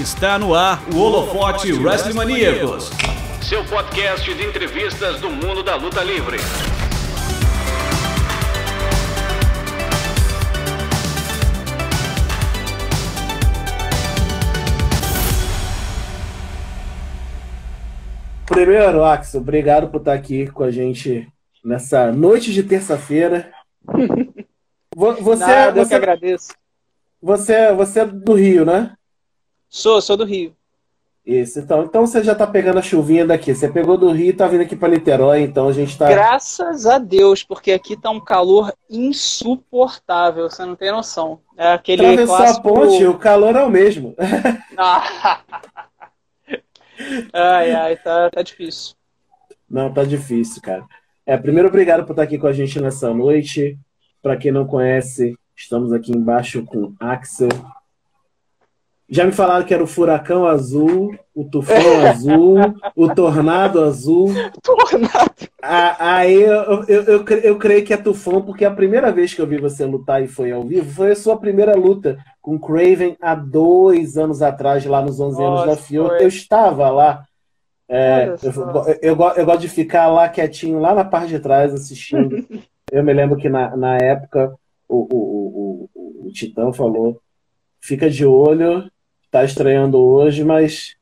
Está 0.00 0.38
no 0.38 0.54
ar 0.54 0.82
o 0.94 0.98
Holofote 0.98 1.74
Wrestling 1.74 2.14
Maníacos, 2.14 2.88
seu 3.42 3.62
podcast 3.66 4.34
de 4.34 4.46
entrevistas 4.46 5.20
do 5.20 5.28
mundo 5.28 5.62
da 5.62 5.76
luta 5.76 6.02
livre. 6.02 6.38
Primeiro, 18.46 19.04
Axel, 19.04 19.42
obrigado 19.42 19.88
por 19.90 19.98
estar 19.98 20.14
aqui 20.14 20.46
com 20.46 20.64
a 20.64 20.70
gente 20.70 21.28
nessa 21.62 22.10
noite 22.10 22.54
de 22.54 22.62
terça-feira. 22.62 23.52
Você, 24.96 25.36
Nada, 25.36 25.72
você, 25.72 25.80
eu 25.80 25.88
que 25.88 25.94
agradeço. 25.94 26.54
Você, 27.22 27.72
você 27.74 28.00
é 28.00 28.06
do 28.06 28.34
Rio, 28.34 28.64
né? 28.64 28.94
Sou, 29.70 30.02
sou 30.02 30.16
do 30.16 30.24
Rio. 30.24 30.52
Isso, 31.24 31.60
então, 31.60 31.84
então 31.84 32.04
você 32.04 32.24
já 32.24 32.34
tá 32.34 32.44
pegando 32.44 32.80
a 32.80 32.82
chuvinha 32.82 33.24
daqui. 33.24 33.54
Você 33.54 33.68
pegou 33.68 33.96
do 33.96 34.10
Rio 34.10 34.30
e 34.30 34.32
tá 34.32 34.48
vindo 34.48 34.62
aqui 34.62 34.74
para 34.74 34.88
Niterói, 34.88 35.42
então 35.42 35.68
a 35.68 35.72
gente 35.72 35.96
tá. 35.96 36.08
Graças 36.08 36.86
a 36.86 36.98
Deus, 36.98 37.44
porque 37.44 37.70
aqui 37.70 37.96
tá 37.96 38.10
um 38.10 38.18
calor 38.18 38.74
insuportável, 38.90 40.50
você 40.50 40.64
não 40.64 40.74
tem 40.74 40.90
noção. 40.90 41.40
É 41.56 41.72
aquele 41.72 42.04
Atravessou 42.04 42.36
clássico... 42.36 42.68
a 42.68 42.72
ponte, 42.72 43.06
o 43.06 43.16
calor 43.16 43.54
é 43.54 43.62
o 43.62 43.70
mesmo. 43.70 44.16
ai, 47.32 47.70
ai, 47.70 47.96
tá, 47.96 48.28
tá 48.30 48.42
difícil. 48.42 48.96
Não, 49.70 49.92
tá 49.92 50.02
difícil, 50.02 50.60
cara. 50.60 50.84
É, 51.24 51.36
primeiro, 51.36 51.68
obrigado 51.68 52.04
por 52.04 52.12
estar 52.12 52.22
aqui 52.24 52.38
com 52.38 52.48
a 52.48 52.52
gente 52.52 52.80
nessa 52.80 53.14
noite. 53.14 53.78
Para 54.20 54.36
quem 54.36 54.50
não 54.50 54.66
conhece, 54.66 55.38
estamos 55.54 55.92
aqui 55.92 56.10
embaixo 56.10 56.64
com 56.64 56.92
Axel, 56.98 57.48
já 59.10 59.26
me 59.26 59.32
falaram 59.32 59.66
que 59.66 59.74
era 59.74 59.82
o 59.82 59.88
furacão 59.88 60.46
azul, 60.46 61.12
o 61.34 61.44
tufão 61.44 61.74
azul, 62.06 62.58
o 62.94 63.12
tornado 63.12 63.82
azul. 63.82 64.28
Tornado. 64.62 65.48
Aí 65.60 66.40
eu, 66.40 66.84
eu, 66.84 67.02
eu, 67.02 67.26
eu, 67.26 67.58
creio 67.58 67.84
que 67.84 67.92
é 67.92 67.96
tufão, 67.96 68.40
porque 68.40 68.64
a 68.64 68.70
primeira 68.70 69.10
vez 69.10 69.34
que 69.34 69.42
eu 69.42 69.46
vi 69.48 69.58
você 69.58 69.84
lutar 69.84 70.22
e 70.22 70.28
foi 70.28 70.52
ao 70.52 70.62
vivo 70.62 70.88
foi 70.92 71.10
a 71.10 71.16
sua 71.16 71.36
primeira 71.36 71.74
luta 71.74 72.18
com 72.40 72.58
Craven 72.58 73.16
há 73.20 73.34
dois 73.34 74.16
anos 74.16 74.42
atrás, 74.42 74.86
lá 74.86 75.02
nos 75.02 75.18
11 75.18 75.40
Nossa, 75.40 75.62
anos 75.64 75.76
da 75.76 75.82
FIO. 75.82 76.06
Eu 76.12 76.28
estava 76.28 76.88
lá. 76.88 77.24
É, 77.88 78.36
eu, 79.02 79.16
eu, 79.36 79.44
gosto 79.44 79.60
de 79.60 79.68
ficar 79.68 80.06
lá 80.06 80.28
quietinho, 80.28 80.78
lá 80.78 80.94
na 80.94 81.04
parte 81.04 81.30
de 81.30 81.40
trás, 81.40 81.74
assistindo. 81.74 82.46
eu 82.92 83.02
me 83.02 83.12
lembro 83.12 83.36
que 83.36 83.48
na, 83.48 83.76
na 83.76 83.96
época 83.96 84.54
o, 84.88 84.98
o, 85.12 85.16
o, 85.16 85.90
o, 85.92 86.26
o 86.28 86.32
Titã 86.32 86.72
falou: 86.72 87.20
fica 87.80 88.08
de 88.08 88.24
olho 88.24 88.88
está 89.30 89.44
estreando 89.44 90.04
hoje, 90.04 90.42
mas 90.42 90.96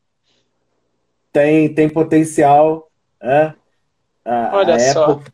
tem, 1.32 1.72
tem 1.72 1.88
potencial. 1.88 2.90
Né? 3.20 3.54
A, 4.24 4.50
Olha 4.52 4.74
a 4.74 4.78
só. 4.78 5.12
Época, 5.12 5.32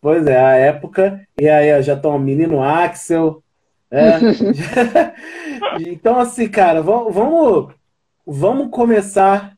pois 0.00 0.26
é, 0.26 0.38
a 0.38 0.54
época. 0.56 1.26
E 1.40 1.48
aí 1.48 1.82
já 1.82 1.94
estão 1.94 2.14
o 2.14 2.18
menino 2.18 2.62
Axel. 2.62 3.42
É. 3.90 4.18
então, 5.80 6.20
assim, 6.20 6.46
cara, 6.46 6.82
vamos, 6.82 7.74
vamos, 8.26 8.70
começar, 8.70 9.56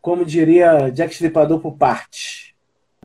como 0.00 0.24
diria 0.24 0.90
Jack 0.90 1.12
Stripador, 1.12 1.58
por 1.58 1.76
parte. 1.76 2.37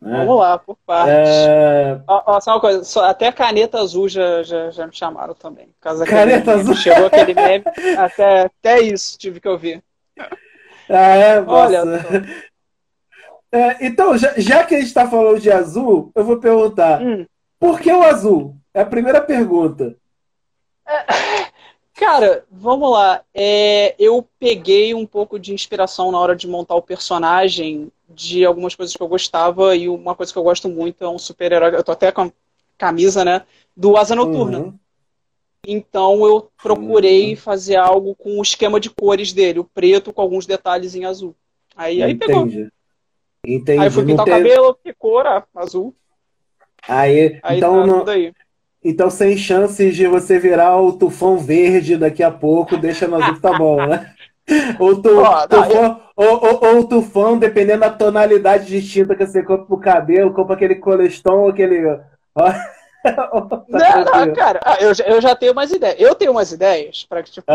Né? 0.04 0.18
Vamos 0.18 0.38
lá, 0.38 0.58
por 0.58 0.76
parte. 0.86 1.12
É... 1.12 1.98
Ó, 2.06 2.24
ó, 2.26 2.42
só 2.42 2.52
uma 2.52 2.60
coisa, 2.60 2.84
só, 2.84 3.06
até 3.06 3.32
caneta 3.32 3.80
azul 3.80 4.10
já, 4.10 4.44
já, 4.44 4.70
já 4.70 4.86
me 4.86 4.94
chamaram 4.94 5.34
também. 5.34 5.70
Caneta 5.80 6.56
azul? 6.56 6.76
Chegou 6.76 7.06
aquele 7.06 7.34
meme, 7.34 7.64
até, 7.98 8.42
até 8.42 8.82
isso 8.82 9.18
tive 9.18 9.40
que 9.40 9.48
ouvir. 9.48 9.82
Ah, 10.90 11.16
é? 11.16 11.42
Olha. 11.42 11.82
É, 13.50 13.88
então, 13.88 14.18
já, 14.18 14.34
já, 14.36 14.66
que 14.66 14.76
a 14.76 14.80
gente 14.80 14.88
está 14.88 15.10
falando 15.10 15.40
de 15.40 15.50
azul, 15.50 16.12
eu 16.14 16.26
vou 16.26 16.42
perguntar: 16.42 17.02
hum. 17.02 17.26
por 17.58 17.80
que 17.80 17.90
o 17.90 18.04
azul? 18.04 18.58
É 18.74 18.82
a 18.82 18.86
primeira 18.86 19.22
pergunta. 19.22 19.96
É, 20.86 21.06
cara, 21.94 22.44
vamos 22.52 22.92
lá. 22.92 23.22
É, 23.34 23.96
eu 23.98 24.28
peguei 24.38 24.94
um 24.94 25.06
pouco 25.06 25.40
de 25.40 25.54
inspiração 25.54 26.12
na 26.12 26.20
hora 26.20 26.36
de 26.36 26.50
montar 26.50 26.76
o 26.76 26.82
personagem 26.82 27.90
de 28.14 28.46
algumas 28.46 28.76
coisas 28.76 28.96
que 28.96 29.02
eu 29.02 29.08
gostava 29.08 29.76
e 29.76 29.90
uma 29.90 30.16
coisa 30.16 30.32
que 30.32 30.38
eu 30.38 30.44
gosto 30.44 30.70
muito 30.70 31.04
é 31.04 31.10
um 31.10 31.18
super-herói. 31.18 31.76
Eu 31.76 31.84
tô 31.84 31.92
até 31.92 32.12
com 32.12 32.22
a 32.24 32.32
camisa, 32.78 33.26
né? 33.26 33.44
Do 33.76 33.98
Asa 33.98 34.16
Noturna. 34.16 34.60
Uhum. 34.60 34.80
Então 35.66 36.26
eu 36.26 36.50
procurei 36.62 37.32
uhum. 37.32 37.38
fazer 37.38 37.78
algo 37.78 38.16
com 38.16 38.40
o 38.40 38.42
esquema 38.42 38.80
de 38.80 38.90
cores 38.90 39.32
dele, 39.32 39.60
o 39.60 39.64
preto 39.64 40.12
com 40.12 40.22
alguns 40.22 40.46
detalhes 40.46 40.94
em 40.94 41.06
azul. 41.06 41.36
Aí, 41.76 42.04
aí 42.04 42.16
pegou. 42.16 42.48
Entendi. 43.46 43.80
Aí 43.80 43.90
fui 43.90 44.06
pintar 44.06 44.26
o 44.26 44.30
cabelo, 44.30 44.78
que 44.84 44.94
cor, 44.94 45.26
ah, 45.26 45.44
azul. 45.56 45.96
Aí, 46.88 47.40
aí 47.42 47.58
então, 47.58 47.82
tá 47.82 47.88
não, 47.88 48.34
então, 48.84 49.10
sem 49.10 49.38
chances 49.38 49.96
de 49.96 50.06
você 50.08 50.38
virar 50.38 50.78
o 50.82 50.92
tufão 50.92 51.38
verde 51.38 51.96
daqui 51.96 52.22
a 52.22 52.30
pouco, 52.30 52.76
deixa 52.76 53.08
no 53.08 53.16
azul 53.16 53.36
que 53.36 53.42
tá 53.42 53.58
bom, 53.58 53.78
né? 53.88 54.14
Ou, 54.80 55.02
tu, 55.02 55.10
oh, 55.10 55.48
tufão, 55.48 56.02
eu... 56.18 56.26
ou, 56.28 56.46
ou, 56.46 56.76
ou 56.76 56.88
tufão, 56.88 57.38
dependendo 57.38 57.82
da 57.82 57.90
tonalidade 57.90 58.66
distinta 58.66 59.16
que 59.16 59.26
você 59.26 59.42
compra 59.42 59.66
pro 59.66 59.78
cabelo, 59.78 60.34
compra 60.34 60.56
aquele 60.56 60.76
coleston, 60.76 61.48
aquele. 61.48 61.82
não, 62.36 64.06
não, 64.06 64.34
cara, 64.34 64.60
ah, 64.64 64.78
eu, 64.80 64.92
eu 65.06 65.22
já 65.22 65.36
tenho 65.36 65.52
umas 65.52 65.72
ideias. 65.72 66.00
Eu 66.00 66.16
tenho 66.16 66.32
umas 66.32 66.52
ideias 66.52 67.06
para 67.08 67.24
que, 67.24 67.32
tipo, 67.32 67.52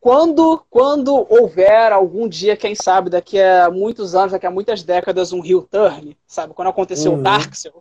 quando, 0.00 0.64
quando 0.68 1.14
houver 1.14 1.92
algum 1.92 2.28
dia, 2.28 2.56
quem 2.56 2.74
sabe, 2.74 3.08
daqui 3.08 3.40
a 3.40 3.70
muitos 3.70 4.14
anos, 4.14 4.32
daqui 4.32 4.46
a 4.46 4.50
muitas 4.50 4.82
décadas, 4.82 5.32
um 5.32 5.40
Rio 5.40 5.66
Turn, 5.70 6.16
sabe? 6.26 6.54
Quando 6.54 6.68
aconteceu 6.68 7.12
uhum. 7.12 7.18
o 7.18 7.22
Darkseid, 7.22 7.74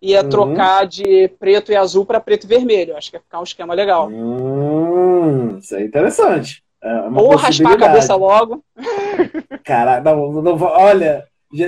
ia 0.00 0.22
uhum. 0.22 0.28
trocar 0.28 0.86
de 0.86 1.28
preto 1.40 1.72
e 1.72 1.76
azul 1.76 2.06
para 2.06 2.20
preto 2.20 2.44
e 2.44 2.46
vermelho. 2.46 2.96
Acho 2.96 3.10
que 3.10 3.16
ia 3.16 3.20
ficar 3.20 3.40
um 3.40 3.44
esquema 3.44 3.74
legal. 3.74 4.08
Hum, 4.08 5.58
isso 5.58 5.74
é 5.74 5.82
interessante. 5.82 6.62
É 6.82 7.00
Ou 7.08 7.34
raspar 7.34 7.72
a 7.72 7.78
cabeça 7.78 8.14
logo. 8.14 8.64
Cara, 9.64 10.00
não, 10.00 10.32
não, 10.40 10.60
olha, 10.62 11.26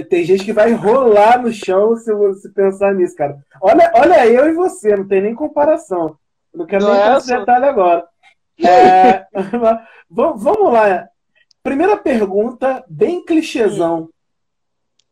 tem 0.09 0.25
gente 0.25 0.45
que 0.45 0.53
vai 0.53 0.73
rolar 0.73 1.43
no 1.43 1.53
chão 1.53 1.97
se 1.97 2.13
você 2.13 2.49
pensar 2.51 2.95
nisso, 2.95 3.17
cara. 3.17 3.39
Olha, 3.61 3.91
olha 3.95 4.27
eu 4.27 4.49
e 4.49 4.55
você, 4.55 4.95
não 4.97 5.07
tem 5.07 5.23
nem 5.23 5.35
comparação. 5.35 6.17
Não 6.55 6.67
quero 6.67 6.85
não 6.85 6.93
nem 6.93 7.03
é 7.03 7.17
esse 7.17 7.27
detalhe 7.29 7.67
agora. 7.67 8.07
É, 8.63 9.25
vamos 10.11 10.71
lá. 10.71 11.09
Primeira 11.63 11.97
pergunta, 11.97 12.85
bem 12.87 13.25
clichêzão. 13.25 14.11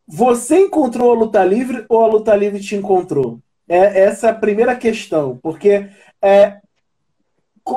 Você 0.07 0.59
encontrou 0.59 1.11
a 1.11 1.15
luta 1.15 1.43
livre 1.43 1.83
ou 1.89 2.03
a 2.03 2.07
luta 2.07 2.35
livre 2.35 2.59
te 2.59 2.75
encontrou? 2.75 3.39
É, 3.67 4.01
essa 4.01 4.27
é 4.27 4.29
a 4.29 4.35
primeira 4.35 4.75
questão, 4.75 5.39
porque 5.41 5.89
é, 6.21 6.59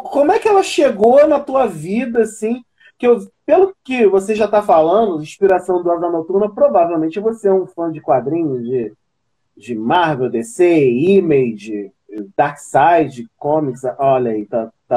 como 0.00 0.32
é 0.32 0.38
que 0.38 0.48
ela 0.48 0.62
chegou 0.62 1.26
na 1.26 1.40
tua 1.40 1.66
vida, 1.66 2.22
assim? 2.22 2.64
Que 2.98 3.06
eu, 3.06 3.18
pelo 3.44 3.74
que 3.84 4.06
você 4.06 4.34
já 4.34 4.46
está 4.46 4.62
falando, 4.62 5.22
inspiração 5.22 5.82
do 5.82 5.90
Asa 5.90 6.08
Noturna, 6.08 6.48
provavelmente 6.48 7.20
você 7.20 7.48
é 7.48 7.52
um 7.52 7.66
fã 7.66 7.90
de 7.90 8.00
quadrinhos 8.00 8.64
de, 8.64 8.92
de 9.56 9.74
Marvel, 9.74 10.30
DC, 10.30 10.88
Image, 10.90 11.92
Darkseid, 12.36 13.28
Comics, 13.36 13.82
olha 13.98 14.32
aí, 14.32 14.46
tá, 14.46 14.70
tá 14.88 14.96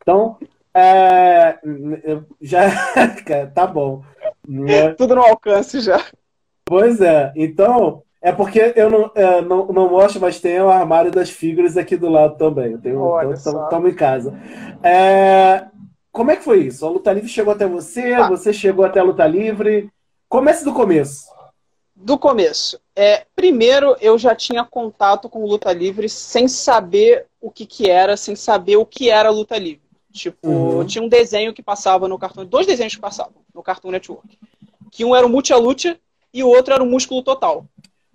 Então, 0.00 0.36
é, 0.74 1.58
já 2.40 2.68
tá 3.54 3.66
bom. 3.66 4.02
Tudo 4.96 5.16
no 5.16 5.22
alcance 5.22 5.80
já. 5.80 6.04
Pois 6.64 7.00
é, 7.00 7.32
então 7.34 8.02
é 8.20 8.32
porque 8.32 8.72
eu 8.74 8.90
não, 8.90 9.10
é, 9.14 9.40
não, 9.40 9.66
não 9.66 9.90
mostro, 9.90 10.20
mas 10.20 10.40
tem 10.40 10.60
o 10.60 10.68
armário 10.68 11.10
das 11.10 11.30
figuras 11.30 11.76
aqui 11.76 11.96
do 11.96 12.08
lado 12.08 12.36
também. 12.36 12.72
Eu 12.72 12.80
tenho, 12.80 13.32
estamos 13.32 13.90
em 13.90 13.94
casa. 13.94 14.36
É, 14.82 15.66
como 16.10 16.32
é 16.32 16.36
que 16.36 16.44
foi 16.44 16.64
isso? 16.64 16.84
A 16.84 16.90
luta 16.90 17.12
livre 17.12 17.28
chegou 17.28 17.52
até 17.52 17.66
você, 17.66 18.16
tá. 18.16 18.28
você 18.28 18.52
chegou 18.52 18.84
até 18.84 18.98
a 18.98 19.04
luta 19.04 19.26
livre. 19.26 19.88
Comece 20.28 20.64
do 20.64 20.72
começo. 20.74 21.26
Do 21.94 22.18
começo. 22.18 22.80
É, 22.94 23.24
primeiro, 23.36 23.96
eu 24.00 24.18
já 24.18 24.34
tinha 24.34 24.64
contato 24.64 25.28
com 25.28 25.46
luta 25.46 25.72
livre 25.72 26.08
sem 26.08 26.48
saber 26.48 27.26
o 27.40 27.50
que, 27.50 27.66
que 27.66 27.88
era, 27.88 28.16
sem 28.16 28.34
saber 28.34 28.76
o 28.76 28.86
que 28.86 29.10
era 29.10 29.30
luta 29.30 29.56
livre. 29.56 29.82
Tipo, 30.12 30.48
uhum. 30.48 30.84
tinha 30.84 31.04
um 31.04 31.08
desenho 31.08 31.54
que 31.54 31.62
passava 31.62 32.08
no 32.08 32.18
cartão, 32.18 32.44
dois 32.44 32.66
desenhos 32.66 32.96
que 32.96 33.00
passavam 33.00 33.34
no 33.54 33.62
Cartoon 33.62 33.92
Network. 33.92 34.38
Que 34.90 35.04
um 35.04 35.14
era 35.14 35.24
o 35.24 35.30
Multi 35.30 35.54
Lucha 35.54 35.98
e 36.34 36.42
o 36.42 36.48
outro 36.48 36.74
era 36.74 36.82
o 36.82 36.86
Músculo 36.86 37.22
Total. 37.22 37.64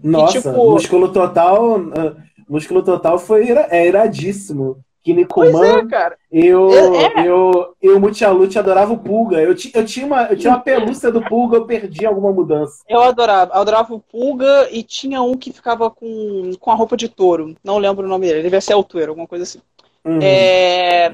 Nossa, 0.03 0.37
e, 0.37 0.41
tipo... 0.41 0.71
músculo 0.71 1.09
total. 1.09 1.79
Uh, 1.79 2.15
músculo 2.49 2.83
total 2.83 3.17
foi 3.17 3.49
é 3.49 3.87
iradíssimo. 3.87 4.83
Kinnikuman 5.03 5.85
é. 5.91 6.15
Eu, 6.31 6.71
é, 6.71 7.21
é. 7.21 7.27
eu, 7.27 7.75
eu, 7.81 7.99
Mutialute 7.99 8.57
adorava 8.57 8.93
o 8.93 8.97
Pulga. 8.97 9.41
Eu, 9.41 9.53
eu, 9.73 9.85
tinha 9.85 10.05
uma, 10.05 10.23
eu 10.27 10.37
tinha 10.37 10.53
uma 10.53 10.61
pelúcia 10.61 11.11
do 11.11 11.21
Pulga, 11.21 11.57
eu 11.57 11.65
perdi 11.65 12.05
alguma 12.05 12.31
mudança. 12.31 12.81
Eu 12.87 13.01
adorava, 13.01 13.53
eu 13.53 13.61
adorava 13.61 13.93
o 13.93 13.99
Pulga 13.99 14.69
e 14.71 14.81
tinha 14.81 15.21
um 15.21 15.35
que 15.35 15.51
ficava 15.51 15.91
com, 15.91 16.51
com 16.57 16.71
a 16.71 16.75
roupa 16.75 16.95
de 16.95 17.09
touro. 17.09 17.53
Não 17.61 17.77
lembro 17.77 18.05
o 18.05 18.09
nome 18.09 18.27
dele, 18.27 18.39
ele 18.39 18.43
devia 18.43 18.61
ser 18.61 18.73
Altuero, 18.73 19.11
alguma 19.11 19.27
coisa 19.27 19.43
assim. 19.43 19.59
Uhum. 20.05 20.19
É, 20.21 21.13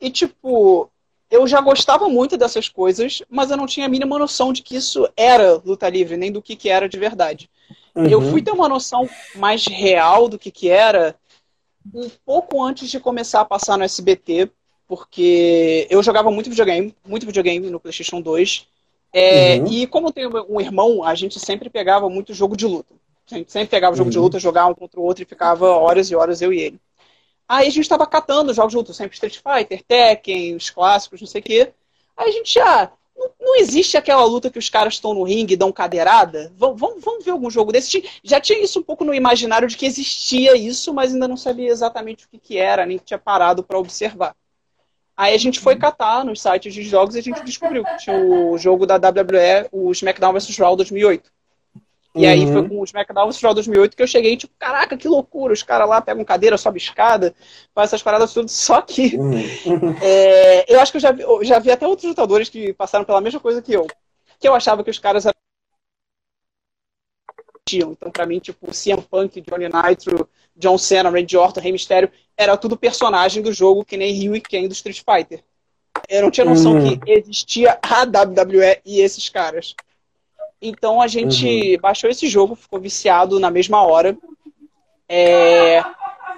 e 0.00 0.08
tipo, 0.08 0.88
eu 1.28 1.46
já 1.48 1.60
gostava 1.60 2.08
muito 2.08 2.36
dessas 2.36 2.68
coisas, 2.68 3.22
mas 3.28 3.50
eu 3.50 3.56
não 3.56 3.66
tinha 3.66 3.86
a 3.86 3.88
mínima 3.88 4.18
noção 4.18 4.52
de 4.52 4.62
que 4.62 4.76
isso 4.76 5.08
era 5.16 5.60
luta 5.64 5.88
livre, 5.88 6.16
nem 6.16 6.30
do 6.30 6.40
que, 6.40 6.54
que 6.54 6.68
era 6.68 6.88
de 6.88 6.98
verdade. 6.98 7.50
Uhum. 7.96 8.06
Eu 8.06 8.20
fui 8.20 8.42
ter 8.42 8.50
uma 8.50 8.68
noção 8.68 9.08
mais 9.34 9.66
real 9.66 10.28
do 10.28 10.38
que, 10.38 10.50
que 10.50 10.68
era 10.68 11.16
um 11.94 12.10
pouco 12.24 12.62
antes 12.62 12.90
de 12.90 13.00
começar 13.00 13.40
a 13.40 13.44
passar 13.44 13.78
no 13.78 13.84
SBT, 13.84 14.50
porque 14.86 15.86
eu 15.88 16.02
jogava 16.02 16.30
muito 16.30 16.50
videogame, 16.50 16.94
muito 17.06 17.24
videogame 17.24 17.70
no 17.70 17.80
PlayStation 17.80 18.20
2. 18.20 18.66
É, 19.12 19.56
uhum. 19.56 19.66
E 19.68 19.86
como 19.86 20.08
eu 20.08 20.12
tenho 20.12 20.30
um 20.48 20.60
irmão, 20.60 21.02
a 21.02 21.14
gente 21.14 21.40
sempre 21.40 21.70
pegava 21.70 22.08
muito 22.10 22.34
jogo 22.34 22.54
de 22.54 22.66
luta. 22.66 22.94
A 23.30 23.38
gente 23.38 23.50
sempre 23.50 23.68
pegava 23.68 23.96
jogo 23.96 24.08
uhum. 24.08 24.12
de 24.12 24.18
luta, 24.18 24.38
jogava 24.38 24.70
um 24.70 24.74
contra 24.74 25.00
o 25.00 25.02
outro 25.02 25.22
e 25.22 25.26
ficava 25.26 25.66
horas 25.68 26.10
e 26.10 26.14
horas 26.14 26.42
eu 26.42 26.52
e 26.52 26.60
ele. 26.60 26.80
Aí 27.48 27.68
a 27.68 27.70
gente 27.70 27.80
estava 27.80 28.06
catando 28.06 28.52
jogos 28.52 28.72
de 28.72 28.76
luta, 28.76 28.92
sempre 28.92 29.14
Street 29.14 29.38
Fighter, 29.38 29.82
Tekken, 29.82 30.56
os 30.56 30.68
clássicos, 30.68 31.20
não 31.20 31.28
sei 31.28 31.40
o 31.40 31.44
quê. 31.44 31.72
Aí 32.16 32.28
a 32.28 32.32
gente 32.32 32.52
já. 32.52 32.84
Ah, 32.84 32.92
não, 33.16 33.30
não, 33.40 33.56
existe 33.56 33.96
aquela 33.96 34.24
luta 34.24 34.50
que 34.50 34.58
os 34.58 34.68
caras 34.68 34.94
estão 34.94 35.14
no 35.14 35.22
ringue 35.22 35.54
e 35.54 35.56
dão 35.56 35.72
cadeirada? 35.72 36.52
Vamos, 36.56 36.78
vamos, 36.78 37.02
vamos 37.02 37.24
ver 37.24 37.30
algum 37.30 37.50
jogo 37.50 37.72
desse. 37.72 38.04
Já 38.22 38.40
tinha 38.40 38.62
isso 38.62 38.78
um 38.78 38.82
pouco 38.82 39.04
no 39.04 39.14
imaginário 39.14 39.66
de 39.66 39.76
que 39.76 39.86
existia 39.86 40.56
isso, 40.56 40.92
mas 40.92 41.12
ainda 41.12 41.26
não 41.26 41.36
sabia 41.36 41.70
exatamente 41.70 42.26
o 42.26 42.28
que, 42.28 42.38
que 42.38 42.58
era, 42.58 42.84
nem 42.84 42.98
tinha 42.98 43.18
parado 43.18 43.62
para 43.62 43.78
observar. 43.78 44.34
Aí 45.16 45.34
a 45.34 45.38
gente 45.38 45.58
foi 45.58 45.76
catar 45.76 46.24
nos 46.24 46.42
sites 46.42 46.74
de 46.74 46.82
jogos 46.82 47.14
e 47.16 47.20
a 47.20 47.22
gente 47.22 47.42
descobriu 47.42 47.82
que 47.82 47.96
tinha 47.96 48.18
o 48.18 48.58
jogo 48.58 48.84
da 48.84 48.96
WWE, 48.96 49.66
o 49.72 49.90
SmackDown 49.90 50.34
vs. 50.34 50.58
Raw 50.58 50.76
2008. 50.76 51.32
E 52.16 52.24
uhum. 52.24 52.30
aí 52.30 52.46
foi 52.46 52.62
uhum. 52.62 52.68
com 52.68 52.80
o 52.80 52.84
SmackDown 52.84 53.30
Raw 53.42 53.54
2008 53.54 53.94
que 53.94 54.02
eu 54.02 54.06
cheguei, 54.06 54.38
tipo, 54.38 54.54
caraca, 54.58 54.96
que 54.96 55.06
loucura, 55.06 55.52
os 55.52 55.62
caras 55.62 55.86
lá 55.86 56.00
pegam 56.00 56.24
cadeira, 56.24 56.56
sobe 56.56 56.78
escada, 56.78 57.34
faz 57.74 57.90
essas 57.90 58.02
paradas 58.02 58.32
tudo. 58.32 58.48
Só 58.50 58.80
que 58.80 59.16
uhum. 59.16 59.94
é, 60.00 60.64
eu 60.72 60.80
acho 60.80 60.92
que 60.92 60.96
eu 60.96 61.02
já 61.02 61.12
vi, 61.12 61.22
eu 61.22 61.44
já 61.44 61.58
vi 61.58 61.70
até 61.70 61.86
outros 61.86 62.08
lutadores 62.08 62.48
que 62.48 62.72
passaram 62.72 63.04
pela 63.04 63.20
mesma 63.20 63.38
coisa 63.38 63.60
que 63.60 63.74
eu. 63.74 63.86
Que 64.40 64.48
eu 64.48 64.54
achava 64.54 64.82
que 64.82 64.90
os 64.90 64.98
caras 64.98 65.26
eram. 65.26 65.36
Então, 67.70 68.10
pra 68.10 68.24
mim, 68.24 68.38
tipo, 68.38 68.68
CM 68.70 69.02
Punk, 69.02 69.40
Johnny 69.42 69.66
Nitro, 69.68 70.28
John 70.56 70.78
Cena, 70.78 71.10
Randy 71.10 71.36
Orton, 71.36 71.60
Rey 71.60 71.72
Mysterio, 71.72 72.10
era 72.36 72.56
tudo 72.56 72.76
personagem 72.76 73.42
do 73.42 73.52
jogo, 73.52 73.84
que 73.84 73.96
nem 73.96 74.12
Ryu 74.12 74.36
e 74.36 74.40
Ken 74.40 74.68
do 74.68 74.72
Street 74.72 75.02
Fighter. 75.02 75.42
Eu 76.08 76.22
não 76.22 76.30
tinha 76.30 76.44
noção 76.44 76.74
uhum. 76.74 76.98
que 76.98 77.10
existia 77.10 77.78
a 77.82 78.04
WWE 78.04 78.80
e 78.84 79.00
esses 79.00 79.28
caras. 79.28 79.74
Então 80.60 81.00
a 81.00 81.06
gente 81.06 81.74
uhum. 81.74 81.80
baixou 81.80 82.08
esse 82.08 82.28
jogo, 82.28 82.54
ficou 82.54 82.80
viciado 82.80 83.38
na 83.38 83.50
mesma 83.50 83.82
hora. 83.82 84.16
É, 85.08 85.82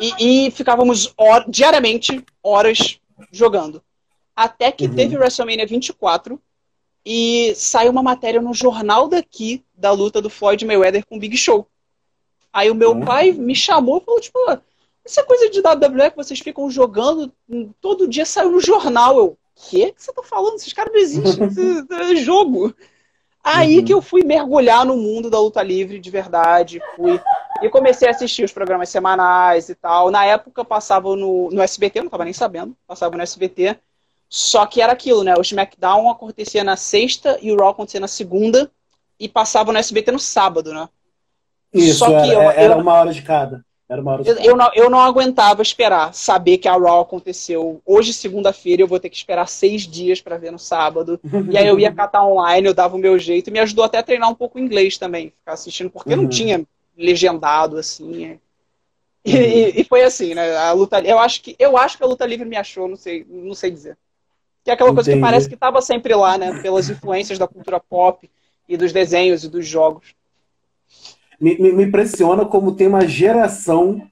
e, 0.00 0.46
e, 0.46 0.50
ficávamos 0.50 1.12
or, 1.16 1.44
diariamente 1.48 2.24
horas 2.42 3.00
jogando. 3.32 3.82
Até 4.34 4.70
que 4.70 4.86
uhum. 4.86 4.94
teve 4.94 5.16
o 5.16 5.20
WrestleMania 5.20 5.66
24 5.66 6.40
e 7.04 7.54
saiu 7.56 7.90
uma 7.90 8.02
matéria 8.02 8.40
no 8.40 8.52
jornal 8.52 9.08
daqui 9.08 9.64
da 9.74 9.90
luta 9.90 10.20
do 10.20 10.30
Floyd 10.30 10.64
Mayweather 10.64 11.06
com 11.06 11.16
o 11.16 11.18
Big 11.18 11.36
Show. 11.36 11.66
Aí 12.52 12.70
o 12.70 12.74
meu 12.74 12.92
uhum. 12.92 13.04
pai 13.04 13.32
me 13.32 13.54
chamou 13.54 13.98
e 13.98 14.04
falou, 14.04 14.20
tipo, 14.20 14.38
essa 15.04 15.24
coisa 15.24 15.48
de 15.48 15.60
WWE 15.60 16.10
que 16.10 16.16
vocês 16.16 16.38
ficam 16.40 16.70
jogando 16.70 17.32
todo 17.80 18.08
dia 18.08 18.26
saiu 18.26 18.50
no 18.50 18.60
jornal. 18.60 19.16
Eu, 19.16 19.26
o 19.26 19.38
que 19.70 19.94
você 19.96 20.12
tá 20.12 20.22
falando? 20.22 20.56
Esses 20.56 20.72
caras 20.72 20.92
não 20.92 21.00
existem, 21.00 21.48
é 21.90 22.16
jogo. 22.16 22.74
Aí 23.50 23.78
uhum. 23.78 23.84
que 23.84 23.94
eu 23.94 24.02
fui 24.02 24.22
mergulhar 24.22 24.84
no 24.84 24.96
mundo 24.96 25.30
da 25.30 25.40
luta 25.40 25.62
livre 25.62 25.98
de 25.98 26.10
verdade, 26.10 26.80
fui 26.94 27.18
e 27.62 27.68
comecei 27.70 28.06
a 28.06 28.10
assistir 28.10 28.44
os 28.44 28.52
programas 28.52 28.90
semanais 28.90 29.68
e 29.68 29.74
tal. 29.74 30.10
Na 30.10 30.24
época 30.24 30.64
passava 30.64 31.16
no, 31.16 31.48
no 31.50 31.62
SBT, 31.62 31.98
eu 31.98 32.04
não 32.04 32.10
tava 32.10 32.24
nem 32.24 32.32
sabendo, 32.32 32.76
passava 32.86 33.16
no 33.16 33.22
SBT. 33.22 33.78
Só 34.28 34.66
que 34.66 34.82
era 34.82 34.92
aquilo, 34.92 35.24
né? 35.24 35.34
O 35.34 35.40
SmackDown 35.40 36.10
acontecia 36.10 36.62
na 36.62 36.76
sexta 36.76 37.38
e 37.40 37.50
o 37.50 37.56
Raw 37.56 37.70
acontecia 37.70 38.00
na 38.00 38.08
segunda 38.08 38.70
e 39.18 39.28
passava 39.28 39.72
no 39.72 39.78
SBT 39.78 40.12
no 40.12 40.18
sábado, 40.18 40.72
né? 40.74 40.86
Isso, 41.72 42.00
Só 42.00 42.06
que 42.06 42.30
era, 42.30 42.32
eu, 42.32 42.50
era 42.50 42.76
uma 42.76 42.92
hora 42.92 43.12
de 43.12 43.22
cada. 43.22 43.64
Era 43.88 44.02
uma 44.02 44.12
hora 44.12 44.22
eu, 44.26 44.36
eu, 44.36 44.56
não, 44.56 44.70
eu 44.74 44.90
não 44.90 45.00
aguentava 45.00 45.62
esperar, 45.62 46.12
saber 46.12 46.58
que 46.58 46.68
a 46.68 46.76
Raw 46.76 47.00
aconteceu 47.00 47.80
hoje, 47.86 48.12
segunda-feira, 48.12 48.82
eu 48.82 48.86
vou 48.86 49.00
ter 49.00 49.08
que 49.08 49.16
esperar 49.16 49.48
seis 49.48 49.82
dias 49.88 50.20
para 50.20 50.36
ver 50.36 50.52
no 50.52 50.58
sábado. 50.58 51.18
e 51.50 51.56
aí 51.56 51.66
eu 51.66 51.78
ia 51.80 51.90
catar 51.94 52.26
online, 52.26 52.66
eu 52.66 52.74
dava 52.74 52.96
o 52.96 52.98
meu 52.98 53.18
jeito. 53.18 53.48
E 53.48 53.50
me 53.50 53.60
ajudou 53.60 53.84
até 53.84 53.96
a 53.96 54.02
treinar 54.02 54.28
um 54.28 54.34
pouco 54.34 54.58
o 54.58 54.60
inglês 54.60 54.98
também, 54.98 55.30
ficar 55.30 55.54
assistindo, 55.54 55.88
porque 55.88 56.10
uhum. 56.10 56.22
não 56.22 56.28
tinha 56.28 56.62
legendado, 56.98 57.78
assim. 57.78 58.26
É. 58.26 58.38
E, 59.24 59.34
uhum. 59.34 59.42
e, 59.42 59.80
e, 59.80 59.84
foi 59.84 60.02
assim, 60.02 60.34
né? 60.34 60.54
A 60.54 60.72
luta, 60.72 61.00
eu 61.00 61.18
acho 61.18 61.40
que 61.40 61.56
eu 61.58 61.78
acho 61.78 61.96
que 61.96 62.04
a 62.04 62.06
luta 62.06 62.26
livre 62.26 62.46
me 62.46 62.56
achou, 62.56 62.88
não 62.88 62.96
sei, 62.96 63.26
não 63.26 63.54
sei 63.54 63.70
dizer. 63.70 63.96
Que 64.64 64.70
é 64.70 64.74
aquela 64.74 64.92
coisa 64.92 65.10
Entendi. 65.10 65.24
que 65.24 65.30
parece 65.30 65.48
que 65.48 65.54
estava 65.54 65.80
sempre 65.80 66.14
lá, 66.14 66.36
né? 66.36 66.60
Pelas 66.60 66.90
influências 66.90 67.38
da 67.38 67.48
cultura 67.48 67.80
pop 67.80 68.28
e 68.68 68.76
dos 68.76 68.92
desenhos 68.92 69.44
e 69.44 69.48
dos 69.48 69.66
jogos 69.66 70.14
me, 71.40 71.58
me, 71.58 71.72
me 71.72 71.84
impressiona 71.84 72.44
como 72.44 72.74
tem 72.74 72.86
uma 72.86 73.06
geração 73.06 74.02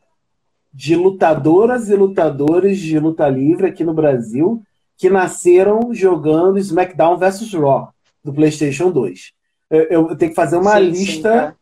de 0.73 0.95
lutadoras 0.95 1.89
e 1.89 1.97
lutadores 1.97 2.79
de 2.79 2.99
luta 2.99 3.29
livre 3.29 3.67
aqui 3.67 3.83
no 3.83 3.95
Brasil 3.95 4.63
que 4.97 5.11
nasceram 5.11 5.93
jogando 5.93 6.59
SmackDown 6.59 7.17
vs 7.17 7.53
Raw 7.53 7.93
do 8.23 8.33
PlayStation 8.33 8.91
2. 8.91 9.33
Eu, 9.71 9.83
eu 9.85 10.17
tenho 10.17 10.31
que 10.31 10.37
fazer 10.37 10.57
uma 10.57 10.77
sim, 10.77 10.91
lista. 10.91 11.49
Sim, 11.49 11.55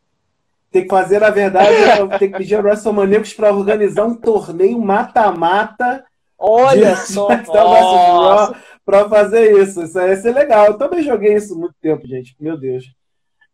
tem 0.71 0.83
que 0.83 0.89
fazer, 0.89 1.19
na 1.19 1.29
verdade, 1.29 1.71
eu 1.97 2.07
tenho 2.19 2.31
que 2.31 2.37
pedir 2.37 2.55
a 2.55 2.59
WrestleManiacos 2.59 3.33
para 3.33 3.53
organizar 3.53 4.05
um 4.05 4.15
torneio 4.15 4.79
mata-mata. 4.79 6.03
Olha 6.37 6.95
só! 7.07 7.29
para 8.85 9.09
fazer 9.09 9.61
isso. 9.61 9.83
Isso 9.83 9.99
ia 9.99 10.15
ser 10.15 10.33
legal. 10.33 10.67
Eu 10.67 10.77
também 10.77 11.01
joguei 11.01 11.33
isso 11.33 11.57
muito 11.57 11.75
tempo, 11.81 12.05
gente. 12.05 12.35
Meu 12.39 12.57
Deus. 12.57 12.85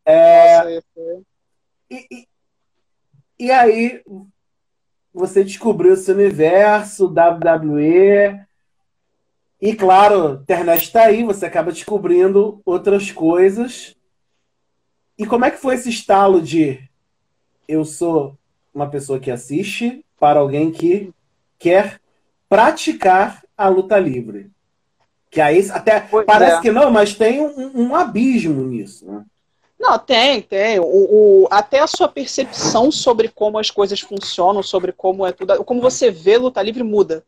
É... 0.06 0.58
Nossa, 0.58 0.82
e, 1.92 2.28
e, 3.38 3.52
aí 3.52 4.02
você 5.14 5.44
descobriu 5.44 5.94
esse 5.94 6.10
universo, 6.12 7.08
WWE. 7.08 8.40
E 9.62 9.76
claro, 9.76 10.28
a 10.28 10.32
internet 10.34 10.84
está 10.84 11.04
aí, 11.04 11.24
você 11.24 11.46
acaba 11.46 11.72
descobrindo 11.72 12.62
outras 12.66 13.12
coisas. 13.12 13.96
E 15.18 15.26
como 15.26 15.46
é 15.46 15.52
que 15.52 15.58
foi 15.58 15.76
esse 15.76 15.90
estalo 15.90 16.42
de 16.42 16.82
eu 17.68 17.84
sou 17.84 18.38
uma 18.74 18.90
pessoa 18.90 19.20
que 19.20 19.30
assiste 19.30 20.04
para 20.20 20.40
alguém 20.40 20.72
que 20.72 21.14
quer 21.60 22.00
praticar 22.50 23.44
a 23.58 23.68
luta 23.68 24.00
livre? 24.00 24.50
Que 25.30 25.42
aí 25.42 25.70
até 25.70 26.00
pois 26.00 26.26
parece 26.26 26.58
é. 26.58 26.62
que 26.62 26.72
não, 26.72 26.90
mas 26.90 27.14
tem 27.14 27.42
um, 27.42 27.82
um 27.82 27.96
abismo 27.96 28.64
nisso. 28.64 29.06
Né? 29.06 29.26
Não, 29.82 29.98
tem, 29.98 30.44
tem. 30.44 30.80
O, 30.80 30.84
o, 30.86 31.48
até 31.50 31.80
a 31.80 31.88
sua 31.88 32.08
percepção 32.08 32.92
sobre 32.92 33.28
como 33.30 33.58
as 33.58 33.72
coisas 33.72 34.00
funcionam, 34.00 34.62
sobre 34.62 34.92
como 34.92 35.26
é 35.26 35.32
tudo. 35.32 35.64
Como 35.64 35.82
você 35.82 36.12
vê 36.12 36.38
luta 36.38 36.62
livre 36.62 36.84
muda. 36.84 37.26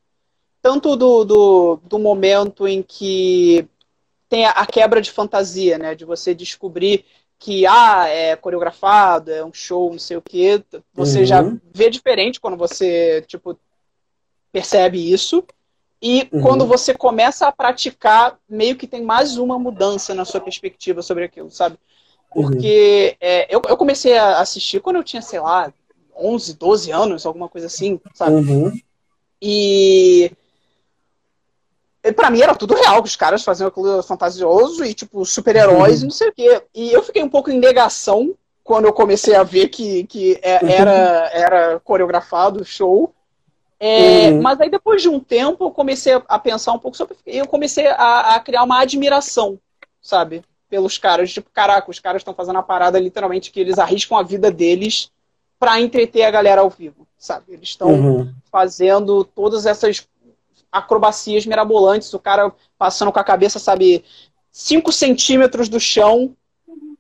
Tanto 0.62 0.96
do, 0.96 1.26
do, 1.26 1.80
do 1.84 1.98
momento 1.98 2.68
em 2.68 2.84
que 2.84 3.68
tem 4.30 4.46
a, 4.46 4.52
a, 4.52 4.68
quebra 4.68 5.02
de 5.02 5.12
fantasia, 5.12 5.80
né? 5.80 5.96
De 5.96 6.06
você 6.06 6.36
descobrir 6.36 7.04
que 7.40 7.66
ah, 7.66 8.08
é 8.08 8.36
coreografado, 8.36 9.32
é 9.32 9.44
um 9.44 9.52
show, 9.52 9.92
não 9.92 10.00
sei 10.00 10.18
o 10.18 10.22
quê. 10.22 10.64
Você 10.94 11.22
uhum. 11.22 11.26
já 11.26 11.42
vê 11.74 11.90
diferente 11.90 12.40
quando 12.40 12.56
você, 12.56 13.26
tipo, 13.28 13.58
percebe 14.52 15.12
isso. 15.12 15.44
E 16.00 16.30
uhum. 16.32 16.42
quando 16.42 16.68
você 16.68 16.94
começa 16.94 17.48
a 17.48 17.52
praticar, 17.52 18.38
meio 18.48 18.76
que 18.76 18.86
tem 18.86 19.02
mais 19.02 19.38
uma 19.38 19.58
mudança 19.58 20.14
na 20.14 20.24
sua 20.24 20.40
perspectiva 20.40 21.02
sobre 21.02 21.24
aquilo, 21.24 21.50
sabe? 21.50 21.78
Porque 22.34 23.18
uhum. 23.22 23.28
é, 23.28 23.56
eu, 23.56 23.62
eu 23.68 23.78
comecei 23.78 24.18
a 24.18 24.40
assistir 24.40 24.82
quando 24.82 24.98
eu 24.98 25.04
tinha, 25.04 25.22
sei 25.22 25.40
lá, 25.40 25.72
11, 26.18 26.56
12 26.56 26.92
anos, 26.92 27.26
alguma 27.26 27.50
coisa 27.50 27.68
assim, 27.68 28.00
sabe? 28.14 28.36
Uhum. 28.36 28.72
E 29.42 30.32
para 32.16 32.30
mim 32.30 32.42
era 32.42 32.56
tudo 32.56 32.74
real, 32.74 33.02
os 33.02 33.16
caras 33.16 33.44
faziam 33.44 33.68
aquilo 33.68 34.04
fantasioso 34.04 34.84
e, 34.84 34.94
tipo, 34.94 35.26
super-heróis 35.26 36.00
uhum. 36.00 36.02
e 36.02 36.04
não 36.04 36.12
sei 36.12 36.30
o 36.30 36.34
quê. 36.34 36.64
E 36.74 36.92
eu 36.92 37.02
fiquei 37.02 37.24
um 37.24 37.30
pouco 37.30 37.50
em 37.50 37.60
negação 37.60 38.36
quando 38.64 38.86
eu 38.86 38.94
comecei 38.94 39.36
a 39.36 39.44
ver 39.44 39.70
que, 39.70 40.06
que 40.06 40.40
é, 40.42 40.74
era, 40.74 41.30
era 41.34 41.80
coreografado 41.80 42.62
o 42.62 42.66
show. 42.66 43.14
É, 43.80 44.30
uhum. 44.30 44.42
Mas 44.42 44.60
aí 44.60 44.70
depois 44.70 45.02
de 45.02 45.10
um 45.10 45.20
tempo 45.20 45.66
eu 45.66 45.72
comecei 45.72 46.14
a 46.28 46.40
pensar 46.40 46.74
um 46.74 46.80
pouco 46.80 46.96
sobre. 46.96 47.18
Eu 47.26 47.48
comecei 47.48 47.88
a, 47.88 48.36
a 48.36 48.40
criar 48.40 48.64
uma 48.64 48.80
admiração, 48.80 49.60
sabe? 50.02 50.44
Pelos 50.74 50.98
caras. 50.98 51.32
Tipo, 51.32 51.52
caraca, 51.52 51.92
os 51.92 52.00
caras 52.00 52.22
estão 52.22 52.34
fazendo 52.34 52.58
a 52.58 52.64
parada 52.64 53.00
literalmente 53.00 53.52
que 53.52 53.60
eles 53.60 53.78
arriscam 53.78 54.18
a 54.18 54.24
vida 54.24 54.50
deles 54.50 55.12
para 55.60 55.80
entreter 55.80 56.24
a 56.24 56.32
galera 56.32 56.62
ao 56.62 56.70
vivo, 56.72 57.08
sabe? 57.16 57.54
Eles 57.54 57.70
estão 57.70 57.90
uhum. 57.90 58.34
fazendo 58.52 59.24
todas 59.24 59.68
essas 59.68 60.08
acrobacias 60.72 61.46
mirabolantes, 61.46 62.12
o 62.12 62.18
cara 62.18 62.52
passando 62.76 63.12
com 63.12 63.20
a 63.20 63.24
cabeça, 63.24 63.60
sabe, 63.60 64.04
5 64.52 64.92
centímetros 64.92 65.70
do 65.70 65.80
chão 65.80 66.36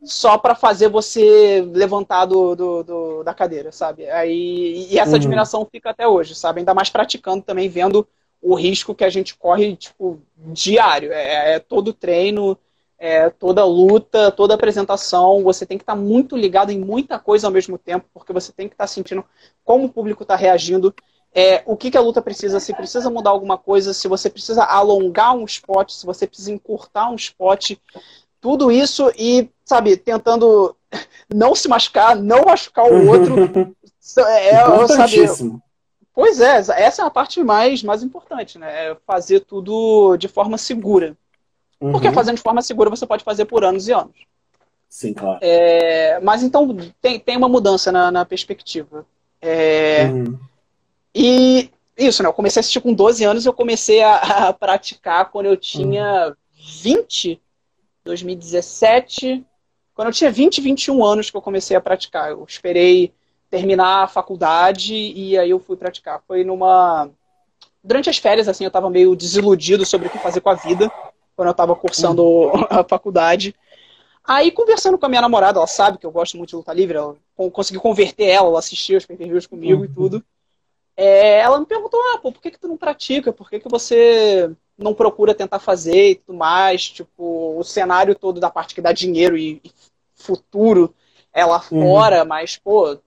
só 0.04 0.38
para 0.38 0.54
fazer 0.54 0.88
você 0.88 1.68
levantar 1.74 2.26
do, 2.26 2.56
do, 2.56 2.84
do, 2.84 3.24
da 3.24 3.34
cadeira, 3.34 3.72
sabe? 3.72 4.08
Aí, 4.08 4.88
e 4.88 5.00
essa 5.00 5.12
uhum. 5.12 5.16
admiração 5.16 5.66
fica 5.66 5.90
até 5.90 6.08
hoje, 6.08 6.36
sabe? 6.36 6.60
Ainda 6.60 6.76
mais 6.76 6.92
praticando 6.92 7.42
também, 7.42 7.68
vendo 7.70 8.08
o 8.40 8.54
risco 8.54 8.94
que 8.94 9.04
a 9.04 9.10
gente 9.10 9.36
corre, 9.36 9.76
tipo, 9.76 10.22
diário. 10.38 11.12
É, 11.12 11.56
é 11.56 11.60
todo 11.60 11.92
treino, 11.92 12.56
é, 12.98 13.30
toda 13.30 13.66
luta, 13.66 14.32
toda 14.32 14.54
apresentação, 14.54 15.44
você 15.44 15.66
tem 15.66 15.78
que 15.78 15.84
estar 15.84 15.96
tá 15.96 16.00
muito 16.00 16.38
ligado 16.38 16.72
em 16.72 16.80
muita 16.80 17.20
coisa 17.20 17.48
ao 17.48 17.54
mesmo 17.54 17.78
tempo, 17.78 18.06
porque 18.14 18.32
você 18.34 18.52
tem 18.52 18.68
que 18.68 18.76
estar 18.76 18.86
tá 18.86 18.88
sentindo 18.88 19.26
como 19.64 19.86
o 19.86 19.90
público 19.90 20.24
está 20.24 20.36
reagindo, 20.36 20.94
é, 21.36 21.64
o 21.66 21.76
que, 21.76 21.90
que, 21.90 21.98
a 21.98 22.02
luta 22.02 22.22
precisa, 22.22 22.60
se 22.60 22.74
precisa 22.74 23.10
mudar 23.10 23.32
alguma 23.32 23.58
coisa, 23.58 23.94
se 23.94 24.08
você 24.08 24.30
precisa 24.30 24.64
alongar 24.64 25.36
um 25.36 25.46
spot, 25.46 25.90
se 25.90 26.06
você 26.06 26.28
precisa 26.28 26.52
encurtar 26.52 27.10
um 27.10 27.16
spot, 27.16 27.72
tudo 28.40 28.72
isso 28.72 29.12
e, 29.18 29.50
sabe, 29.66 29.98
tentando 29.98 30.76
não 31.34 31.56
se 31.56 31.68
machucar, 31.68 32.16
não 32.16 32.46
machucar 32.46 32.86
o 32.86 33.08
outro. 33.08 33.76
é, 34.28 34.50
é 34.50 34.88
sabe, 34.88 35.62
pois 36.14 36.40
é, 36.40 36.58
essa 36.58 37.02
é 37.02 37.06
a 37.06 37.10
parte 37.10 37.44
mais, 37.44 37.82
mais 37.82 38.04
importante, 38.04 38.60
né? 38.60 38.92
É 38.92 38.98
fazer 39.08 39.40
tudo 39.40 40.16
de 40.18 40.28
forma 40.28 40.58
segura. 40.58 41.18
Uhum. 41.80 41.92
Porque 41.92 42.12
fazendo 42.12 42.38
de 42.38 42.42
forma 42.42 42.62
segura 42.62 42.90
você 42.90 43.06
pode 43.06 43.24
fazer 43.24 43.46
por 43.46 43.64
anos 43.64 43.88
e 43.88 43.94
anos. 43.94 44.16
Sim, 44.90 45.14
claro. 45.14 45.40
É, 45.42 46.20
mas 46.22 46.44
então 46.44 46.78
tem, 47.02 47.20
tem 47.20 47.36
uma 47.36 47.50
mudança 47.50 47.92
na, 47.92 48.12
na 48.12 48.26
perspectiva. 48.26 49.06
É, 49.42 50.06
uhum. 50.06 50.40
E 51.14 51.70
isso, 51.98 52.24
né? 52.24 52.30
Eu 52.30 52.34
comecei 52.34 52.60
a 52.60 52.62
assistir 52.62 52.82
com 52.82 52.94
12 52.94 53.24
anos 53.24 53.46
e 53.46 53.48
eu 53.48 53.54
comecei 53.54 54.02
a, 54.02 54.16
a 54.50 54.54
praticar 54.54 55.32
quando 55.32 55.48
eu 55.48 55.58
tinha 55.58 56.28
uhum. 56.28 56.34
20, 56.82 57.42
2017. 58.04 59.44
Quando 59.94 60.08
eu 60.08 60.14
tinha 60.14 60.32
20, 60.32 60.62
21 60.62 61.04
anos 61.04 61.30
que 61.30 61.38
eu 61.38 61.42
comecei 61.42 61.78
a 61.78 61.82
praticar. 61.82 62.32
Eu 62.32 62.44
esperei 62.48 63.14
terminar 63.50 64.04
a 64.04 64.08
faculdade 64.08 64.96
e 64.96 65.38
aí 65.38 65.52
eu 65.52 65.60
fui 65.60 65.78
praticar. 65.78 66.22
Foi 66.28 66.44
numa. 66.44 67.10
Durante 67.84 68.10
as 68.10 68.18
férias, 68.18 68.48
assim, 68.48 68.64
eu 68.64 68.72
tava 68.72 68.90
meio 68.90 69.16
desiludido 69.16 69.86
sobre 69.86 70.08
o 70.08 70.10
que 70.10 70.18
fazer 70.18 70.42
com 70.42 70.50
a 70.50 70.56
vida, 70.56 70.92
quando 71.36 71.48
eu 71.48 71.54
tava 71.54 71.76
cursando 71.76 72.24
uhum. 72.24 72.66
a 72.70 72.84
faculdade. 72.84 73.56
Aí, 74.24 74.52
conversando 74.52 74.98
com 74.98 75.06
a 75.06 75.10
minha 75.10 75.22
namorada, 75.22 75.60
ela 75.60 75.68
sabe 75.68 75.98
que 75.98 76.06
eu 76.06 76.12
gosto 76.12 76.38
muito 76.38 76.52
de 76.52 76.56
luta 76.56 76.74
livre, 76.74 76.98
ela 76.98 77.16
consegui 77.52 77.80
converter 77.80 78.26
ela, 78.26 78.48
ela 78.48 78.60
assistiu 78.60 78.98
os 78.98 79.06
pay-per-views 79.06 79.46
comigo 79.46 79.80
uhum. 79.80 79.86
e 79.86 79.90
tudo. 79.90 80.24
É, 80.96 81.40
ela 81.40 81.60
me 81.60 81.66
perguntou, 81.66 82.00
ah, 82.14 82.20
pô, 82.20 82.32
por 82.32 82.42
que, 82.42 82.52
que 82.52 82.60
tu 82.60 82.68
não 82.68 82.78
pratica? 82.78 83.34
Por 83.34 83.50
que, 83.50 83.60
que 83.60 83.68
você 83.68 84.50
não 84.78 84.94
procura 84.94 85.34
tentar 85.34 85.60
fazer 85.60 86.12
e 86.12 86.16
tudo 86.16 86.38
mais? 86.38 86.90
Tipo, 86.90 87.58
o 87.58 87.64
cenário 87.64 88.16
todo 88.16 88.40
da 88.40 88.50
parte 88.50 88.76
que 88.76 88.82
dá 88.82 88.92
dinheiro 88.92 89.36
e, 89.36 89.60
e 89.64 89.72
futuro 90.14 90.94
é 91.34 91.44
lá 91.44 91.62
uhum. 91.72 91.82
fora, 91.82 92.24
mas, 92.24 92.56
pô, 92.56 92.98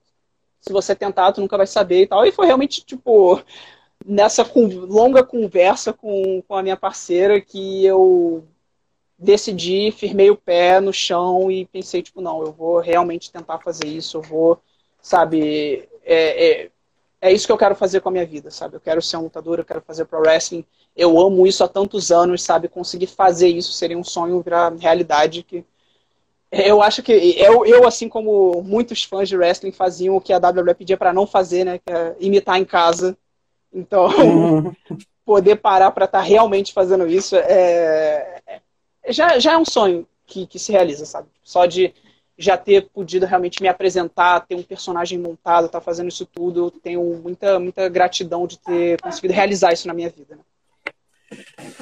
se 0.59 0.73
você 0.73 0.93
tentar, 0.93 1.31
tu 1.31 1.41
nunca 1.41 1.57
vai 1.57 1.65
saber 1.65 2.03
e 2.03 2.07
tal. 2.07 2.25
E 2.25 2.31
foi 2.31 2.45
realmente, 2.45 2.83
tipo, 2.83 3.41
nessa 4.05 4.49
longa 4.55 5.23
conversa 5.23 5.93
com, 5.93 6.41
com 6.47 6.55
a 6.55 6.63
minha 6.63 6.77
parceira 6.77 7.41
que 7.41 7.85
eu 7.85 8.45
decidi, 9.17 9.91
firmei 9.91 10.29
o 10.29 10.37
pé 10.37 10.79
no 10.79 10.93
chão 10.93 11.51
e 11.51 11.65
pensei, 11.65 12.01
tipo, 12.01 12.21
não, 12.21 12.41
eu 12.41 12.51
vou 12.51 12.79
realmente 12.79 13.31
tentar 13.31 13.59
fazer 13.59 13.87
isso, 13.87 14.17
eu 14.17 14.21
vou, 14.21 14.61
sabe, 15.01 15.87
é, 16.05 16.65
é, 16.65 16.69
é 17.19 17.31
isso 17.33 17.47
que 17.47 17.51
eu 17.51 17.57
quero 17.57 17.75
fazer 17.75 17.99
com 18.01 18.09
a 18.09 18.11
minha 18.11 18.25
vida, 18.25 18.51
sabe? 18.51 18.75
Eu 18.75 18.79
quero 18.79 19.01
ser 19.01 19.17
um 19.17 19.23
lutador, 19.23 19.57
eu 19.59 19.65
quero 19.65 19.81
fazer 19.81 20.05
pro 20.05 20.19
wrestling. 20.19 20.63
Eu 20.95 21.19
amo 21.19 21.47
isso 21.47 21.63
há 21.63 21.67
tantos 21.67 22.11
anos, 22.11 22.43
sabe? 22.43 22.67
Conseguir 22.67 23.07
fazer 23.07 23.47
isso 23.47 23.73
seria 23.73 23.97
um 23.97 24.03
sonho 24.03 24.41
virar 24.41 24.73
realidade 24.75 25.43
que 25.43 25.65
eu 26.51 26.81
acho 26.81 27.03
que 27.03 27.11
eu, 27.11 27.65
eu 27.65 27.85
assim 27.85 28.07
como 28.07 28.61
muitos 28.63 29.03
fãs 29.03 29.27
de 29.27 29.35
wrestling 29.35 29.71
faziam 29.71 30.15
o 30.15 30.21
que 30.21 30.31
a 30.31 30.37
WWE 30.37 30.73
pedia 30.73 30.97
para 30.97 31.11
não 31.11 31.27
fazer, 31.27 31.65
né, 31.65 31.77
que 31.77 31.91
é 31.91 32.15
imitar 32.19 32.57
em 32.57 32.63
casa. 32.63 33.17
Então, 33.73 34.09
poder 35.25 35.57
parar 35.57 35.91
para 35.91 36.05
estar 36.05 36.19
tá 36.19 36.23
realmente 36.23 36.73
fazendo 36.73 37.05
isso 37.07 37.35
é, 37.35 38.41
é, 38.47 38.61
já, 39.09 39.37
já 39.39 39.53
é 39.53 39.57
um 39.57 39.65
sonho 39.65 40.07
que, 40.25 40.47
que 40.47 40.57
se 40.57 40.71
realiza, 40.71 41.05
sabe? 41.05 41.27
Só 41.43 41.65
de 41.65 41.93
já 42.37 42.55
ter 42.55 42.87
podido 42.89 43.25
realmente 43.25 43.61
me 43.61 43.67
apresentar, 43.67 44.41
ter 44.41 44.55
um 44.55 44.61
personagem 44.61 45.17
montado, 45.17 45.65
estar 45.65 45.79
tá 45.79 45.83
fazendo 45.83 46.09
isso 46.09 46.25
tudo. 46.25 46.69
Tenho 46.69 47.01
muita, 47.21 47.59
muita 47.59 47.89
gratidão 47.89 48.45
de 48.45 48.59
ter 48.59 49.01
conseguido 49.01 49.33
realizar 49.33 49.73
isso 49.73 49.87
na 49.87 49.93
minha 49.93 50.09
vida. 50.09 50.35
Né? 50.35 50.41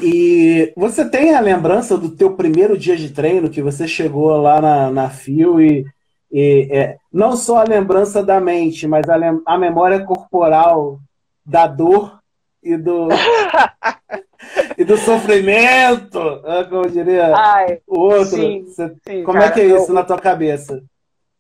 E 0.02 0.74
você 0.76 1.08
tem 1.08 1.36
a 1.36 1.40
lembrança 1.40 1.98
do 1.98 2.10
teu 2.10 2.36
primeiro 2.36 2.78
dia 2.78 2.96
de 2.96 3.10
treino, 3.10 3.50
que 3.50 3.62
você 3.62 3.88
chegou 3.88 4.30
lá 4.38 4.62
na, 4.62 4.92
na 4.92 5.10
FIO 5.10 5.62
e, 5.62 5.86
e 6.32 6.68
é, 6.72 6.98
não 7.12 7.36
só 7.36 7.58
a 7.58 7.68
lembrança 7.68 8.24
da 8.24 8.40
mente, 8.40 8.88
mas 8.88 9.08
a, 9.10 9.18
a 9.46 9.58
memória 9.58 10.04
corporal 10.04 11.00
da 11.46 11.68
dor 11.68 12.20
e 12.64 12.76
do, 12.76 13.08
e 14.78 14.84
do 14.84 14.98
sofrimento, 14.98 16.20
né, 16.42 16.64
como 16.64 16.90
diria 16.90 17.36
Ai, 17.36 17.82
o 17.86 18.00
outro. 18.00 18.36
Sim, 18.36 18.66
sim, 18.68 19.24
como 19.24 19.40
cara, 19.40 19.46
é 19.46 19.52
que 19.52 19.62
é 19.62 19.66
isso 19.68 19.92
eu, 19.92 19.94
na 19.94 20.04
tua 20.04 20.20
cabeça? 20.20 20.84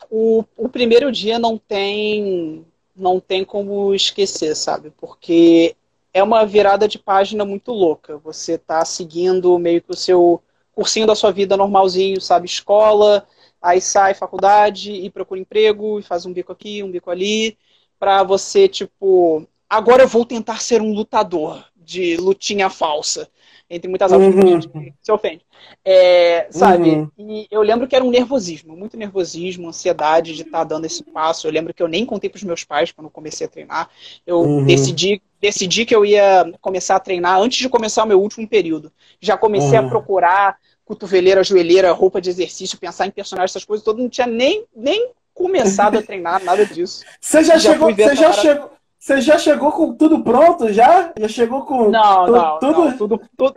O, 0.09 0.43
o 0.55 0.69
primeiro 0.69 1.11
dia 1.11 1.39
não 1.39 1.57
tem 1.57 2.65
não 2.95 3.19
tem 3.19 3.43
como 3.43 3.93
esquecer, 3.93 4.55
sabe? 4.55 4.89
Porque 4.91 5.75
é 6.13 6.23
uma 6.23 6.45
virada 6.45 6.87
de 6.87 6.97
página 6.97 7.43
muito 7.43 7.73
louca. 7.73 8.17
Você 8.19 8.53
está 8.53 8.85
seguindo 8.85 9.59
meio 9.59 9.81
que 9.81 9.91
o 9.91 9.97
seu 9.97 10.41
cursinho 10.71 11.05
da 11.05 11.15
sua 11.15 11.31
vida 11.31 11.57
normalzinho, 11.57 12.21
sabe? 12.21 12.45
Escola, 12.45 13.27
aí 13.61 13.81
sai 13.81 14.13
faculdade 14.13 14.93
e 14.93 15.09
procura 15.09 15.41
emprego 15.41 15.99
e 15.99 16.03
faz 16.03 16.25
um 16.25 16.31
bico 16.31 16.53
aqui, 16.53 16.81
um 16.81 16.89
bico 16.91 17.11
ali, 17.11 17.57
para 17.99 18.23
você, 18.23 18.67
tipo, 18.67 19.45
agora 19.69 20.03
eu 20.03 20.07
vou 20.07 20.25
tentar 20.25 20.61
ser 20.61 20.81
um 20.81 20.93
lutador 20.93 21.63
de 21.75 22.17
lutinha 22.17 22.69
falsa. 22.69 23.29
Entre 23.67 23.89
muitas 23.89 24.13
aspas, 24.13 24.35
uhum. 24.35 24.91
se 25.01 25.11
ofende. 25.11 25.43
É, 25.83 26.47
sabe? 26.51 26.89
Uhum. 26.89 27.11
E 27.17 27.47
eu 27.49 27.63
lembro 27.63 27.87
que 27.87 27.95
era 27.95 28.05
um 28.05 28.11
nervosismo, 28.11 28.77
muito 28.77 28.95
nervosismo, 28.95 29.67
ansiedade 29.67 30.35
de 30.35 30.43
estar 30.43 30.59
tá 30.59 30.63
dando 30.63 30.85
esse 30.85 31.03
passo. 31.03 31.47
Eu 31.47 31.51
lembro 31.51 31.73
que 31.73 31.81
eu 31.81 31.87
nem 31.87 32.05
contei 32.05 32.29
para 32.29 32.37
os 32.37 32.43
meus 32.43 32.63
pais 32.63 32.91
quando 32.91 33.09
comecei 33.09 33.47
a 33.47 33.49
treinar. 33.49 33.89
Eu 34.25 34.41
uhum. 34.41 34.65
decidi, 34.65 35.19
decidi 35.41 35.83
que 35.83 35.95
eu 35.95 36.05
ia 36.05 36.45
começar 36.61 36.95
a 36.95 36.99
treinar 36.99 37.39
antes 37.39 37.57
de 37.57 37.67
começar 37.67 38.03
o 38.03 38.07
meu 38.07 38.21
último 38.21 38.47
período. 38.47 38.91
Já 39.19 39.35
comecei 39.35 39.77
a 39.77 39.81
uhum. 39.81 39.89
procurar 39.89 40.57
cotoveleira, 40.85 41.43
joelheira, 41.43 41.91
roupa 41.91 42.21
de 42.21 42.29
exercício, 42.29 42.77
pensar 42.77 43.07
em 43.07 43.11
personagens, 43.11 43.51
essas 43.51 43.65
coisas, 43.65 43.83
todo 43.83 43.99
não 43.99 44.09
tinha 44.09 44.27
nem, 44.27 44.63
nem 44.75 45.09
começado 45.33 45.97
a 45.97 46.03
treinar, 46.03 46.43
nada 46.43 46.63
disso. 46.65 47.03
Você 47.19 47.43
já, 47.43 47.57
já 47.57 47.71
chegou, 47.71 47.93
você 47.93 48.15
já 48.15 48.31
chegou, 48.31 48.71
você 49.05 49.21
já 49.21 49.37
chegou 49.37 49.71
com 49.71 49.93
tudo 49.93 50.23
pronto 50.23 50.73
já? 50.73 51.13
Já 51.15 51.27
chegou 51.27 51.61
com 51.61 51.91
não, 51.91 52.25
tu, 52.25 52.31
não, 52.31 52.59
tudo... 52.59 52.79
Não, 52.79 52.97
tudo, 52.97 53.21
tudo, 53.37 53.55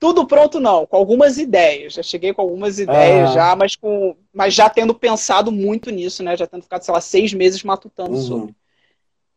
tudo 0.00 0.26
pronto 0.26 0.58
não, 0.58 0.86
com 0.86 0.96
algumas 0.96 1.36
ideias. 1.36 1.92
Já 1.92 2.02
cheguei 2.02 2.32
com 2.32 2.40
algumas 2.40 2.78
ideias 2.78 3.28
ah. 3.28 3.34
já, 3.34 3.56
mas 3.56 3.76
com, 3.76 4.16
mas 4.32 4.54
já 4.54 4.70
tendo 4.70 4.94
pensado 4.94 5.52
muito 5.52 5.90
nisso, 5.90 6.22
né? 6.22 6.34
Já 6.34 6.46
tendo 6.46 6.62
ficado 6.62 6.82
sei 6.82 6.94
lá 6.94 7.00
seis 7.02 7.34
meses 7.34 7.62
matutando 7.62 8.12
uhum. 8.12 8.22
sobre. 8.22 8.54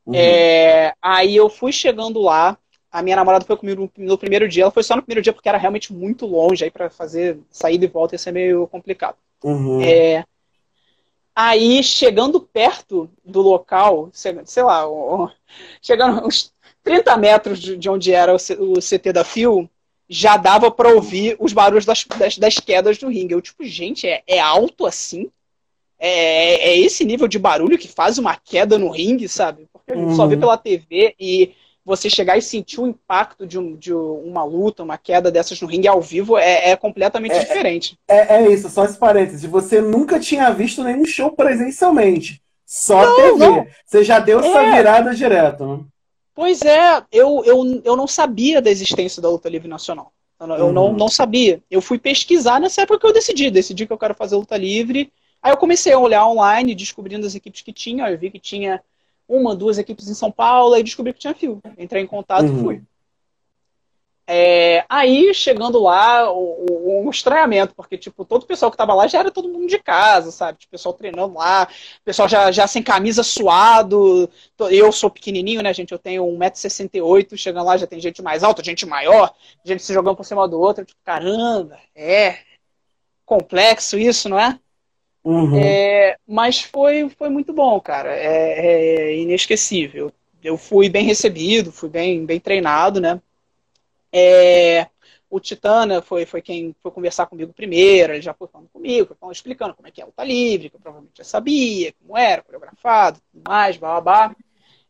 Uhum. 0.05 0.15
É, 0.15 0.93
aí 1.01 1.35
eu 1.35 1.49
fui 1.49 1.73
chegando 1.73 2.21
lá. 2.21 2.57
A 2.89 3.01
minha 3.01 3.17
namorada 3.17 3.43
foi 3.43 3.57
comigo 3.57 3.91
no 3.97 4.17
primeiro 4.17 4.47
dia. 4.47 4.63
Ela 4.63 4.71
foi 4.71 4.83
só 4.83 4.95
no 4.95 5.01
primeiro 5.01 5.21
dia 5.21 5.33
porque 5.33 5.49
era 5.49 5.57
realmente 5.57 5.91
muito 5.91 6.25
longe 6.25 6.63
aí 6.63 6.71
para 6.71 6.89
fazer 6.89 7.37
saída 7.49 7.83
e 7.83 7.89
volta 7.89 8.15
ia 8.15 8.19
ser 8.19 8.31
meio 8.31 8.65
complicado. 8.67 9.17
Uhum. 9.43 9.81
É, 9.81 10.23
Aí, 11.35 11.83
chegando 11.83 12.39
perto 12.39 13.09
do 13.25 13.41
local, 13.41 14.09
sei 14.13 14.63
lá, 14.63 14.85
chegando 15.81 16.27
uns 16.27 16.53
30 16.83 17.17
metros 17.17 17.59
de 17.59 17.89
onde 17.89 18.13
era 18.13 18.35
o 18.35 18.79
CT 18.79 19.11
da 19.13 19.23
Fio, 19.23 19.69
já 20.07 20.37
dava 20.37 20.69
para 20.69 20.89
ouvir 20.89 21.35
os 21.39 21.53
barulhos 21.53 21.85
das, 21.85 22.03
das, 22.05 22.37
das, 22.37 22.59
quedas 22.59 22.97
do 22.97 23.07
ringue. 23.07 23.33
Eu, 23.33 23.41
tipo, 23.41 23.63
gente, 23.65 24.07
é, 24.07 24.21
é 24.27 24.39
alto 24.39 24.85
assim? 24.85 25.31
É, 25.97 26.69
é, 26.69 26.77
esse 26.77 27.05
nível 27.05 27.27
de 27.27 27.39
barulho 27.39 27.79
que 27.79 27.87
faz 27.87 28.17
uma 28.17 28.35
queda 28.35 28.77
no 28.77 28.91
ringue, 28.91 29.27
sabe? 29.27 29.67
Porque 29.71 29.93
a 29.93 29.95
gente 29.95 30.09
uhum. 30.09 30.15
só 30.15 30.27
vê 30.27 30.35
uhum. 30.35 30.41
pela 30.41 30.57
TV 30.57 31.15
e 31.19 31.55
você 31.85 32.09
chegar 32.09 32.37
e 32.37 32.41
sentir 32.41 32.79
o 32.79 32.87
impacto 32.87 33.45
de, 33.45 33.59
um, 33.59 33.75
de 33.75 33.93
uma 33.93 34.43
luta, 34.43 34.83
uma 34.83 34.97
queda 34.97 35.29
dessas 35.29 35.59
no 35.61 35.67
ringue 35.67 35.87
ao 35.87 36.01
vivo 36.01 36.37
é, 36.37 36.71
é 36.71 36.75
completamente 36.75 37.35
é, 37.35 37.39
diferente. 37.39 37.97
É, 38.07 38.37
é, 38.37 38.51
isso, 38.51 38.69
só 38.69 38.85
esse 38.85 38.97
parênteses. 38.97 39.43
Você 39.43 39.81
nunca 39.81 40.19
tinha 40.19 40.49
visto 40.51 40.83
nenhum 40.83 41.05
show 41.05 41.31
presencialmente. 41.31 42.41
Só 42.65 43.05
não, 43.05 43.15
TV. 43.15 43.37
Não. 43.37 43.67
Você 43.85 44.03
já 44.03 44.19
deu 44.19 44.39
essa 44.39 44.61
é. 44.61 44.75
virada 44.75 45.13
direto, 45.13 45.65
né? 45.65 45.79
Pois 46.33 46.61
é, 46.61 47.03
eu, 47.11 47.43
eu, 47.45 47.81
eu 47.83 47.95
não 47.95 48.07
sabia 48.07 48.61
da 48.61 48.71
existência 48.71 49.21
da 49.21 49.29
luta 49.29 49.49
livre 49.49 49.67
nacional. 49.67 50.11
Eu, 50.39 50.65
uhum. 50.65 50.71
não, 50.71 50.93
não 50.93 51.07
sabia. 51.07 51.61
Eu 51.69 51.81
fui 51.81 51.97
pesquisar 51.97 52.59
nessa 52.59 52.81
época 52.81 52.99
que 52.99 53.05
eu 53.05 53.13
decidi. 53.13 53.51
Decidi 53.51 53.85
que 53.85 53.93
eu 53.93 53.97
quero 53.97 54.15
fazer 54.15 54.35
luta 54.35 54.57
livre. 54.57 55.11
Aí 55.41 55.51
eu 55.51 55.57
comecei 55.57 55.93
a 55.93 55.99
olhar 55.99 56.25
online, 56.25 56.75
descobrindo 56.75 57.25
as 57.25 57.35
equipes 57.35 57.61
que 57.61 57.71
tinha. 57.71 58.09
Eu 58.09 58.17
vi 58.17 58.31
que 58.31 58.39
tinha 58.39 58.81
uma, 59.27 59.55
duas 59.55 59.77
equipes 59.77 60.09
em 60.09 60.13
São 60.13 60.31
Paulo, 60.31 60.75
e 60.77 60.83
descobri 60.83 61.13
que 61.13 61.19
tinha 61.19 61.33
fio. 61.33 61.61
Entrei 61.77 62.03
em 62.03 62.07
contato 62.07 62.45
uhum. 62.45 62.57
e 62.57 62.61
fui. 62.61 62.83
É, 64.25 64.85
aí, 64.87 65.33
chegando 65.33 65.81
lá, 65.81 66.31
o, 66.31 67.05
o, 67.05 67.09
estranhamento, 67.09 67.75
porque, 67.75 67.97
tipo, 67.97 68.23
todo 68.23 68.43
o 68.43 68.45
pessoal 68.45 68.71
que 68.71 68.77
tava 68.77 68.93
lá 68.93 69.05
já 69.05 69.19
era 69.19 69.29
todo 69.29 69.49
mundo 69.49 69.67
de 69.67 69.77
casa, 69.77 70.31
sabe? 70.31 70.59
Tipo, 70.59 70.69
o 70.69 70.71
pessoal 70.71 70.93
treinando 70.93 71.33
lá, 71.33 71.67
o 71.99 72.03
pessoal 72.05 72.29
já, 72.29 72.49
já 72.49 72.65
sem 72.65 72.81
camisa 72.81 73.21
suado. 73.21 74.29
Eu 74.71 74.91
sou 74.93 75.09
pequenininho, 75.09 75.61
né, 75.61 75.73
gente? 75.73 75.91
Eu 75.91 75.99
tenho 75.99 76.23
1,68m, 76.23 77.35
chegando 77.37 77.65
lá 77.65 77.75
já 77.75 77.85
tem 77.85 77.99
gente 77.99 78.21
mais 78.21 78.43
alta, 78.43 78.63
gente 78.63 78.85
maior, 78.85 79.33
gente 79.63 79.83
se 79.83 79.93
jogando 79.93 80.15
por 80.15 80.25
cima 80.25 80.47
do 80.47 80.59
outro. 80.59 80.85
Tipo, 80.85 81.01
caramba, 81.03 81.77
é 81.93 82.37
complexo 83.25 83.97
isso, 83.97 84.29
não 84.29 84.39
é? 84.39 84.57
Uhum. 85.23 85.57
é 85.57 86.17
mas 86.27 86.61
foi, 86.61 87.09
foi 87.09 87.29
muito 87.29 87.53
bom, 87.53 87.79
cara. 87.79 88.13
É, 88.15 89.11
é 89.11 89.17
inesquecível. 89.17 90.11
Eu 90.43 90.57
fui 90.57 90.89
bem 90.89 91.05
recebido, 91.05 91.71
fui 91.71 91.89
bem, 91.89 92.25
bem 92.25 92.39
treinado, 92.39 92.99
né? 92.99 93.21
É, 94.11 94.87
o 95.29 95.39
Titana 95.39 96.01
foi, 96.01 96.25
foi 96.25 96.41
quem 96.41 96.75
foi 96.81 96.91
conversar 96.91 97.25
comigo 97.25 97.53
primeiro, 97.53 98.13
ele 98.13 98.21
já 98.21 98.33
foi 98.33 98.47
falando 98.47 98.69
comigo, 98.69 99.15
foi 99.19 99.31
explicando 99.31 99.73
como 99.73 99.87
é 99.87 99.91
que 99.91 100.01
é 100.01 100.03
a 100.03 100.07
luta 100.07 100.23
livre, 100.23 100.69
que 100.69 100.75
eu 100.75 100.79
provavelmente 100.79 101.17
já 101.17 101.23
sabia, 101.23 101.93
como 101.99 102.17
era, 102.17 102.43
coreografado, 102.43 103.19
tudo 103.31 103.43
mais, 103.47 103.77
babá. 103.77 104.35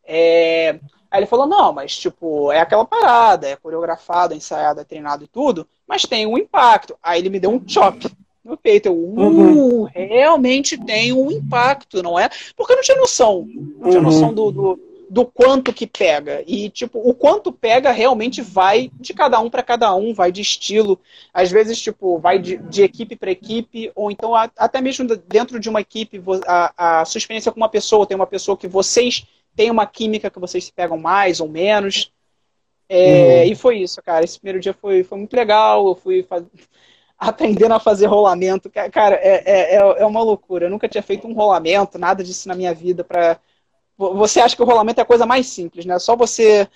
É, 0.04 0.80
aí 1.10 1.20
ele 1.20 1.26
falou, 1.28 1.48
não, 1.48 1.72
mas 1.72 1.98
tipo, 1.98 2.52
é 2.52 2.60
aquela 2.60 2.84
parada, 2.84 3.48
é 3.48 3.56
coreografado, 3.56 4.34
ensaiado, 4.34 4.82
é 4.82 4.84
treinado 4.84 5.24
e 5.24 5.28
tudo, 5.28 5.66
mas 5.88 6.04
tem 6.04 6.26
um 6.28 6.38
impacto. 6.38 6.98
Aí 7.02 7.22
ele 7.22 7.30
me 7.30 7.40
deu 7.40 7.52
um 7.52 7.64
chop 7.66 8.06
no 8.44 8.58
peito. 8.58 8.88
Eu, 8.88 8.94
uh, 8.94 9.20
uhum. 9.20 9.84
realmente 9.84 10.78
tem 10.78 11.14
um 11.14 11.32
impacto, 11.32 12.02
não 12.04 12.20
é? 12.20 12.30
Porque 12.56 12.74
eu 12.74 12.78
não 12.78 12.84
tinha 12.84 12.98
noção, 12.98 13.48
não 13.48 13.90
tinha 13.90 14.02
uhum. 14.02 14.02
noção 14.02 14.34
do, 14.34 14.52
do 14.52 14.80
do 15.14 15.28
quanto 15.28 15.72
que 15.72 15.86
pega. 15.86 16.44
E, 16.48 16.72
tipo, 16.72 16.98
o 16.98 17.14
quanto 17.14 17.52
pega 17.52 17.92
realmente 17.92 18.42
vai 18.42 18.90
de 19.00 19.14
cada 19.14 19.40
um 19.40 19.48
para 19.48 19.62
cada 19.62 19.94
um, 19.94 20.12
vai 20.12 20.32
de 20.32 20.42
estilo. 20.42 21.00
Às 21.32 21.52
vezes, 21.52 21.80
tipo, 21.80 22.18
vai 22.18 22.40
de, 22.40 22.58
de 22.58 22.82
equipe 22.82 23.16
para 23.16 23.30
equipe, 23.30 23.92
ou 23.94 24.10
então 24.10 24.34
até 24.34 24.82
mesmo 24.82 25.06
dentro 25.28 25.60
de 25.60 25.70
uma 25.70 25.82
equipe, 25.82 26.20
a, 26.48 27.02
a 27.02 27.06
sua 27.06 27.20
experiência 27.20 27.52
com 27.52 27.60
uma 27.60 27.70
pessoa, 27.70 28.08
tem 28.08 28.16
uma 28.16 28.26
pessoa 28.26 28.58
que 28.58 28.68
vocês 28.68 29.24
têm 29.56 29.70
uma 29.70 29.86
química 29.86 30.32
que 30.32 30.40
vocês 30.40 30.64
se 30.66 30.74
pegam 30.74 30.98
mais 30.98 31.40
ou 31.40 31.48
menos. 31.48 32.12
É, 32.90 33.44
uhum. 33.44 33.52
E 33.52 33.56
foi 33.56 33.78
isso, 33.80 34.02
cara. 34.02 34.26
Esse 34.26 34.40
primeiro 34.40 34.60
dia 34.60 34.74
foi, 34.74 35.04
foi 35.04 35.20
muito 35.20 35.36
legal. 35.36 35.88
Eu 35.88 35.96
fui 35.96 36.24
faz... 36.24 36.44
aprendendo 37.30 37.74
a 37.74 37.80
fazer 37.80 38.08
rolamento. 38.08 38.70
Cara, 38.70 39.16
é, 39.16 39.44
é, 39.46 39.76
é, 39.76 39.78
é 39.78 40.06
uma 40.06 40.22
loucura. 40.22 40.66
Eu 40.66 40.70
nunca 40.70 40.88
tinha 40.88 41.04
feito 41.04 41.28
um 41.28 41.34
rolamento, 41.34 41.98
nada 41.98 42.24
disso 42.24 42.48
na 42.48 42.56
minha 42.56 42.74
vida 42.74 43.04
para 43.04 43.40
você 43.98 44.40
acha 44.40 44.56
que 44.56 44.62
o 44.62 44.66
rolamento 44.66 45.00
é 45.00 45.04
a 45.04 45.06
coisa 45.06 45.26
mais 45.26 45.48
simples, 45.48 45.86
né? 45.86 46.00
Só 46.00 46.16
você 46.16 46.68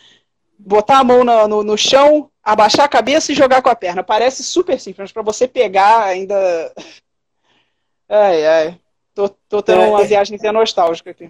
botar 0.57 0.99
a 0.99 1.03
mão 1.03 1.23
no, 1.23 1.47
no, 1.47 1.63
no 1.63 1.77
chão, 1.77 2.29
abaixar 2.43 2.85
a 2.85 2.89
cabeça 2.89 3.31
e 3.31 3.35
jogar 3.35 3.61
com 3.61 3.69
a 3.69 3.75
perna. 3.75 4.03
Parece 4.03 4.43
super 4.43 4.79
simples, 4.79 4.99
mas 4.99 5.11
para 5.11 5.23
você 5.23 5.47
pegar 5.47 6.03
ainda. 6.03 6.35
Ai, 8.09 8.45
ai. 8.45 8.79
Tô, 9.13 9.27
tô 9.27 9.61
tendo 9.61 9.81
é, 9.81 9.87
uma 9.89 10.01
é... 10.01 10.05
viagem 10.05 10.37
até 10.37 10.49
nostálgica 10.49 11.11
aqui. 11.11 11.29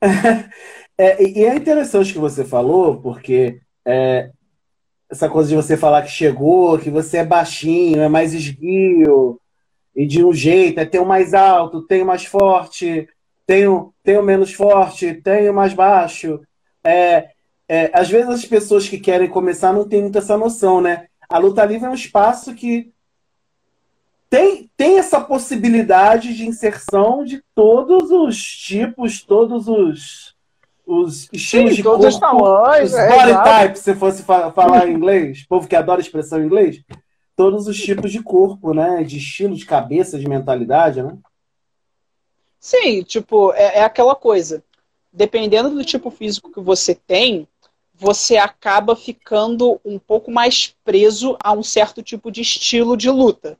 é, 0.96 1.20
e 1.20 1.44
é 1.44 1.56
interessante 1.56 2.12
que 2.12 2.18
você 2.20 2.44
falou, 2.44 3.00
porque 3.00 3.60
é, 3.84 4.30
essa 5.12 5.28
coisa 5.28 5.50
de 5.50 5.54
você 5.54 5.76
falar 5.76 6.00
que 6.02 6.10
chegou, 6.10 6.78
que 6.78 6.88
você 6.88 7.18
é 7.18 7.24
baixinho, 7.24 8.00
é 8.00 8.08
mais 8.08 8.32
esguio, 8.32 9.38
e 9.94 10.06
de 10.06 10.24
um 10.24 10.32
jeito, 10.32 10.80
é 10.80 11.00
o 11.00 11.04
mais 11.04 11.34
alto, 11.34 11.82
tem 11.82 12.02
o 12.02 12.06
mais 12.06 12.24
forte, 12.24 13.06
tenho, 13.46 13.92
tenho 14.02 14.22
menos 14.22 14.54
forte, 14.54 15.12
tenho 15.12 15.52
mais 15.52 15.74
baixo. 15.74 16.40
É, 16.82 17.28
é, 17.68 17.90
às 17.92 18.08
vezes 18.08 18.30
as 18.30 18.44
pessoas 18.46 18.88
que 18.88 18.98
querem 18.98 19.28
começar 19.28 19.70
não 19.70 19.86
têm 19.86 20.00
muito 20.00 20.16
essa 20.16 20.38
noção, 20.38 20.80
né? 20.80 21.06
A 21.28 21.36
luta 21.36 21.62
livre 21.62 21.86
é 21.86 21.90
um 21.90 21.94
espaço 21.94 22.54
que 22.54 22.90
tem, 24.30 24.70
tem 24.78 24.98
essa 24.98 25.20
possibilidade 25.20 26.34
de 26.34 26.46
inserção 26.46 27.22
de 27.22 27.44
todos 27.54 28.10
os 28.10 28.42
tipos, 28.42 29.22
todos 29.22 29.68
os, 29.68 30.31
os 30.86 31.28
estilos 31.32 31.70
Sim, 31.70 31.76
de 31.76 31.82
corpo, 31.82 32.06
os 32.06 32.18
tamanhos, 32.18 32.92
os 32.92 32.98
é, 32.98 33.08
body 33.08 33.30
é, 33.30 33.62
types, 33.62 33.82
se 33.82 33.94
fosse 33.94 34.22
fa 34.22 34.50
falar 34.52 34.88
em 34.88 34.94
inglês, 34.94 35.46
povo 35.48 35.68
que 35.68 35.76
adora 35.76 36.00
expressão 36.00 36.40
em 36.40 36.46
inglês, 36.46 36.82
todos 37.36 37.66
os 37.66 37.78
tipos 37.78 38.10
de 38.10 38.22
corpo, 38.22 38.74
né? 38.74 39.02
De 39.02 39.18
estilo, 39.18 39.56
de 39.56 39.64
cabeça, 39.64 40.18
de 40.18 40.28
mentalidade, 40.28 41.02
né? 41.02 41.16
Sim, 42.58 43.02
tipo, 43.02 43.52
é, 43.54 43.78
é 43.78 43.84
aquela 43.84 44.14
coisa. 44.14 44.62
Dependendo 45.12 45.70
do 45.70 45.84
tipo 45.84 46.10
físico 46.10 46.52
que 46.52 46.60
você 46.60 46.94
tem, 46.94 47.46
você 47.94 48.36
acaba 48.36 48.96
ficando 48.96 49.80
um 49.84 49.98
pouco 49.98 50.30
mais 50.30 50.74
preso 50.84 51.36
a 51.42 51.52
um 51.52 51.62
certo 51.62 52.02
tipo 52.02 52.30
de 52.30 52.40
estilo 52.40 52.96
de 52.96 53.10
luta. 53.10 53.58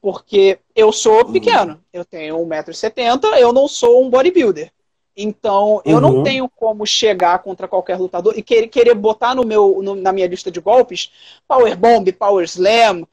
Porque 0.00 0.58
eu 0.74 0.92
sou 0.92 1.26
uhum. 1.26 1.32
pequeno, 1.32 1.80
eu 1.92 2.04
tenho 2.04 2.36
1,70m, 2.38 3.36
eu 3.38 3.52
não 3.52 3.66
sou 3.66 4.04
um 4.04 4.08
bodybuilder. 4.08 4.72
Então, 5.20 5.82
eu 5.84 5.96
uhum. 5.96 6.00
não 6.00 6.22
tenho 6.22 6.48
como 6.48 6.86
chegar 6.86 7.40
contra 7.40 7.66
qualquer 7.66 7.98
lutador 7.98 8.38
e 8.38 8.42
querer, 8.42 8.68
querer 8.68 8.94
botar 8.94 9.34
no 9.34 9.44
meu, 9.44 9.82
no, 9.82 9.96
na 9.96 10.12
minha 10.12 10.28
lista 10.28 10.48
de 10.48 10.60
golpes 10.60 11.10
Power 11.46 11.76
Bomb, 11.76 12.12
Power 12.12 12.44
Slam, 12.44 13.04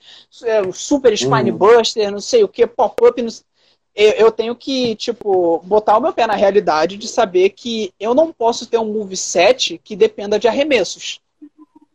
é, 0.44 0.72
Super 0.72 1.18
Spine 1.18 1.50
uhum. 1.50 1.58
Buster, 1.58 2.12
não 2.12 2.22
sei 2.22 2.44
o 2.44 2.48
que, 2.48 2.68
pop-up, 2.68 3.20
eu 3.96 4.32
tenho 4.32 4.56
que, 4.56 4.96
tipo, 4.98 5.60
botar 5.64 5.98
o 5.98 6.02
meu 6.02 6.14
pé 6.14 6.28
na 6.28 6.36
realidade 6.36 6.96
de 6.96 7.08
saber 7.08 7.50
que 7.50 7.92
eu 8.00 8.14
não 8.14 8.32
posso 8.32 8.68
ter 8.68 8.78
um 8.78 8.94
moveset 8.94 9.82
que 9.84 9.96
dependa 9.96 10.38
de 10.38 10.48
arremessos. 10.48 11.20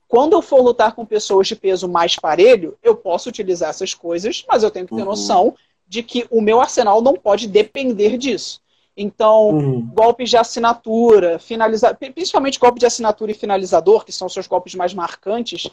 Quando 0.08 0.32
eu 0.32 0.42
for 0.42 0.60
lutar 0.60 0.92
com 0.92 1.06
pessoas 1.06 1.46
de 1.46 1.54
peso 1.54 1.86
mais 1.86 2.16
parelho, 2.16 2.76
eu 2.82 2.96
posso 2.96 3.28
utilizar 3.28 3.70
essas 3.70 3.94
coisas, 3.94 4.44
mas 4.48 4.64
eu 4.64 4.72
tenho 4.72 4.88
que 4.88 4.94
ter 4.96 5.02
uhum. 5.02 5.08
noção 5.08 5.54
de 5.86 6.02
que 6.02 6.26
o 6.30 6.40
meu 6.40 6.60
arsenal 6.60 7.00
não 7.00 7.14
pode 7.14 7.46
depender 7.46 8.18
disso. 8.18 8.60
Então, 9.02 9.48
uhum. 9.48 9.90
golpes 9.94 10.28
de 10.28 10.36
assinatura, 10.36 11.38
finaliza... 11.38 11.94
principalmente 11.94 12.58
golpe 12.58 12.78
de 12.78 12.84
assinatura 12.84 13.30
e 13.30 13.34
finalizador, 13.34 14.04
que 14.04 14.12
são 14.12 14.28
seus 14.28 14.46
golpes 14.46 14.74
mais 14.74 14.92
marcantes, 14.92 15.70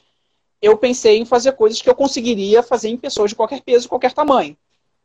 eu 0.62 0.78
pensei 0.78 1.18
em 1.18 1.26
fazer 1.26 1.52
coisas 1.52 1.82
que 1.82 1.90
eu 1.90 1.94
conseguiria 1.94 2.63
fazer 2.63 2.88
em 2.88 2.96
pessoas 2.96 3.32
de 3.32 3.36
qualquer 3.36 3.62
peso, 3.62 3.90
qualquer 3.90 4.13
tamanho. 4.13 4.56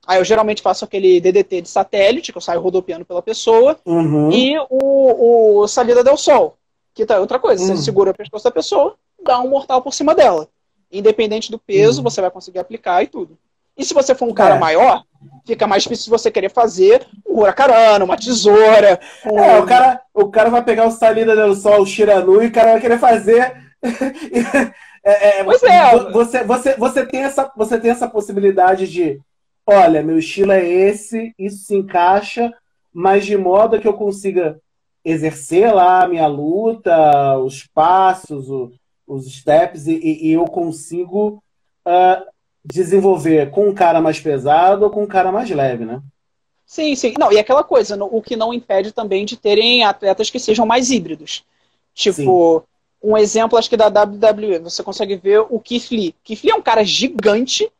Aí 0.06 0.20
eu 0.20 0.24
geralmente 0.24 0.62
faço 0.62 0.84
aquele 0.84 1.20
DDT 1.20 1.62
de 1.62 1.68
satélite, 1.68 2.30
que 2.30 2.38
eu 2.38 2.42
saio 2.42 2.60
rodopiando 2.60 3.04
pela 3.04 3.20
pessoa, 3.20 3.76
uhum. 3.84 4.30
e 4.30 4.56
o, 4.70 5.62
o 5.62 5.66
salida 5.66 6.04
del 6.04 6.16
sol, 6.16 6.56
que 6.94 7.04
tá 7.04 7.18
outra 7.18 7.40
coisa. 7.40 7.60
Uhum. 7.60 7.76
Você 7.76 7.82
segura 7.82 8.12
o 8.12 8.16
pescoço 8.16 8.44
da 8.44 8.52
pessoa, 8.52 8.94
dá 9.20 9.40
um 9.40 9.48
mortal 9.48 9.82
por 9.82 9.92
cima 9.92 10.14
dela. 10.14 10.48
Independente 10.92 11.50
do 11.50 11.58
peso, 11.58 11.98
uhum. 11.98 12.04
você 12.04 12.20
vai 12.20 12.30
conseguir 12.30 12.60
aplicar 12.60 13.02
e 13.02 13.08
tudo. 13.08 13.36
E 13.76 13.84
se 13.84 13.92
você 13.92 14.14
for 14.14 14.28
um 14.28 14.34
cara 14.34 14.54
é. 14.54 14.58
maior, 14.60 15.02
fica 15.46 15.66
mais 15.66 15.82
difícil 15.82 16.10
você 16.10 16.30
querer 16.30 16.50
fazer 16.50 17.06
um 17.28 17.40
huracarana, 17.40 18.04
uma 18.04 18.16
tesoura. 18.16 19.00
Um... 19.26 19.38
É, 19.38 19.60
o 19.60 19.66
cara, 19.66 20.00
o 20.14 20.28
cara 20.30 20.50
vai 20.50 20.62
pegar 20.62 20.86
o 20.86 20.90
salida 20.90 21.34
del 21.34 21.54
sol, 21.54 21.82
o 21.82 21.86
Shiranu, 21.86 22.42
e 22.42 22.46
o 22.46 22.52
cara 22.52 22.72
vai 22.72 22.80
querer 22.80 22.98
fazer. 22.98 23.56
é, 25.04 25.40
é, 25.40 25.44
pois 25.44 25.62
é. 25.62 25.96
Você, 26.12 26.44
você, 26.44 26.76
você, 26.76 27.06
tem 27.06 27.22
essa, 27.22 27.50
você 27.56 27.78
tem 27.78 27.90
essa 27.90 28.08
possibilidade 28.08 28.88
de 28.88 29.20
olha, 29.66 30.02
meu 30.02 30.18
estilo 30.18 30.52
é 30.52 30.64
esse, 30.64 31.34
isso 31.38 31.64
se 31.64 31.76
encaixa, 31.76 32.52
mas 32.92 33.24
de 33.24 33.36
modo 33.36 33.80
que 33.80 33.88
eu 33.88 33.94
consiga 33.94 34.60
exercer 35.04 35.72
lá 35.72 36.02
a 36.02 36.08
minha 36.08 36.26
luta, 36.26 37.38
os 37.38 37.66
passos, 37.66 38.48
o, 38.48 38.72
os 39.06 39.32
steps, 39.32 39.86
e, 39.86 39.98
e, 39.98 40.32
eu 40.32 40.44
consigo 40.44 41.42
uh, 41.86 42.31
desenvolver 42.64 43.50
com 43.50 43.68
um 43.68 43.74
cara 43.74 44.00
mais 44.00 44.20
pesado 44.20 44.84
ou 44.84 44.90
com 44.90 45.02
um 45.02 45.06
cara 45.06 45.32
mais 45.32 45.50
leve, 45.50 45.84
né? 45.84 46.00
Sim, 46.64 46.94
sim. 46.94 47.14
Não, 47.18 47.32
e 47.32 47.38
aquela 47.38 47.62
coisa, 47.62 48.02
o 48.02 48.22
que 48.22 48.36
não 48.36 48.54
impede 48.54 48.92
também 48.92 49.24
de 49.24 49.36
terem 49.36 49.84
atletas 49.84 50.30
que 50.30 50.38
sejam 50.38 50.64
mais 50.64 50.90
híbridos. 50.90 51.44
Tipo, 51.94 52.60
sim. 52.60 53.10
um 53.10 53.16
exemplo, 53.16 53.58
acho 53.58 53.68
que 53.68 53.76
da 53.76 53.88
WWE, 53.88 54.58
você 54.60 54.82
consegue 54.82 55.16
ver 55.16 55.40
o 55.50 55.58
Keith 55.58 55.90
Lee. 55.90 56.14
Keith 56.24 56.42
Lee 56.42 56.52
é 56.52 56.54
um 56.54 56.62
cara 56.62 56.82
gigante, 56.84 57.70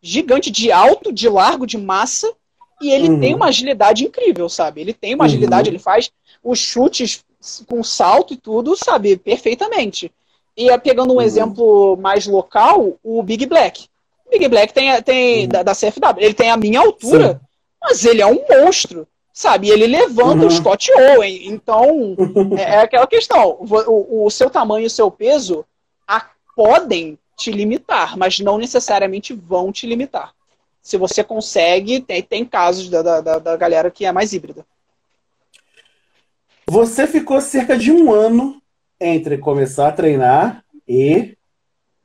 gigante 0.00 0.50
de 0.50 0.72
alto, 0.72 1.12
de 1.12 1.28
largo, 1.28 1.66
de 1.66 1.76
massa, 1.76 2.32
e 2.80 2.90
ele 2.90 3.10
uhum. 3.10 3.20
tem 3.20 3.34
uma 3.34 3.46
agilidade 3.46 4.04
incrível, 4.04 4.48
sabe? 4.48 4.80
Ele 4.80 4.94
tem 4.94 5.14
uma 5.14 5.26
agilidade, 5.26 5.68
uhum. 5.68 5.74
ele 5.74 5.82
faz 5.82 6.10
os 6.42 6.58
chutes 6.58 7.22
com 7.66 7.82
salto 7.84 8.32
e 8.32 8.36
tudo, 8.36 8.76
sabe? 8.76 9.16
Perfeitamente. 9.16 10.10
E 10.56 10.70
é, 10.70 10.78
pegando 10.78 11.12
um 11.12 11.16
uhum. 11.16 11.22
exemplo 11.22 11.96
mais 11.96 12.26
local, 12.26 12.98
o 13.02 13.22
Big 13.22 13.46
Black. 13.46 13.88
O 14.32 14.38
Big 14.38 14.48
Black 14.48 14.72
tem, 14.72 15.02
tem 15.02 15.42
uhum. 15.42 15.48
da, 15.48 15.62
da, 15.62 15.74
CFW, 15.74 16.18
ele 16.18 16.32
tem 16.32 16.50
a 16.50 16.56
minha 16.56 16.80
altura, 16.80 17.34
Sim. 17.34 17.40
mas 17.82 18.04
ele 18.04 18.22
é 18.22 18.26
um 18.26 18.42
monstro, 18.48 19.06
sabe? 19.32 19.68
Ele 19.68 19.86
levanta 19.86 20.40
o 20.40 20.44
uhum. 20.44 20.50
Scott 20.50 20.90
Owen. 20.92 21.48
Então, 21.48 22.16
é, 22.56 22.62
é, 22.62 22.80
aquela 22.80 23.06
questão. 23.06 23.58
O, 23.60 24.24
o, 24.24 24.30
seu 24.30 24.48
tamanho 24.48 24.84
e 24.84 24.86
o 24.86 24.90
seu 24.90 25.10
peso 25.10 25.66
a, 26.08 26.30
podem 26.56 27.18
te 27.36 27.50
limitar, 27.50 28.16
mas 28.16 28.40
não 28.40 28.56
necessariamente 28.56 29.34
vão 29.34 29.70
te 29.70 29.86
limitar. 29.86 30.32
Se 30.80 30.96
você 30.96 31.22
consegue, 31.22 32.00
tem, 32.00 32.22
tem 32.22 32.44
casos 32.44 32.88
da, 32.88 33.20
da, 33.20 33.38
da 33.38 33.56
galera 33.56 33.90
que 33.90 34.06
é 34.06 34.12
mais 34.12 34.32
híbrida. 34.32 34.64
Você 36.66 37.06
ficou 37.06 37.40
cerca 37.40 37.76
de 37.76 37.92
um 37.92 38.10
ano 38.10 38.62
entre 38.98 39.36
começar 39.36 39.88
a 39.88 39.92
treinar 39.92 40.64
e 40.88 41.36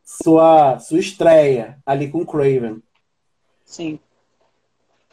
sua, 0.07 0.79
sua 0.79 0.99
estreia 0.99 1.77
ali 1.85 2.09
com 2.09 2.19
o 2.19 2.25
Craven. 2.25 2.81
Sim. 3.65 3.99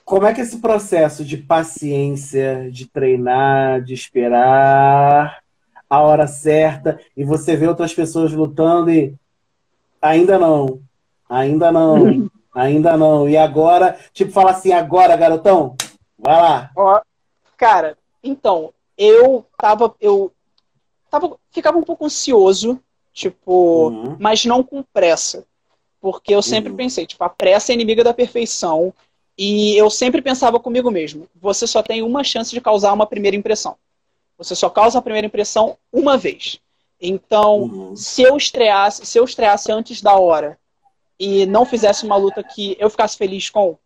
Como 0.04 0.24
é 0.24 0.32
que 0.32 0.40
é 0.40 0.44
esse 0.44 0.60
processo 0.60 1.24
de 1.24 1.36
paciência, 1.36 2.70
de 2.70 2.86
treinar, 2.86 3.82
de 3.82 3.92
esperar 3.92 5.42
a 5.90 6.00
hora 6.00 6.28
certa 6.28 7.00
e 7.16 7.24
você 7.24 7.56
vê 7.56 7.66
outras 7.66 7.92
pessoas 7.92 8.32
lutando 8.32 8.90
e 8.90 9.14
ainda 10.00 10.38
não, 10.38 10.80
ainda 11.28 11.72
não, 11.72 12.30
ainda 12.54 12.96
não. 12.96 13.28
E 13.28 13.36
agora, 13.36 13.98
tipo, 14.12 14.30
fala 14.30 14.52
assim, 14.52 14.72
agora, 14.72 15.16
garotão, 15.16 15.74
vai 16.16 16.40
lá. 16.40 16.70
Ó, 16.76 17.00
cara, 17.56 17.98
então, 18.22 18.72
eu 18.96 19.44
tava, 19.58 19.92
eu 20.00 20.30
tava, 21.10 21.36
ficava 21.50 21.78
um 21.78 21.82
pouco 21.82 22.04
ansioso, 22.04 22.80
tipo, 23.14 23.88
uhum. 23.88 24.16
mas 24.18 24.44
não 24.44 24.62
com 24.62 24.82
pressa. 24.82 25.46
Porque 26.00 26.34
eu 26.34 26.42
sempre 26.42 26.70
uhum. 26.70 26.76
pensei, 26.76 27.06
tipo, 27.06 27.24
a 27.24 27.30
pressa 27.30 27.72
é 27.72 27.74
inimiga 27.74 28.04
da 28.04 28.12
perfeição. 28.12 28.92
E 29.38 29.74
eu 29.76 29.88
sempre 29.88 30.20
pensava 30.20 30.60
comigo 30.60 30.90
mesmo, 30.90 31.26
você 31.34 31.66
só 31.66 31.82
tem 31.82 32.02
uma 32.02 32.22
chance 32.22 32.50
de 32.50 32.60
causar 32.60 32.92
uma 32.92 33.06
primeira 33.06 33.36
impressão. 33.36 33.76
Você 34.36 34.54
só 34.54 34.68
causa 34.68 34.98
a 34.98 35.02
primeira 35.02 35.26
impressão 35.26 35.76
uma 35.92 36.16
vez. 36.16 36.60
Então, 37.00 37.62
uhum. 37.62 37.96
se 37.96 38.22
eu 38.22 38.36
estreasse, 38.36 39.06
se 39.06 39.18
eu 39.18 39.24
estreasse 39.24 39.72
antes 39.72 40.00
da 40.00 40.14
hora 40.14 40.58
e 41.18 41.46
não 41.46 41.64
fizesse 41.64 42.04
uma 42.04 42.16
luta 42.16 42.42
que 42.42 42.76
eu 42.78 42.90
ficasse 42.90 43.16
feliz 43.16 43.50
com, 43.50 43.76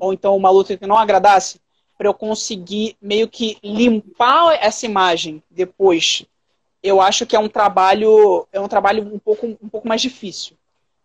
ou 0.00 0.12
então 0.12 0.36
uma 0.36 0.50
luta 0.50 0.76
que 0.76 0.86
não 0.86 0.96
agradasse, 0.96 1.60
para 1.96 2.08
eu 2.08 2.14
conseguir 2.14 2.96
meio 3.00 3.28
que 3.28 3.58
limpar 3.62 4.58
essa 4.60 4.86
imagem 4.86 5.42
depois, 5.50 6.24
eu 6.86 7.00
acho 7.00 7.26
que 7.26 7.34
é 7.34 7.38
um 7.38 7.48
trabalho, 7.48 8.46
é 8.52 8.60
um 8.60 8.68
trabalho 8.68 9.02
um 9.02 9.18
pouco, 9.18 9.46
um 9.46 9.68
pouco 9.68 9.88
mais 9.88 10.00
difícil. 10.00 10.56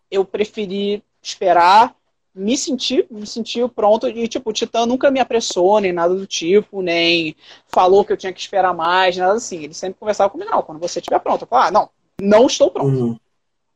Eu 0.10 0.26
preferi 0.26 1.04
esperar 1.22 1.96
me 2.34 2.58
senti, 2.58 3.06
me 3.12 3.28
senti 3.28 3.68
pronto 3.68 4.08
e, 4.08 4.28
tipo, 4.28 4.50
o 4.50 4.54
Titã 4.54 4.86
nunca 4.86 5.12
me 5.12 5.20
apressou, 5.20 5.80
nem 5.80 5.92
nada 5.92 6.16
do 6.16 6.26
tipo, 6.26 6.82
nem 6.82 7.36
falou 7.68 8.06
que 8.06 8.14
eu 8.14 8.18
tinha 8.18 8.32
que 8.32 8.40
esperar 8.40 8.74
mais, 8.74 9.18
nada 9.18 9.34
assim. 9.34 9.64
Ele 9.64 9.74
sempre 9.74 10.00
conversava 10.00 10.30
comigo, 10.30 10.50
não, 10.50 10.62
quando 10.62 10.80
você 10.80 11.00
estiver 11.00 11.20
pronto. 11.20 11.44
Eu 11.44 11.48
falava, 11.48 11.68
ah, 11.68 11.72
não, 11.72 11.90
não 12.22 12.48
estou 12.48 12.72
pronto. 12.72 12.88
Uhum. 12.88 13.20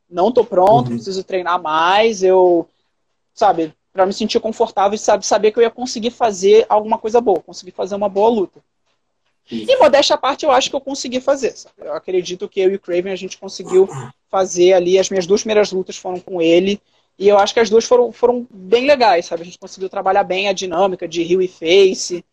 Não 0.08 0.28
estou 0.28 0.44
pronto, 0.44 0.88
uhum. 0.88 0.96
preciso 0.96 1.22
treinar 1.22 1.60
mais, 1.60 2.22
eu, 2.22 2.66
sabe, 3.34 3.74
para 3.92 4.06
me 4.06 4.12
sentir 4.12 4.40
confortável 4.40 4.94
e 4.94 4.98
sabe, 4.98 5.26
saber 5.26 5.50
que 5.50 5.58
eu 5.58 5.62
ia 5.62 5.70
conseguir 5.70 6.10
fazer 6.10 6.64
alguma 6.68 6.96
coisa 6.96 7.20
boa, 7.20 7.40
conseguir 7.40 7.72
fazer 7.72 7.94
uma 7.94 8.08
boa 8.08 8.30
luta. 8.30 8.60
E 9.50 9.76
modéstia 9.76 10.14
à 10.14 10.18
parte, 10.18 10.44
eu 10.44 10.50
acho 10.50 10.68
que 10.68 10.76
eu 10.76 10.80
consegui 10.80 11.20
fazer. 11.20 11.54
Eu 11.78 11.94
acredito 11.94 12.48
que 12.48 12.60
eu 12.60 12.70
e 12.70 12.74
o 12.74 12.80
Craven 12.80 13.12
a 13.12 13.16
gente 13.16 13.38
conseguiu 13.38 13.88
fazer 14.28 14.72
ali. 14.72 14.98
As 14.98 15.08
minhas 15.08 15.26
duas 15.26 15.42
primeiras 15.42 15.70
lutas 15.70 15.96
foram 15.96 16.18
com 16.18 16.42
ele. 16.42 16.80
E 17.18 17.28
eu 17.28 17.38
acho 17.38 17.54
que 17.54 17.60
as 17.60 17.70
duas 17.70 17.84
foram, 17.84 18.12
foram 18.12 18.46
bem 18.50 18.86
legais, 18.86 19.26
sabe? 19.26 19.42
A 19.42 19.44
gente 19.44 19.58
conseguiu 19.58 19.88
trabalhar 19.88 20.24
bem 20.24 20.48
a 20.48 20.52
dinâmica 20.52 21.06
de 21.06 21.22
Rio 21.22 21.40
e 21.40 21.48
Face. 21.48 22.24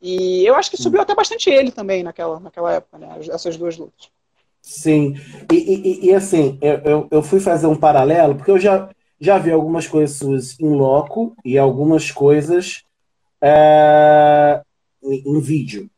E 0.00 0.44
eu 0.46 0.54
acho 0.54 0.70
que 0.70 0.76
subiu 0.76 1.00
até 1.00 1.14
bastante 1.14 1.50
ele 1.50 1.72
também 1.72 2.02
naquela, 2.02 2.38
naquela 2.38 2.74
época, 2.74 2.98
né? 2.98 3.08
Essas 3.30 3.56
duas 3.56 3.76
lutas. 3.76 4.10
Sim. 4.62 5.14
E, 5.50 5.56
e, 5.56 6.06
e 6.06 6.14
assim, 6.14 6.58
eu, 6.60 7.08
eu, 7.10 7.22
fui 7.22 7.40
fazer 7.40 7.66
um 7.66 7.74
paralelo, 7.74 8.36
porque 8.36 8.50
eu 8.50 8.58
já, 8.58 8.90
já 9.18 9.38
vi 9.38 9.50
algumas 9.50 9.86
coisas 9.86 10.16
suas 10.16 10.60
em 10.60 10.68
loco 10.68 11.34
e 11.44 11.58
algumas 11.58 12.10
coisas 12.10 12.84
é, 13.40 14.60
em 15.02 15.40
vídeo. 15.40 15.90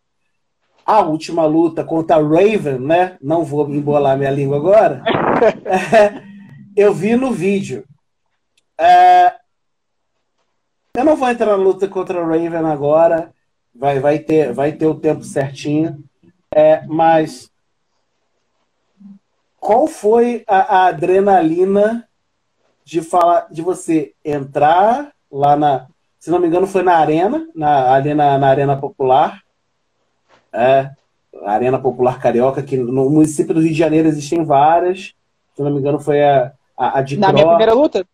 A 0.90 1.02
última 1.02 1.46
luta 1.46 1.84
contra 1.84 2.16
a 2.16 2.20
Raven, 2.20 2.80
né? 2.80 3.16
Não 3.22 3.44
vou 3.44 3.70
embolar 3.70 4.18
minha 4.18 4.30
língua 4.32 4.56
agora. 4.56 5.04
Eu 6.76 6.92
vi 6.92 7.14
no 7.14 7.30
vídeo. 7.30 7.84
É... 8.76 9.36
Eu 10.96 11.04
não 11.04 11.14
vou 11.14 11.30
entrar 11.30 11.46
na 11.46 11.54
luta 11.54 11.86
contra 11.86 12.20
o 12.20 12.26
Raven 12.26 12.68
agora. 12.68 13.32
Vai, 13.72 14.00
vai, 14.00 14.18
ter, 14.18 14.52
vai 14.52 14.72
ter 14.72 14.86
o 14.86 14.96
tempo 14.96 15.22
certinho. 15.22 16.02
É, 16.52 16.84
mas 16.88 17.48
qual 19.60 19.86
foi 19.86 20.42
a, 20.44 20.58
a, 20.58 20.86
adrenalina 20.86 22.04
de 22.84 23.00
falar 23.00 23.46
de 23.48 23.62
você 23.62 24.12
entrar 24.24 25.12
lá 25.30 25.54
na. 25.54 25.86
Se 26.18 26.32
não 26.32 26.40
me 26.40 26.48
engano, 26.48 26.66
foi 26.66 26.82
na 26.82 26.96
arena, 26.96 27.46
na, 27.54 27.94
ali 27.94 28.12
na, 28.12 28.36
na 28.36 28.48
Arena 28.48 28.76
Popular. 28.76 29.40
É, 30.52 30.90
Arena 31.44 31.78
Popular 31.78 32.18
Carioca, 32.20 32.62
que 32.62 32.76
no 32.76 33.08
município 33.08 33.54
do 33.54 33.60
Rio 33.60 33.70
de 33.70 33.78
Janeiro 33.78 34.08
existem 34.08 34.44
várias. 34.44 35.14
Se 35.54 35.62
não 35.62 35.70
me 35.70 35.78
engano, 35.78 35.98
foi 35.98 36.22
a, 36.22 36.52
a, 36.76 36.98
a 36.98 37.02
de 37.02 37.16
Na 37.16 37.28
Cro... 37.28 37.34
minha 37.34 37.46
primeira 37.48 37.74
luta? 37.74 38.06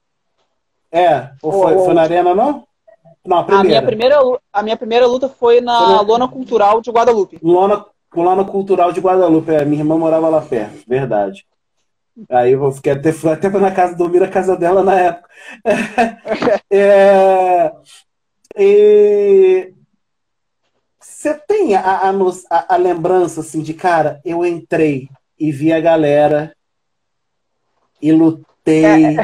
É, 0.90 1.30
ou 1.42 1.52
foi, 1.52 1.74
foi 1.74 1.94
na 1.94 2.02
arena, 2.02 2.34
não? 2.34 2.64
Não, 3.24 3.38
a 3.38 3.44
primeira. 3.44 3.68
A 3.68 3.70
minha 3.70 3.82
primeira, 3.82 4.16
a 4.52 4.62
minha 4.62 4.76
primeira 4.76 5.06
luta 5.06 5.28
foi 5.28 5.60
na 5.60 5.78
foi 5.78 5.94
na... 5.94 6.00
Lona 6.00 6.28
Cultural 6.28 6.80
de 6.80 6.90
Guadalupe. 6.90 7.38
Lona, 7.42 7.84
Lona 8.14 8.44
Cultural 8.44 8.92
de 8.92 9.00
Guadalupe, 9.00 9.52
é, 9.52 9.64
minha 9.64 9.82
irmã 9.82 9.98
morava 9.98 10.28
lá 10.28 10.40
perto, 10.40 10.84
verdade. 10.86 11.44
Aí 12.30 12.52
eu 12.52 12.72
fiquei 12.72 12.92
até, 12.92 13.12
fui 13.12 13.30
até 13.30 13.50
na 13.50 13.70
casa, 13.70 13.94
dormir 13.94 14.20
na 14.20 14.28
casa 14.28 14.56
dela 14.56 14.82
na 14.82 14.98
época. 14.98 15.28
é, 16.70 17.72
e 18.56 19.74
você 21.26 21.34
tem 21.34 21.74
a, 21.74 21.80
a, 21.80 22.74
a, 22.74 22.76
lembrança 22.76 23.40
assim 23.40 23.60
de 23.60 23.74
cara, 23.74 24.20
eu 24.24 24.46
entrei 24.46 25.08
e 25.38 25.50
vi 25.50 25.72
a 25.72 25.80
galera 25.80 26.54
e 28.00 28.12
lutei. 28.12 28.84
É. 28.84 29.16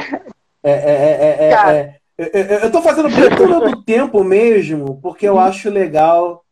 É, 0.65 0.71
é, 0.71 1.51
é, 1.51 1.99
é, 2.19 2.35
é 2.39 2.63
eu 2.63 2.67
estou 2.67 2.83
fazendo 2.83 3.09
leitura 3.09 3.61
do 3.71 3.83
tempo 3.85 4.25
mesmo, 4.25 4.99
porque 5.01 5.27
eu 5.27 5.39
acho 5.39 5.71
legal 5.71 6.43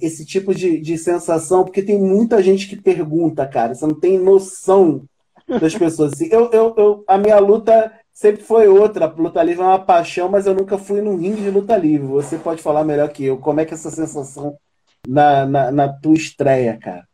esse 0.00 0.24
tipo 0.24 0.54
de, 0.54 0.80
de 0.80 0.96
sensação, 0.96 1.62
porque 1.62 1.82
tem 1.82 1.98
muita 1.98 2.42
gente 2.42 2.66
que 2.66 2.74
pergunta, 2.74 3.46
cara. 3.46 3.74
Você 3.74 3.86
não 3.86 3.98
tem 3.98 4.18
noção 4.18 5.02
das 5.46 5.74
pessoas. 5.74 6.14
Assim, 6.14 6.28
eu, 6.32 6.50
eu, 6.52 6.74
eu, 6.78 7.04
a 7.06 7.18
minha 7.18 7.38
luta 7.38 7.92
sempre 8.16 8.42
foi 8.42 8.66
outra. 8.66 9.06
Luta 9.06 9.42
livre 9.42 9.62
é 9.62 9.66
uma 9.66 9.78
paixão, 9.78 10.26
mas 10.26 10.46
eu 10.46 10.54
nunca 10.54 10.78
fui 10.78 11.02
num 11.02 11.18
ringue 11.18 11.42
de 11.42 11.50
luta 11.50 11.76
livre. 11.76 12.06
Você 12.06 12.38
pode 12.38 12.62
falar 12.62 12.82
melhor 12.82 13.10
que 13.10 13.22
eu. 13.26 13.36
Como 13.36 13.60
é 13.60 13.66
que 13.66 13.74
é 13.74 13.76
essa 13.76 13.90
sensação 13.90 14.56
na, 15.06 15.44
na, 15.44 15.70
na 15.70 15.88
tua 15.88 16.14
estreia, 16.14 16.78
cara? 16.78 17.06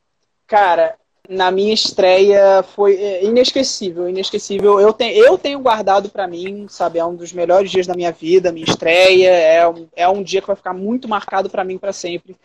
Cara, 0.47 0.95
na 1.29 1.51
minha 1.51 1.75
estreia 1.75 2.63
foi 2.63 2.95
é, 2.95 3.25
inesquecível, 3.25 4.09
inesquecível. 4.09 4.79
Eu, 4.79 4.93
tenho, 4.93 5.13
eu 5.17 5.37
tenho 5.37 5.59
guardado 5.59 6.09
para 6.09 6.29
mim, 6.29 6.67
sabe, 6.69 7.01
é 7.01 7.05
um 7.05 7.17
dos 7.17 7.33
melhores 7.33 7.69
dias 7.69 7.87
da 7.87 7.95
minha 7.95 8.13
vida, 8.13 8.53
minha 8.53 8.69
estreia, 8.69 9.29
é 9.29 9.69
um, 9.69 9.89
é 9.97 10.09
um 10.09 10.23
dia 10.23 10.41
que 10.41 10.47
vai 10.47 10.57
ficar 10.57 10.73
muito 10.73 11.09
marcado 11.09 11.51
para 11.51 11.65
mim 11.65 11.79
para 11.79 11.93
sempre. 11.93 12.37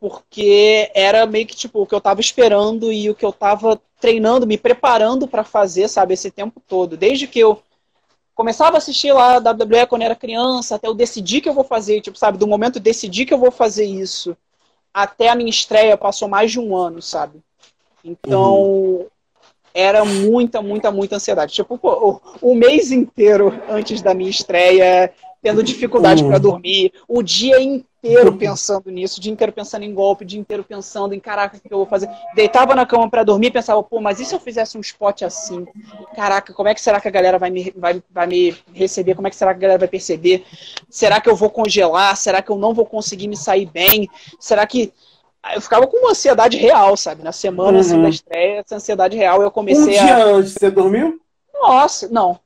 Porque 0.00 0.90
era 0.94 1.26
meio 1.26 1.46
que 1.46 1.54
tipo 1.54 1.82
o 1.82 1.86
que 1.86 1.94
eu 1.94 2.00
tava 2.00 2.22
esperando 2.22 2.90
e 2.90 3.10
o 3.10 3.14
que 3.14 3.24
eu 3.24 3.32
tava 3.32 3.78
treinando, 4.00 4.46
me 4.46 4.56
preparando 4.56 5.28
para 5.28 5.44
fazer, 5.44 5.88
sabe, 5.88 6.14
esse 6.14 6.30
tempo 6.30 6.60
todo. 6.66 6.96
Desde 6.96 7.26
que 7.26 7.38
eu 7.38 7.62
começava 8.34 8.76
a 8.76 8.78
assistir 8.78 9.12
lá 9.12 9.36
a 9.36 9.38
WWE 9.38 9.86
quando 9.88 10.02
era 10.02 10.16
criança, 10.16 10.74
até 10.74 10.88
eu 10.88 10.94
decidir 10.94 11.40
que 11.40 11.48
eu 11.48 11.54
vou 11.54 11.64
fazer, 11.64 12.00
tipo, 12.00 12.18
sabe, 12.18 12.38
do 12.38 12.46
momento 12.46 12.76
eu 12.76 12.82
decidir 12.82 13.26
que 13.26 13.34
eu 13.34 13.38
vou 13.38 13.50
fazer 13.50 13.84
isso 13.84 14.36
até 14.92 15.28
a 15.28 15.34
minha 15.34 15.50
estreia 15.50 15.96
passou 15.96 16.28
mais 16.28 16.50
de 16.50 16.60
um 16.60 16.76
ano, 16.76 17.00
sabe? 17.00 17.40
Então, 18.04 18.54
uhum. 18.54 19.06
era 19.72 20.04
muita, 20.04 20.60
muita, 20.60 20.90
muita 20.90 21.16
ansiedade. 21.16 21.54
Tipo, 21.54 21.78
pô, 21.78 22.20
o, 22.42 22.50
o, 22.50 22.54
mês 22.54 22.92
inteiro 22.92 23.52
antes 23.68 24.02
da 24.02 24.12
minha 24.12 24.30
estreia, 24.30 25.12
tendo 25.42 25.62
dificuldade 25.62 26.22
uhum. 26.22 26.28
para 26.28 26.38
dormir, 26.38 26.92
o 27.08 27.20
dia 27.20 27.60
inteiro 27.60 28.36
pensando 28.36 28.90
nisso, 28.90 29.18
o 29.18 29.20
dia 29.20 29.32
inteiro 29.32 29.52
pensando 29.52 29.82
em 29.82 29.92
golpe, 29.92 30.22
o 30.22 30.26
dia 30.26 30.38
inteiro 30.38 30.62
pensando 30.62 31.14
em 31.14 31.20
caraca, 31.20 31.56
o 31.56 31.60
que 31.60 31.72
eu 31.72 31.78
vou 31.78 31.86
fazer? 31.86 32.08
Deitava 32.36 32.76
na 32.76 32.86
cama 32.86 33.10
para 33.10 33.24
dormir 33.24 33.48
e 33.48 33.50
pensava, 33.50 33.82
pô, 33.82 34.00
mas 34.00 34.20
e 34.20 34.24
se 34.24 34.34
eu 34.34 34.38
fizesse 34.38 34.78
um 34.78 34.80
spot 34.80 35.22
assim? 35.22 35.66
Caraca, 36.14 36.52
como 36.52 36.68
é 36.68 36.74
que 36.74 36.80
será 36.80 37.00
que 37.00 37.08
a 37.08 37.10
galera 37.10 37.38
vai 37.38 37.50
me, 37.50 37.72
vai, 37.76 38.00
vai 38.08 38.26
me 38.28 38.56
receber? 38.72 39.16
Como 39.16 39.26
é 39.26 39.30
que 39.30 39.36
será 39.36 39.52
que 39.52 39.58
a 39.58 39.62
galera 39.62 39.80
vai 39.80 39.88
perceber? 39.88 40.44
Será 40.88 41.20
que 41.20 41.28
eu 41.28 41.34
vou 41.34 41.50
congelar? 41.50 42.16
Será 42.16 42.40
que 42.40 42.50
eu 42.50 42.56
não 42.56 42.72
vou 42.72 42.86
conseguir 42.86 43.26
me 43.26 43.36
sair 43.36 43.66
bem? 43.66 44.08
Será 44.38 44.64
que 44.64 44.92
eu 45.54 45.60
ficava 45.60 45.88
com 45.88 45.96
uma 45.96 46.12
ansiedade 46.12 46.56
real, 46.56 46.96
sabe? 46.96 47.24
Na 47.24 47.32
semana 47.32 47.80
assim, 47.80 47.94
uhum. 47.94 48.00
assim 48.00 48.02
da 48.02 48.08
estreia, 48.08 48.60
essa 48.60 48.76
ansiedade 48.76 49.16
real, 49.16 49.42
eu 49.42 49.50
comecei 49.50 49.98
um 49.98 50.04
dia 50.04 50.16
a. 50.16 50.24
antes, 50.24 50.52
você 50.52 50.70
dormiu? 50.70 51.20
Nossa, 51.52 52.08
não. 52.08 52.38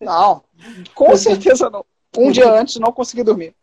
Não, 0.00 0.42
com 0.94 1.16
certeza 1.16 1.68
não. 1.68 1.84
Um 2.16 2.30
dia 2.30 2.50
antes 2.50 2.76
não 2.76 2.92
consegui 2.92 3.22
dormir. 3.22 3.54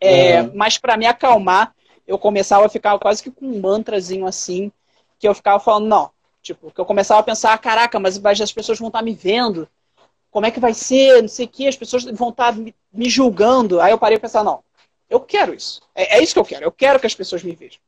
É, 0.00 0.42
uhum. 0.42 0.52
Mas 0.54 0.78
para 0.78 0.96
me 0.96 1.06
acalmar, 1.06 1.74
eu 2.06 2.18
começava 2.18 2.66
a 2.66 2.68
ficar 2.68 2.98
quase 2.98 3.22
que 3.22 3.30
com 3.30 3.46
um 3.46 3.60
mantrazinho 3.60 4.26
assim, 4.26 4.70
que 5.18 5.26
eu 5.26 5.34
ficava 5.34 5.58
falando, 5.58 5.86
não. 5.86 6.10
Tipo, 6.42 6.70
que 6.70 6.80
eu 6.80 6.84
começava 6.84 7.20
a 7.20 7.24
pensar, 7.24 7.56
caraca, 7.58 7.98
mas 7.98 8.20
as 8.40 8.52
pessoas 8.52 8.78
vão 8.78 8.88
estar 8.88 9.02
me 9.02 9.14
vendo. 9.14 9.66
Como 10.30 10.44
é 10.44 10.50
que 10.50 10.60
vai 10.60 10.74
ser? 10.74 11.22
Não 11.22 11.28
sei 11.28 11.46
o 11.46 11.48
que, 11.48 11.66
as 11.66 11.76
pessoas 11.76 12.04
vão 12.04 12.28
estar 12.30 12.54
me 12.92 13.08
julgando. 13.08 13.80
Aí 13.80 13.92
eu 13.92 13.98
parei 13.98 14.18
a 14.18 14.20
pensar, 14.20 14.44
não, 14.44 14.62
eu 15.08 15.20
quero 15.20 15.54
isso. 15.54 15.80
É, 15.94 16.18
é, 16.18 16.22
isso 16.22 16.34
que 16.34 16.40
eu 16.40 16.44
quero. 16.44 16.64
Eu 16.64 16.72
quero 16.72 16.98
que 16.98 17.06
as 17.06 17.14
pessoas 17.14 17.42
me 17.42 17.54
vejam. 17.54 17.78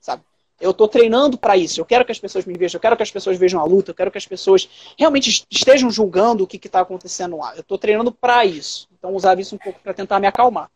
Sabe? 0.00 0.22
Eu 0.60 0.72
tô 0.72 0.86
treinando 0.86 1.36
para 1.36 1.56
isso. 1.56 1.80
Eu 1.80 1.84
quero 1.84 2.04
que 2.04 2.12
as 2.12 2.18
pessoas 2.18 2.44
me 2.44 2.54
vejam, 2.54 2.76
eu 2.76 2.80
quero 2.80 2.96
que 2.96 3.02
as 3.02 3.10
pessoas 3.10 3.38
vejam 3.38 3.60
a 3.60 3.64
luta, 3.64 3.90
eu 3.90 3.94
quero 3.94 4.10
que 4.10 4.18
as 4.18 4.26
pessoas 4.26 4.68
realmente 4.98 5.46
estejam 5.50 5.90
julgando 5.90 6.44
o 6.44 6.46
que 6.46 6.64
está 6.64 6.80
acontecendo 6.80 7.38
lá. 7.38 7.56
Eu 7.56 7.62
tô 7.62 7.76
treinando 7.76 8.12
para 8.12 8.44
isso. 8.44 8.88
Então 9.04 9.14
usava 9.14 9.38
isso 9.38 9.54
um 9.54 9.58
pouco 9.58 9.78
para 9.82 9.92
tentar 9.92 10.18
me 10.18 10.26
acalmar. 10.26 10.70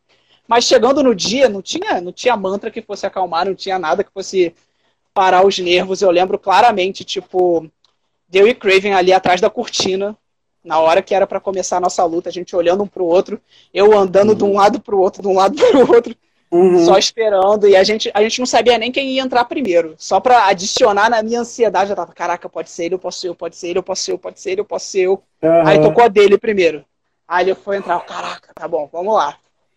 Mas 0.46 0.64
chegando 0.64 1.02
no 1.02 1.14
dia, 1.14 1.48
não 1.48 1.62
tinha, 1.62 1.98
não 1.98 2.12
tinha 2.12 2.36
mantra 2.36 2.70
que 2.70 2.82
fosse 2.82 3.06
acalmar, 3.06 3.46
não 3.46 3.54
tinha 3.54 3.78
nada 3.78 4.04
que 4.04 4.12
fosse 4.12 4.54
parar 5.14 5.46
os 5.46 5.58
nervos. 5.58 6.02
Eu 6.02 6.10
lembro 6.10 6.38
claramente, 6.38 7.04
tipo, 7.04 7.66
Deu 8.28 8.46
e 8.46 8.54
Craven 8.54 8.92
ali 8.92 9.14
atrás 9.14 9.40
da 9.40 9.48
cortina, 9.48 10.14
na 10.62 10.78
hora 10.78 11.00
que 11.00 11.14
era 11.14 11.26
para 11.26 11.40
começar 11.40 11.78
a 11.78 11.80
nossa 11.80 12.04
luta, 12.04 12.28
a 12.28 12.32
gente 12.32 12.54
olhando 12.54 12.82
um 12.82 12.86
pro 12.86 13.06
outro, 13.06 13.40
eu 13.72 13.96
andando 13.96 14.30
uhum. 14.32 14.36
de 14.36 14.44
um 14.44 14.52
lado 14.56 14.78
pro 14.78 15.00
outro, 15.00 15.22
de 15.22 15.28
um 15.28 15.34
lado 15.34 15.56
pro 15.56 15.94
outro, 15.94 16.14
uhum. 16.50 16.84
só 16.84 16.98
esperando, 16.98 17.66
e 17.66 17.74
a 17.74 17.82
gente, 17.82 18.10
a 18.12 18.22
gente 18.22 18.40
não 18.40 18.46
sabia 18.46 18.76
nem 18.76 18.92
quem 18.92 19.12
ia 19.12 19.22
entrar 19.22 19.46
primeiro. 19.46 19.94
Só 19.96 20.20
para 20.20 20.48
adicionar 20.48 21.08
na 21.08 21.22
minha 21.22 21.40
ansiedade, 21.40 21.88
eu 21.88 21.96
tava, 21.96 22.12
caraca, 22.12 22.46
pode 22.46 22.68
ser 22.68 22.84
ele, 22.84 22.94
eu 22.94 22.98
posso 22.98 23.20
ser 23.20 23.28
eu, 23.28 23.34
pode 23.34 23.56
ser 23.56 23.68
ele, 23.68 23.78
eu 23.78 23.82
posso 23.82 24.02
ser 24.02 24.12
eu, 24.12 24.18
pode 24.18 24.38
ser 24.38 24.50
ele, 24.50 24.60
eu 24.60 24.66
posso 24.66 24.86
ser 24.86 25.00
eu. 25.00 25.22
Uhum. 25.42 25.66
Aí 25.66 25.80
tocou 25.80 26.04
a 26.04 26.08
dele 26.08 26.36
primeiro. 26.36 26.84
Aí 27.28 27.44
ele 27.44 27.54
foi 27.54 27.76
entrar, 27.76 28.00
caraca, 28.00 28.52
tá 28.54 28.66
bom, 28.66 28.88
vamos 28.90 29.14
lá. 29.14 29.36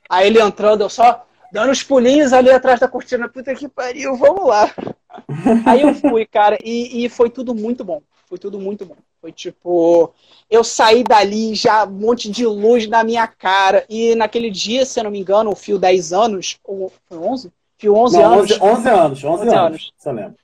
Aí 0.10 0.28
ele 0.28 0.42
entrando, 0.42 0.82
eu 0.82 0.90
só 0.90 1.26
dando 1.52 1.72
os 1.72 1.84
pulinhos 1.84 2.32
ali 2.32 2.50
atrás 2.50 2.80
da 2.80 2.88
cortina, 2.88 3.28
puta 3.28 3.54
que 3.54 3.68
pariu, 3.68 4.16
vamos 4.16 4.48
lá. 4.48 4.74
Aí 5.68 5.82
eu 5.82 5.94
fui, 5.94 6.26
cara, 6.26 6.58
e, 6.64 7.04
e 7.04 7.10
foi 7.10 7.30
tudo 7.30 7.54
muito 7.54 7.84
bom. 7.84 8.02
Foi 8.28 8.38
tudo 8.38 8.58
muito 8.58 8.86
bom. 8.86 8.96
Foi 9.20 9.32
tipo, 9.32 10.14
eu 10.50 10.64
saí 10.64 11.04
dali 11.04 11.54
já 11.54 11.86
um 11.86 11.92
monte 11.92 12.32
de 12.32 12.46
luz 12.46 12.88
na 12.88 13.04
minha 13.04 13.28
cara. 13.28 13.86
E 13.90 14.16
naquele 14.16 14.50
dia, 14.50 14.86
se 14.86 15.00
eu 15.00 15.04
não 15.04 15.12
me 15.12 15.20
engano, 15.20 15.52
o 15.52 15.56
Fio 15.56 15.78
10 15.78 16.14
anos, 16.14 16.58
ou 16.64 16.92
foi 17.10 17.18
11? 17.18 17.52
Fio 17.78 17.94
11 17.94 18.18
não, 18.18 18.34
anos. 18.34 18.52
11, 18.52 18.62
11 18.62 18.90
anos, 18.90 19.24
11, 19.24 19.44
11 19.44 19.56
anos. 19.56 19.92
Você 19.98 20.12
lembra? 20.12 20.36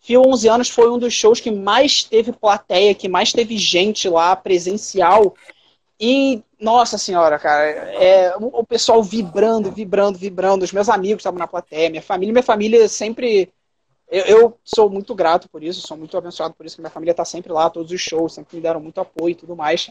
Fio 0.00 0.22
11 0.26 0.48
anos 0.48 0.68
foi 0.68 0.90
um 0.90 0.98
dos 0.98 1.14
shows 1.14 1.40
que 1.40 1.50
mais 1.50 2.02
teve 2.04 2.32
plateia, 2.32 2.94
que 2.94 3.08
mais 3.08 3.32
teve 3.32 3.56
gente 3.56 4.08
lá 4.08 4.34
presencial. 4.34 5.34
E, 5.98 6.42
nossa 6.60 6.98
senhora, 6.98 7.38
cara, 7.38 7.64
é, 7.64 8.34
o 8.36 8.64
pessoal 8.64 9.02
vibrando, 9.02 9.70
vibrando, 9.72 10.18
vibrando. 10.18 10.64
Os 10.64 10.72
meus 10.72 10.88
amigos 10.88 11.20
estavam 11.20 11.38
na 11.38 11.46
plateia, 11.46 11.88
minha 11.88 12.02
família, 12.02 12.32
minha 12.32 12.42
família 12.42 12.86
sempre 12.88 13.52
eu, 14.08 14.24
eu, 14.24 14.58
sou 14.64 14.88
muito 14.88 15.14
grato 15.14 15.48
por 15.48 15.62
isso, 15.62 15.86
sou 15.86 15.96
muito 15.96 16.16
abençoado 16.16 16.54
por 16.54 16.64
isso, 16.64 16.76
que 16.76 16.82
minha 16.82 16.90
família 16.90 17.14
tá 17.14 17.24
sempre 17.24 17.52
lá, 17.52 17.68
todos 17.68 17.90
os 17.90 18.00
shows, 18.00 18.34
sempre 18.34 18.56
me 18.56 18.62
deram 18.62 18.80
muito 18.80 19.00
apoio 19.00 19.32
e 19.32 19.34
tudo 19.34 19.56
mais. 19.56 19.90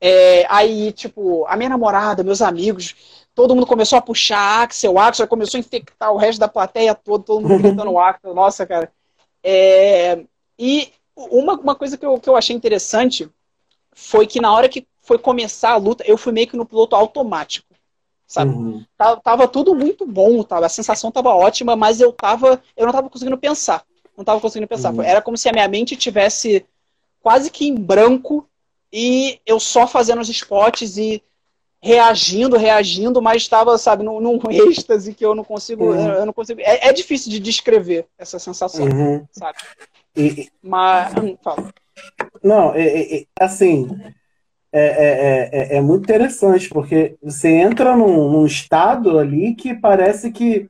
É, 0.00 0.46
aí, 0.48 0.92
tipo, 0.92 1.44
a 1.46 1.56
minha 1.56 1.70
namorada, 1.70 2.22
meus 2.22 2.42
amigos, 2.42 2.94
todo 3.34 3.54
mundo 3.54 3.66
começou 3.66 3.98
a 3.98 4.02
puxar 4.02 4.62
Axel, 4.62 4.98
Axel 4.98 5.26
começou 5.26 5.58
a 5.58 5.60
infectar 5.60 6.12
o 6.12 6.16
resto 6.16 6.38
da 6.38 6.48
plateia 6.48 6.94
toda, 6.94 7.24
todo 7.24 7.40
mundo 7.40 7.58
gritando 7.58 7.98
Axel, 7.98 8.34
nossa, 8.34 8.64
cara. 8.66 8.92
É, 9.42 10.24
e 10.58 10.92
uma, 11.16 11.54
uma 11.54 11.74
coisa 11.74 11.96
que 11.98 12.06
eu, 12.06 12.20
que 12.20 12.28
eu 12.28 12.36
achei 12.36 12.54
interessante 12.54 13.28
foi 13.92 14.26
que 14.26 14.40
na 14.40 14.52
hora 14.52 14.68
que 14.68 14.86
foi 15.06 15.18
começar 15.18 15.70
a 15.70 15.76
luta, 15.76 16.04
eu 16.06 16.18
fui 16.18 16.32
meio 16.32 16.48
que 16.48 16.56
no 16.56 16.66
piloto 16.66 16.94
automático 16.94 17.66
sabe? 18.26 18.52
Uhum. 18.52 18.84
Tava, 18.96 19.20
tava, 19.20 19.48
tudo 19.48 19.74
muito 19.74 20.04
bom, 20.04 20.42
tava, 20.42 20.66
a 20.66 20.68
sensação 20.68 21.12
tava 21.12 21.34
ótima, 21.34 21.76
mas 21.76 22.00
eu 22.00 22.12
tava, 22.12 22.60
eu 22.76 22.84
não 22.84 22.92
tava 22.92 23.08
conseguindo 23.08 23.38
pensar. 23.38 23.84
Não 24.16 24.24
tava 24.24 24.40
conseguindo 24.40 24.68
pensar. 24.68 24.92
Uhum. 24.92 25.02
Era 25.02 25.22
como 25.22 25.36
se 25.36 25.48
a 25.48 25.52
minha 25.52 25.68
mente 25.68 25.94
tivesse 25.94 26.64
quase 27.22 27.50
que 27.50 27.66
em 27.66 27.74
branco 27.74 28.48
e 28.92 29.38
eu 29.46 29.60
só 29.60 29.86
fazendo 29.86 30.20
os 30.20 30.28
spots 30.28 30.96
e 30.96 31.22
reagindo, 31.80 32.56
reagindo, 32.56 33.20
mas 33.20 33.42
estava, 33.42 33.76
sabe, 33.78 34.02
num, 34.02 34.20
num 34.20 34.40
êxtase 34.50 35.14
que 35.14 35.24
eu 35.24 35.34
não 35.34 35.44
consigo, 35.44 35.84
uhum. 35.84 36.08
eu 36.08 36.26
não 36.26 36.32
consigo. 36.32 36.60
É, 36.60 36.88
é, 36.88 36.92
difícil 36.92 37.30
de 37.30 37.38
descrever 37.38 38.06
essa 38.18 38.38
sensação, 38.38 38.86
uhum. 38.86 39.24
sabe? 39.30 39.58
E, 40.16 40.48
mas, 40.62 41.12
hum, 41.14 41.36
fala. 41.42 41.72
Não, 42.42 42.74
é, 42.74 43.18
é, 43.18 43.24
assim, 43.38 43.88
é, 44.72 44.80
é, 44.80 45.50
é, 45.52 45.76
é, 45.76 45.80
muito 45.80 46.04
interessante, 46.04 46.68
porque 46.68 47.16
você 47.22 47.48
entra 47.48 47.96
num, 47.96 48.30
num, 48.30 48.46
estado 48.46 49.18
ali 49.18 49.54
que 49.54 49.74
parece 49.74 50.30
que 50.30 50.68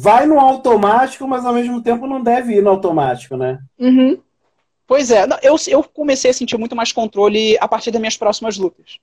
vai 0.00 0.26
no 0.26 0.38
automático, 0.38 1.26
mas 1.28 1.44
ao 1.44 1.54
mesmo 1.54 1.82
tempo 1.82 2.06
não 2.06 2.22
deve 2.22 2.54
ir 2.54 2.62
no 2.62 2.70
automático, 2.70 3.36
né? 3.36 3.60
Uhum. 3.78 4.18
Pois 4.86 5.10
é, 5.10 5.24
eu, 5.42 5.56
eu 5.68 5.84
comecei 5.84 6.30
a 6.30 6.34
sentir 6.34 6.56
muito 6.58 6.74
mais 6.74 6.92
controle 6.92 7.56
a 7.60 7.68
partir 7.68 7.90
das 7.90 8.00
minhas 8.00 8.16
próximas 8.16 8.56
lutas. 8.56 8.98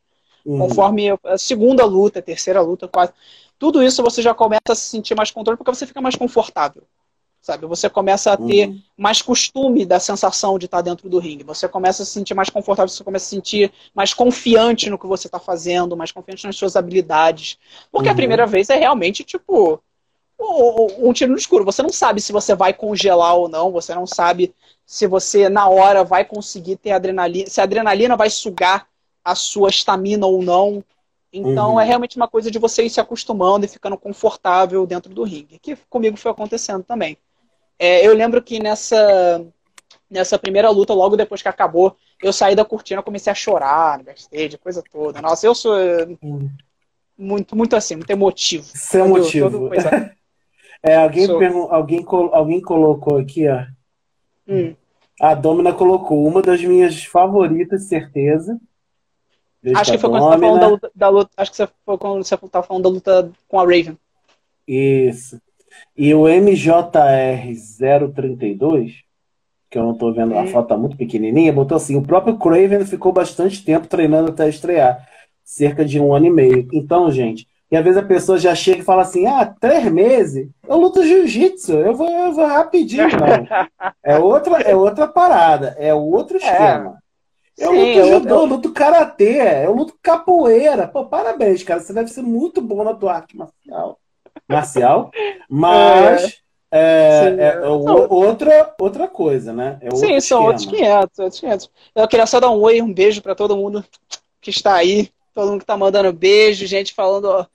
Uhum. 0.46 0.60
Conforme 0.60 1.10
a 1.24 1.38
segunda 1.38 1.86
luta, 1.86 2.20
a 2.20 2.22
terceira 2.22 2.62
luta, 2.62 2.88
quase. 2.88 3.14
Tudo 3.58 3.82
isso 3.82 4.04
você 4.04 4.22
já 4.22 4.34
começa 4.34 4.72
a 4.72 4.76
se 4.76 4.90
sentir 4.90 5.16
mais 5.16 5.32
controle 5.32 5.58
porque 5.58 5.74
você 5.74 5.88
fica 5.88 6.02
mais 6.02 6.16
confortável 6.16 6.84
sabe? 7.42 7.66
Você 7.66 7.90
começa 7.90 8.34
a 8.34 8.38
ter 8.38 8.68
uhum. 8.68 8.82
mais 8.98 9.22
costume 9.22 9.86
da 9.86 10.00
sensação 10.00 10.60
de 10.60 10.66
estar 10.66 10.82
dentro 10.82 11.10
do 11.10 11.20
ringue. 11.20 11.44
Você 11.44 11.68
começa 11.68 12.04
a 12.04 12.06
se 12.06 12.12
sentir 12.12 12.34
mais 12.34 12.50
confortável, 12.50 12.90
você 12.90 13.04
começa 13.04 13.26
a 13.26 13.30
se 13.30 13.36
sentir 13.36 13.72
mais 13.96 14.14
confiante 14.14 14.90
no 14.90 14.98
que 14.98 15.08
você 15.08 15.28
está 15.28 15.40
fazendo, 15.40 15.96
mais 15.96 16.12
confiante 16.12 16.46
nas 16.46 16.56
suas 16.56 16.76
habilidades. 16.76 17.58
Porque 17.92 18.10
uhum. 18.10 18.14
a 18.14 18.18
primeira 18.18 18.46
vez 18.46 18.70
é 18.70 18.76
realmente, 18.76 19.24
tipo, 19.24 19.82
um 20.40 21.14
tiro 21.14 21.32
no 21.32 21.38
escuro. 21.38 21.66
Você 21.66 21.82
não 21.82 21.90
sabe 21.90 22.22
se 22.22 22.32
você 22.32 22.56
vai 22.56 22.74
congelar 22.74 23.36
ou 23.36 23.48
não, 23.48 23.72
você 23.72 23.96
não 23.96 24.06
sabe 24.06 24.54
se 24.86 25.08
você, 25.08 25.50
na 25.50 25.68
hora, 25.68 26.04
vai 26.04 26.24
conseguir 26.24 26.78
ter 26.78 26.92
adrenalina, 26.92 27.50
se 27.50 27.60
a 27.60 27.64
adrenalina 27.64 28.16
vai 28.16 28.30
sugar 28.30 28.88
a 29.24 29.36
sua 29.36 29.70
estamina 29.70 30.26
ou 30.26 30.42
não. 30.42 30.84
Então 31.32 31.74
uhum. 31.74 31.80
é 31.80 31.84
realmente 31.84 32.16
uma 32.16 32.28
coisa 32.28 32.50
de 32.50 32.58
você 32.58 32.84
ir 32.84 32.90
se 32.90 33.02
acostumando 33.02 33.66
e 33.66 33.70
ficando 33.70 33.98
confortável 33.98 34.86
dentro 34.88 35.14
do 35.14 35.24
ringue. 35.24 35.60
Que 35.60 35.76
comigo 35.90 36.16
foi 36.18 36.32
acontecendo 36.32 36.84
também. 36.84 37.18
É, 37.80 38.06
eu 38.06 38.14
lembro 38.14 38.42
que 38.42 38.60
nessa, 38.60 39.46
nessa 40.10 40.40
primeira 40.40 40.70
luta, 40.70 40.94
logo 40.94 41.16
depois 41.16 41.42
que 41.42 41.48
acabou, 41.48 41.96
eu 42.22 42.34
saí 42.34 42.56
da 42.56 42.66
cortina, 42.66 43.04
comecei 43.04 43.32
a 43.32 43.36
chorar 43.36 44.00
no 44.00 44.06
backstage, 44.06 44.58
coisa 44.58 44.84
toda. 44.92 45.22
Nossa, 45.22 45.46
eu 45.46 45.54
sou 45.54 45.76
hum. 46.22 46.50
muito, 47.18 47.56
muito 47.56 47.76
assim, 47.76 47.96
muito 47.96 48.10
emotivo. 48.10 48.66
Seu 48.66 49.08
motivo. 49.08 49.70
é, 50.82 50.96
alguém, 50.96 51.26
sou... 51.26 51.36
alguém, 51.72 52.06
alguém 52.32 52.62
colocou 52.62 53.18
aqui, 53.18 53.48
ó. 53.48 53.66
Hum. 54.48 54.76
A 55.20 55.34
Domina 55.34 55.74
colocou 55.74 56.26
uma 56.26 56.42
das 56.42 56.64
minhas 56.64 57.04
favoritas, 57.04 57.84
certeza. 57.84 58.60
acho 59.76 59.92
que 59.92 59.98
foi 59.98 60.10
quando 60.10 60.24
você 60.24 60.30
tá 60.30 60.40
falando 60.40 60.60
da 60.60 60.68
luta, 60.68 60.92
da 60.94 61.10
luta, 61.10 61.32
Acho 61.36 61.52
que 61.52 61.68
foi 61.86 61.98
quando 61.98 62.24
você 62.24 62.36
estava 62.36 62.66
falando 62.66 62.84
da 62.84 62.90
luta 62.90 63.32
com 63.48 63.60
a 63.60 63.64
Raven. 63.64 63.98
Isso. 64.68 65.42
E 65.96 66.14
o 66.14 66.24
MJR032, 66.24 69.08
que 69.70 69.78
eu 69.78 69.84
não 69.84 69.94
estou 69.94 70.14
vendo, 70.14 70.38
a 70.38 70.42
hum. 70.42 70.48
foto 70.48 70.70
tá 70.70 70.78
muito 70.78 70.96
pequenininha, 70.96 71.52
botou 71.52 71.76
assim: 71.76 71.96
o 71.96 72.02
próprio 72.02 72.38
Craven 72.38 72.86
ficou 72.86 73.12
bastante 73.12 73.64
tempo 73.64 73.88
treinando 73.88 74.30
até 74.30 74.48
estrear 74.48 75.06
cerca 75.44 75.84
de 75.84 76.00
um 76.00 76.14
ano 76.14 76.28
e 76.28 76.30
meio. 76.30 76.68
Então, 76.72 77.12
gente, 77.12 77.48
e 77.72 77.76
às 77.76 77.84
vezes 77.84 77.98
a 77.98 78.06
pessoa 78.06 78.38
já 78.38 78.54
chega 78.54 78.82
e 78.82 78.86
fala 78.86 79.02
assim: 79.02 79.26
ah, 79.26 79.46
três 79.46 79.92
meses, 79.92 80.50
eu 80.68 80.78
luto 80.78 81.04
jiu-jitsu, 81.04 81.74
eu 81.74 81.96
vou, 81.96 82.10
eu 82.10 82.34
vou 82.34 82.46
rapidinho. 82.46 83.08
Não. 83.10 83.48
É 84.04 84.18
outra, 84.18 84.62
é 84.62 84.74
outra 84.74 85.06
parada, 85.06 85.76
é 85.78 85.94
outro 85.94 86.38
é. 86.38 86.40
esquema. 86.40 86.98
É. 87.60 87.66
Eu 87.66 87.72
Sim, 87.72 87.78
luto 87.78 88.08
judô, 88.08 88.36
eu 88.36 88.46
luto 88.46 88.72
karatê, 88.72 89.66
eu 89.66 89.74
luto 89.74 89.98
capoeira. 90.02 90.88
Pô, 90.88 91.06
parabéns, 91.06 91.64
cara. 91.64 91.80
Você 91.80 91.92
deve 91.92 92.10
ser 92.10 92.22
muito 92.22 92.62
bom 92.62 92.84
na 92.84 92.94
tua 92.94 93.16
arte 93.16 93.36
marcial 93.36 94.00
marcial, 94.48 95.12
mas 95.50 96.42
é, 96.72 96.80
é, 96.80 97.36
é, 97.38 97.48
é 97.64 97.68
outra, 97.68 98.76
outra 98.80 99.08
coisa, 99.08 99.54
né? 99.54 99.80
É 99.82 99.96
Sim, 99.96 100.20
são 100.20 100.46
outros 100.46 100.66
500, 100.66 101.20
outros 101.20 101.40
500. 101.40 101.72
Eu 101.96 102.08
queria 102.08 102.26
só 102.26 102.40
dar 102.40 102.52
um 102.52 102.62
oi, 102.62 102.82
um 102.82 102.94
beijo 102.94 103.22
para 103.22 103.36
todo 103.36 103.58
mundo 103.58 103.84
que 104.42 104.50
está 104.50 104.76
aí, 104.76 105.10
todo 105.34 105.50
mundo 105.50 105.60
que 105.60 105.64
está 105.64 105.78
mandando 105.78 106.12
beijo, 106.14 106.66
gente 106.66 106.94
falando. 106.94 107.48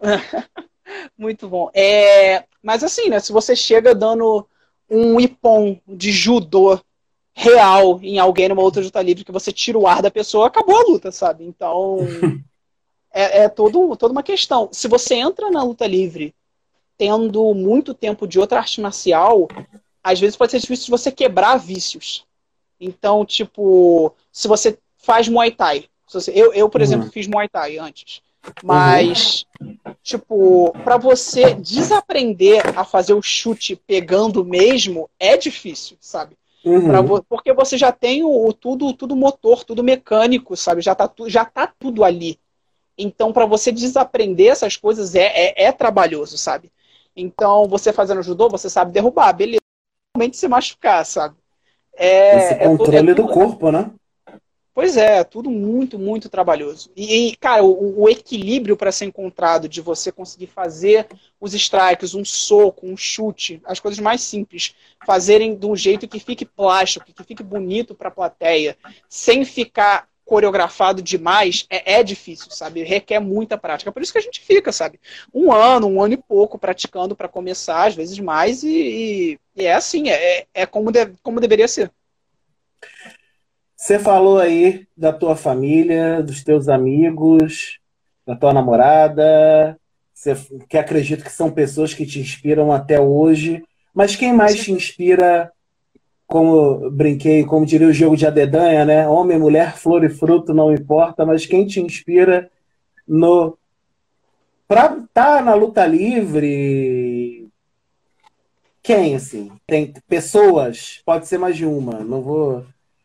Muito 1.16 1.48
bom. 1.48 1.70
É, 1.74 2.44
mas 2.62 2.84
assim, 2.84 3.08
né? 3.08 3.18
Se 3.20 3.32
você 3.32 3.56
chega 3.56 3.94
dando 3.94 4.46
um 4.90 5.18
ipom 5.18 5.78
de 5.86 6.12
judô 6.12 6.78
real 7.34 7.98
em 8.02 8.18
alguém 8.18 8.48
numa 8.48 8.62
outra 8.62 8.82
luta 8.82 9.00
livre, 9.00 9.24
que 9.24 9.32
você 9.32 9.50
tira 9.50 9.78
o 9.78 9.86
ar 9.86 10.02
da 10.02 10.10
pessoa, 10.10 10.48
acabou 10.48 10.76
a 10.76 10.82
luta, 10.82 11.10
sabe? 11.10 11.44
Então. 11.44 11.98
é, 13.12 13.44
é 13.44 13.48
todo, 13.48 13.96
toda 13.96 14.12
uma 14.12 14.22
questão. 14.22 14.68
Se 14.72 14.88
você 14.88 15.14
entra 15.14 15.50
na 15.50 15.62
luta 15.62 15.86
livre 15.86 16.34
tendo 16.96 17.52
muito 17.54 17.94
tempo 17.94 18.26
de 18.26 18.38
outra 18.38 18.58
arte 18.58 18.80
marcial, 18.80 19.48
às 20.02 20.20
vezes 20.20 20.36
pode 20.36 20.52
ser 20.52 20.60
difícil 20.60 20.90
você 20.90 21.10
quebrar 21.10 21.56
vícios. 21.56 22.24
Então, 22.80 23.24
tipo, 23.24 24.14
se 24.30 24.48
você 24.48 24.78
faz 24.96 25.28
Muay 25.28 25.50
Thai. 25.50 25.84
Você, 26.10 26.30
eu, 26.34 26.52
eu, 26.52 26.68
por 26.68 26.80
uhum. 26.80 26.84
exemplo, 26.84 27.10
fiz 27.10 27.26
Muay 27.26 27.48
Thai 27.48 27.78
antes. 27.78 28.20
Mas, 28.62 29.46
uhum. 29.60 29.76
tipo, 30.02 30.72
para 30.84 30.96
você 30.96 31.54
desaprender 31.54 32.76
a 32.76 32.84
fazer 32.84 33.14
o 33.14 33.22
chute 33.22 33.76
pegando 33.76 34.44
mesmo, 34.44 35.08
é 35.18 35.36
difícil, 35.36 35.96
sabe? 36.00 36.36
Uhum. 36.64 37.02
Vo 37.02 37.22
porque 37.28 37.52
você 37.52 37.76
já 37.76 37.90
tem 37.90 38.22
o, 38.22 38.46
o, 38.46 38.52
tudo, 38.52 38.92
tudo 38.92 39.16
motor, 39.16 39.64
tudo 39.64 39.82
mecânico, 39.82 40.56
sabe? 40.56 40.80
Já 40.80 40.94
tá, 40.94 41.08
tu, 41.08 41.28
já 41.28 41.44
tá 41.44 41.66
tudo 41.66 42.04
ali. 42.04 42.38
Então, 42.96 43.32
para 43.32 43.46
você 43.46 43.72
desaprender 43.72 44.52
essas 44.52 44.76
coisas 44.76 45.14
é, 45.14 45.26
é, 45.26 45.64
é, 45.64 45.72
trabalhoso, 45.72 46.36
sabe? 46.36 46.70
Então, 47.16 47.66
você 47.68 47.92
fazendo 47.92 48.22
judô, 48.22 48.48
você 48.48 48.68
sabe 48.68 48.92
derrubar, 48.92 49.32
beleza. 49.32 49.60
realmente 50.14 50.36
se 50.36 50.48
machucar, 50.48 51.04
sabe? 51.04 51.36
É, 51.94 52.38
Esse 52.38 52.54
controle 52.56 52.96
é 52.96 53.00
tudo, 53.00 53.10
é 53.10 53.14
tudo, 53.14 53.26
do 53.26 53.32
corpo, 53.32 53.70
né? 53.70 53.90
Pois 54.74 54.96
é, 54.96 55.22
tudo 55.22 55.50
muito, 55.50 55.98
muito 55.98 56.30
trabalhoso. 56.30 56.90
E, 56.96 57.28
e 57.28 57.36
cara, 57.36 57.62
o, 57.62 58.02
o 58.02 58.08
equilíbrio 58.08 58.74
para 58.74 58.90
ser 58.90 59.04
encontrado 59.04 59.68
de 59.68 59.82
você 59.82 60.10
conseguir 60.10 60.46
fazer 60.46 61.06
os 61.38 61.52
strikes, 61.52 62.14
um 62.14 62.24
soco, 62.24 62.86
um 62.86 62.96
chute, 62.96 63.60
as 63.64 63.78
coisas 63.78 64.00
mais 64.00 64.22
simples, 64.22 64.74
fazerem 65.04 65.54
de 65.54 65.66
um 65.66 65.76
jeito 65.76 66.08
que 66.08 66.18
fique 66.18 66.46
plástico, 66.46 67.04
que 67.04 67.24
fique 67.24 67.42
bonito 67.42 67.94
para 67.94 68.08
a 68.08 68.12
plateia, 68.12 68.76
sem 69.10 69.44
ficar 69.44 70.08
coreografado 70.32 71.02
demais, 71.02 71.66
é, 71.68 71.96
é, 71.98 72.02
difícil, 72.02 72.50
sabe? 72.50 72.82
Requer 72.82 73.20
muita 73.20 73.58
prática. 73.58 73.92
Por 73.92 74.00
isso 74.00 74.10
que 74.10 74.18
a 74.18 74.22
gente 74.22 74.40
fica, 74.40 74.72
sabe? 74.72 74.98
Um 75.34 75.52
ano, 75.52 75.86
um 75.86 76.02
ano 76.02 76.14
e 76.14 76.16
pouco 76.16 76.58
praticando 76.58 77.14
para 77.14 77.28
começar, 77.28 77.88
às 77.88 77.94
vezes 77.94 78.18
mais, 78.18 78.62
e, 78.62 79.38
e, 79.54 79.66
é 79.66 79.74
assim, 79.74 80.08
é, 80.08 80.46
é 80.54 80.64
como, 80.64 80.90
de, 80.90 81.12
como 81.22 81.38
deveria 81.38 81.68
ser. 81.68 81.92
Você 83.76 83.98
falou 83.98 84.38
aí 84.38 84.86
da 84.96 85.12
tua 85.12 85.36
família, 85.36 86.22
dos 86.22 86.42
teus 86.42 86.66
amigos, 86.66 87.78
da 88.26 88.34
tua 88.34 88.54
namorada, 88.54 89.78
que 90.66 90.78
acredito 90.78 91.24
que 91.24 91.30
são 91.30 91.50
pessoas 91.50 91.92
que 91.92 92.06
te 92.06 92.18
inspiram 92.20 92.72
até 92.72 92.98
hoje. 92.98 93.62
Mas 93.92 94.16
quem 94.16 94.32
mais 94.32 94.52
Sim. 94.52 94.62
te 94.62 94.72
inspira, 94.72 95.52
como 96.32 96.90
brinquei, 96.90 97.44
como 97.44 97.66
diria 97.66 97.88
o 97.88 97.92
jogo 97.92 98.16
de 98.16 98.26
adedanha, 98.26 98.86
né? 98.86 99.06
Homem, 99.06 99.38
mulher, 99.38 99.76
flor 99.76 100.02
e 100.02 100.08
fruto, 100.08 100.54
não 100.54 100.72
importa, 100.72 101.26
mas 101.26 101.44
quem 101.44 101.66
te 101.66 101.78
inspira 101.78 102.50
no 103.06 103.58
para 104.66 104.96
estar 104.96 105.36
tá 105.36 105.42
na 105.42 105.52
luta 105.52 105.86
livre? 105.86 107.50
Quem, 108.82 109.14
assim? 109.14 109.52
Tem 109.66 109.92
pessoas, 110.08 111.02
pode 111.04 111.28
ser 111.28 111.36
mais 111.36 111.54
de 111.54 111.66
uma, 111.66 112.00
não 112.00 112.22
vou 112.22 112.64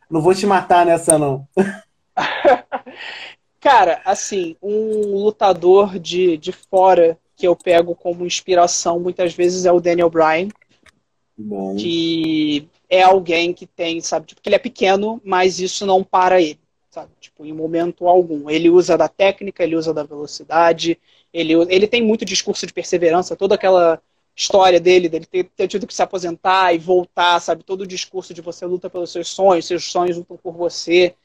não 0.09 0.21
vou 0.21 0.33
te 0.33 0.45
matar 0.45 0.85
nessa, 0.85 1.19
não. 1.19 1.45
Cara, 3.59 4.01
assim, 4.05 4.55
um 4.63 5.17
lutador 5.17 5.99
de, 5.99 6.37
de 6.37 6.53
fora 6.53 7.19
que 7.35 7.45
eu 7.45 7.57
pego 7.57 7.93
como 7.93 8.25
inspiração 8.25 9.01
muitas 9.01 9.33
vezes 9.33 9.65
é 9.65 9.71
o 9.71 9.81
Daniel 9.81 10.09
Bryan. 10.09 10.47
Bom. 11.37 11.75
Que 11.75 12.69
é 12.89 13.01
alguém 13.03 13.53
que 13.53 13.65
tem, 13.65 13.99
sabe, 14.01 14.27
tipo, 14.27 14.41
que 14.41 14.49
ele 14.49 14.55
é 14.55 14.59
pequeno, 14.59 15.21
mas 15.23 15.59
isso 15.59 15.85
não 15.85 16.03
para 16.03 16.41
ele, 16.41 16.59
sabe? 16.89 17.11
Tipo, 17.19 17.45
em 17.45 17.53
momento 17.53 18.07
algum. 18.07 18.49
Ele 18.49 18.69
usa 18.69 18.97
da 18.97 19.07
técnica, 19.07 19.63
ele 19.63 19.75
usa 19.75 19.93
da 19.93 20.03
velocidade, 20.03 20.97
ele, 21.33 21.53
ele 21.69 21.87
tem 21.87 22.01
muito 22.01 22.25
discurso 22.25 22.65
de 22.65 22.73
perseverança, 22.73 23.35
toda 23.35 23.55
aquela 23.55 24.01
história 24.35 24.79
dele, 24.79 25.09
dele 25.09 25.25
ter, 25.25 25.45
ter, 25.45 25.67
tido 25.67 25.87
que 25.87 25.93
se 25.93 26.01
aposentar 26.01 26.73
e 26.73 26.77
voltar, 26.77 27.39
sabe? 27.41 27.63
Todo 27.63 27.81
o 27.81 27.87
discurso 27.87 28.33
de 28.33 28.41
você 28.41 28.65
luta 28.65 28.89
pelos 28.89 29.11
seus 29.11 29.27
sonhos, 29.29 29.65
seus 29.65 29.85
sonhos 29.85 30.17
lutam 30.17 30.37
por 30.37 30.53
você. 30.53 31.15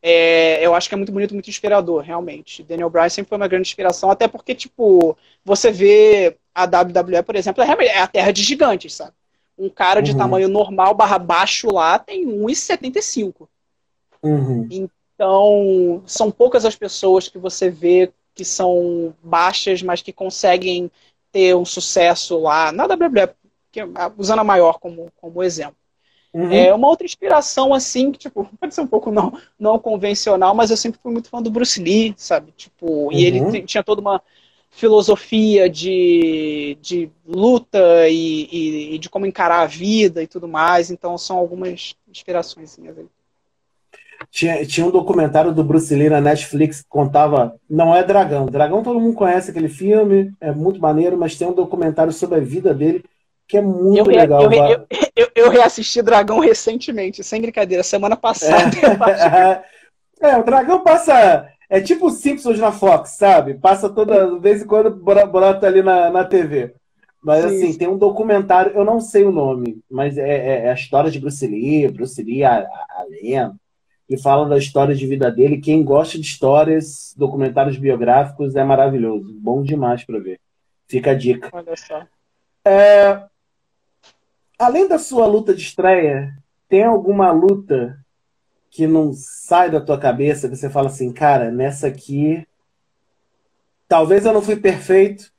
É, 0.00 0.64
eu 0.64 0.74
acho 0.74 0.88
que 0.88 0.94
é 0.94 0.98
muito 0.98 1.12
bonito, 1.12 1.34
muito 1.34 1.50
inspirador, 1.50 2.02
realmente. 2.02 2.62
Daniel 2.62 2.90
Bryan 2.90 3.08
sempre 3.08 3.28
foi 3.30 3.38
uma 3.38 3.48
grande 3.48 3.68
inspiração, 3.68 4.10
até 4.10 4.28
porque, 4.28 4.54
tipo, 4.54 5.16
você 5.44 5.70
vê 5.70 6.36
a 6.54 6.64
WWE, 6.64 7.22
por 7.24 7.36
exemplo, 7.36 7.62
é, 7.62 7.86
é 7.86 7.98
a 7.98 8.06
terra 8.06 8.32
de 8.32 8.42
gigantes, 8.42 8.94
sabe? 8.94 9.12
Um 9.58 9.68
cara 9.68 10.00
de 10.00 10.12
uhum. 10.12 10.18
tamanho 10.18 10.48
normal 10.48 10.94
barra 10.94 11.18
baixo 11.18 11.72
lá 11.72 11.98
tem 11.98 12.26
1,75. 12.26 13.48
Uhum. 14.22 14.66
Então, 14.70 16.02
são 16.06 16.30
poucas 16.30 16.64
as 16.64 16.76
pessoas 16.76 17.28
que 17.28 17.38
você 17.38 17.70
vê 17.70 18.12
que 18.34 18.44
são 18.44 19.14
baixas, 19.22 19.82
mas 19.82 20.00
que 20.00 20.12
conseguem 20.12 20.90
ter 21.30 21.54
um 21.54 21.64
sucesso 21.64 22.38
lá 22.38 22.72
na 22.72 22.84
WWE, 22.84 23.34
que, 23.70 23.80
usando 24.16 24.40
a 24.40 24.44
maior 24.44 24.78
como, 24.78 25.10
como 25.20 25.42
exemplo. 25.42 25.76
Uhum. 26.32 26.50
É 26.50 26.72
uma 26.72 26.88
outra 26.88 27.04
inspiração, 27.04 27.74
assim, 27.74 28.10
que, 28.10 28.18
tipo, 28.18 28.48
pode 28.58 28.74
ser 28.74 28.80
um 28.80 28.86
pouco 28.86 29.10
não, 29.10 29.38
não 29.58 29.78
convencional, 29.78 30.54
mas 30.54 30.70
eu 30.70 30.76
sempre 30.76 31.00
fui 31.02 31.12
muito 31.12 31.28
fã 31.28 31.42
do 31.42 31.50
Bruce 31.50 31.80
Lee, 31.82 32.14
sabe? 32.16 32.52
Tipo, 32.52 32.86
uhum. 32.86 33.12
e 33.12 33.24
ele 33.24 33.40
uhum. 33.40 33.66
tinha 33.66 33.82
toda 33.82 34.00
uma 34.00 34.22
filosofia 34.72 35.68
de, 35.68 36.76
de 36.80 37.10
luta 37.26 38.08
e, 38.08 38.48
e, 38.50 38.94
e, 38.94 38.98
de 38.98 39.08
como 39.08 39.26
encarar 39.26 39.60
a 39.60 39.66
vida 39.66 40.22
e 40.22 40.26
tudo 40.26 40.48
mais, 40.48 40.90
então 40.90 41.16
são 41.16 41.36
algumas 41.36 41.94
inspirações 42.08 42.78
aí. 42.78 43.06
Tinha, 44.30 44.64
tinha 44.66 44.86
um 44.86 44.90
documentário 44.90 45.52
do 45.52 45.62
Bruce 45.62 45.94
Lee 45.94 46.08
na 46.08 46.20
Netflix 46.20 46.80
que 46.80 46.88
contava. 46.88 47.54
Não 47.68 47.94
é 47.94 48.02
Dragão. 48.02 48.46
Dragão 48.46 48.82
todo 48.82 48.98
mundo 48.98 49.14
conhece 49.14 49.50
aquele 49.50 49.68
filme, 49.68 50.32
é 50.40 50.50
muito 50.52 50.80
maneiro, 50.80 51.18
mas 51.18 51.36
tem 51.36 51.46
um 51.46 51.54
documentário 51.54 52.12
sobre 52.12 52.38
a 52.38 52.42
vida 52.42 52.72
dele 52.72 53.04
que 53.46 53.58
é 53.58 53.60
muito 53.60 54.10
eu, 54.10 54.16
legal. 54.16 54.50
Eu, 54.50 54.52
eu, 54.52 54.86
eu, 55.14 55.28
eu, 55.34 55.50
reassisti 55.50 56.00
Dragão 56.00 56.38
recentemente, 56.38 57.22
sem 57.22 57.42
brincadeira, 57.42 57.82
semana 57.82 58.16
passada. 58.16 58.74
É, 60.22 60.24
é 60.30 60.38
o 60.38 60.42
Dragão 60.44 60.82
passa. 60.82 61.51
É 61.72 61.80
tipo 61.80 62.10
Simpsons 62.10 62.58
na 62.58 62.70
Fox, 62.70 63.12
sabe? 63.12 63.54
Passa 63.54 63.88
toda 63.88 64.30
de 64.30 64.38
vez 64.40 64.60
em 64.60 64.66
quando 64.66 64.90
brota 64.90 65.66
ali 65.66 65.82
na, 65.82 66.10
na 66.10 66.22
TV. 66.22 66.74
Mas 67.24 67.46
Sim. 67.46 67.48
assim, 67.48 67.78
tem 67.78 67.88
um 67.88 67.96
documentário, 67.96 68.72
eu 68.72 68.84
não 68.84 69.00
sei 69.00 69.24
o 69.24 69.32
nome, 69.32 69.80
mas 69.90 70.18
é, 70.18 70.28
é, 70.28 70.66
é 70.66 70.70
a 70.70 70.74
história 70.74 71.10
de 71.10 71.18
Bruce 71.18 71.46
Lee, 71.46 71.88
Bruce 71.88 72.22
Lee, 72.22 72.44
a, 72.44 72.58
a 72.58 73.06
lenda 73.08 73.56
que 74.06 74.18
falam 74.18 74.46
da 74.46 74.58
história 74.58 74.94
de 74.94 75.06
vida 75.06 75.30
dele. 75.30 75.62
Quem 75.62 75.82
gosta 75.82 76.18
de 76.18 76.26
histórias, 76.26 77.14
documentários 77.16 77.78
biográficos, 77.78 78.54
é 78.54 78.62
maravilhoso. 78.62 79.32
Bom 79.40 79.62
demais 79.62 80.04
para 80.04 80.18
ver. 80.18 80.38
Fica 80.86 81.12
a 81.12 81.14
dica. 81.14 81.48
Olha 81.54 81.74
só. 81.74 82.02
É, 82.66 83.18
além 84.58 84.86
da 84.86 84.98
sua 84.98 85.24
luta 85.24 85.54
de 85.54 85.62
estreia, 85.62 86.36
tem 86.68 86.84
alguma 86.84 87.32
luta 87.32 87.98
que 88.72 88.88
não 88.88 89.12
sai 89.12 89.70
da 89.70 89.80
tua 89.80 89.96
cabeça, 89.98 90.48
que 90.48 90.56
você 90.56 90.68
fala 90.68 90.88
assim, 90.88 91.12
cara, 91.12 91.52
nessa 91.52 91.86
aqui. 91.86 92.44
Talvez 93.86 94.26
eu 94.26 94.32
não 94.32 94.42
fui 94.42 94.56
perfeito, 94.56 95.30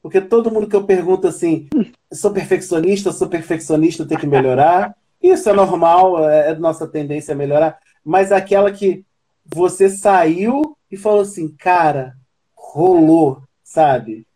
porque 0.00 0.20
todo 0.20 0.50
mundo 0.50 0.68
que 0.68 0.76
eu 0.76 0.84
pergunto 0.84 1.26
assim, 1.26 1.68
sou 2.12 2.30
perfeccionista, 2.30 3.10
sou 3.10 3.28
perfeccionista, 3.28 4.06
tenho 4.06 4.20
que 4.20 4.26
melhorar. 4.26 4.94
Isso 5.20 5.48
é 5.48 5.52
normal, 5.52 6.28
é, 6.28 6.50
é 6.50 6.54
nossa 6.54 6.86
tendência 6.86 7.34
a 7.34 7.36
melhorar 7.36 7.80
mas 8.04 8.32
aquela 8.32 8.72
que 8.72 9.04
você 9.44 9.88
saiu 9.88 10.76
e 10.90 10.96
falou 10.96 11.20
assim, 11.20 11.48
cara, 11.48 12.16
rolou, 12.54 13.42
sabe? 13.62 14.26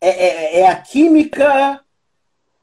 É, 0.00 0.08
é, 0.08 0.60
é, 0.60 0.66
a 0.66 0.76
química, 0.76 1.80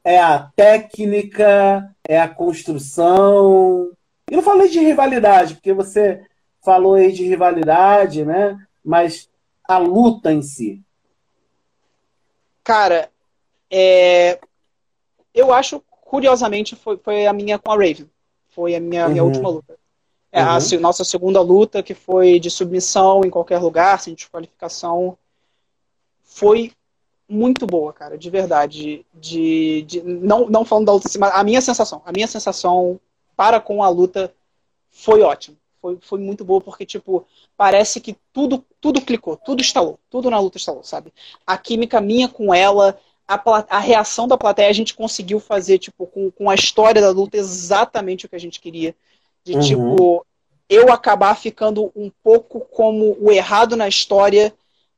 é 0.04 0.20
a 0.20 0.38
técnica, 0.54 1.90
é 2.06 2.20
a 2.20 2.28
construção. 2.28 3.90
E 4.30 4.36
não 4.36 4.42
falei 4.42 4.68
de 4.68 4.80
rivalidade, 4.80 5.54
porque 5.54 5.72
você 5.72 6.24
falou 6.62 6.94
aí 6.94 7.12
de 7.12 7.24
rivalidade, 7.24 8.24
né? 8.24 8.58
Mas 8.84 9.28
a 9.64 9.78
luta 9.78 10.32
em 10.32 10.42
si. 10.42 10.80
Cara, 12.64 13.10
é... 13.70 14.38
eu 15.34 15.52
acho, 15.52 15.82
curiosamente, 16.00 16.76
foi, 16.76 16.96
foi 16.98 17.26
a 17.26 17.32
minha 17.32 17.58
com 17.58 17.72
a 17.72 17.74
Raven. 17.76 18.08
Foi 18.50 18.74
a 18.74 18.80
minha, 18.80 19.06
uhum. 19.06 19.12
minha 19.12 19.24
última 19.24 19.48
luta. 19.48 19.78
É 20.30 20.42
uhum. 20.42 20.50
a 20.50 20.80
nossa 20.80 21.04
segunda 21.04 21.40
luta, 21.40 21.82
que 21.82 21.94
foi 21.94 22.40
de 22.40 22.50
submissão 22.50 23.22
em 23.24 23.30
qualquer 23.30 23.58
lugar, 23.58 24.00
sem 24.00 24.14
desqualificação, 24.14 25.18
foi 26.22 26.72
muito 27.28 27.66
boa, 27.66 27.92
cara, 27.92 28.16
de 28.16 28.30
verdade. 28.30 29.04
De, 29.14 29.82
de, 29.82 30.02
não, 30.02 30.48
não 30.48 30.64
falando 30.64 30.86
da 30.86 30.92
luta, 30.92 31.08
mas 31.18 31.34
a 31.34 31.44
minha 31.44 31.60
sensação, 31.60 32.02
a 32.04 32.12
minha 32.12 32.26
sensação 32.26 32.98
para 33.36 33.60
com 33.60 33.82
a 33.82 33.88
luta 33.88 34.32
foi 34.90 35.22
ótima. 35.22 35.56
Foi, 35.80 35.98
foi 36.00 36.18
muito 36.20 36.44
boa, 36.44 36.60
porque, 36.60 36.86
tipo, 36.86 37.26
parece 37.56 38.00
que 38.00 38.16
tudo, 38.32 38.64
tudo 38.80 39.00
clicou, 39.00 39.36
tudo 39.36 39.60
instalou, 39.60 39.98
tudo 40.08 40.30
na 40.30 40.38
luta 40.38 40.56
instalou, 40.56 40.84
sabe? 40.84 41.12
A 41.44 41.58
química 41.58 42.00
minha 42.00 42.28
com 42.28 42.54
ela, 42.54 42.96
a, 43.26 43.66
a 43.68 43.78
reação 43.80 44.28
da 44.28 44.38
plateia, 44.38 44.68
a 44.68 44.72
gente 44.72 44.94
conseguiu 44.94 45.40
fazer, 45.40 45.78
tipo, 45.78 46.06
com, 46.06 46.30
com 46.30 46.48
a 46.48 46.54
história 46.54 47.02
da 47.02 47.10
luta 47.10 47.36
exatamente 47.36 48.26
o 48.26 48.28
que 48.28 48.36
a 48.36 48.40
gente 48.40 48.60
queria. 48.60 48.94
De 49.44 49.54
uhum. 49.54 49.60
tipo, 49.60 50.26
eu 50.68 50.92
acabar 50.92 51.34
ficando 51.34 51.90
um 51.96 52.10
pouco 52.22 52.60
como 52.60 53.16
o 53.20 53.32
errado 53.32 53.76
na 53.76 53.88
história, 53.88 54.54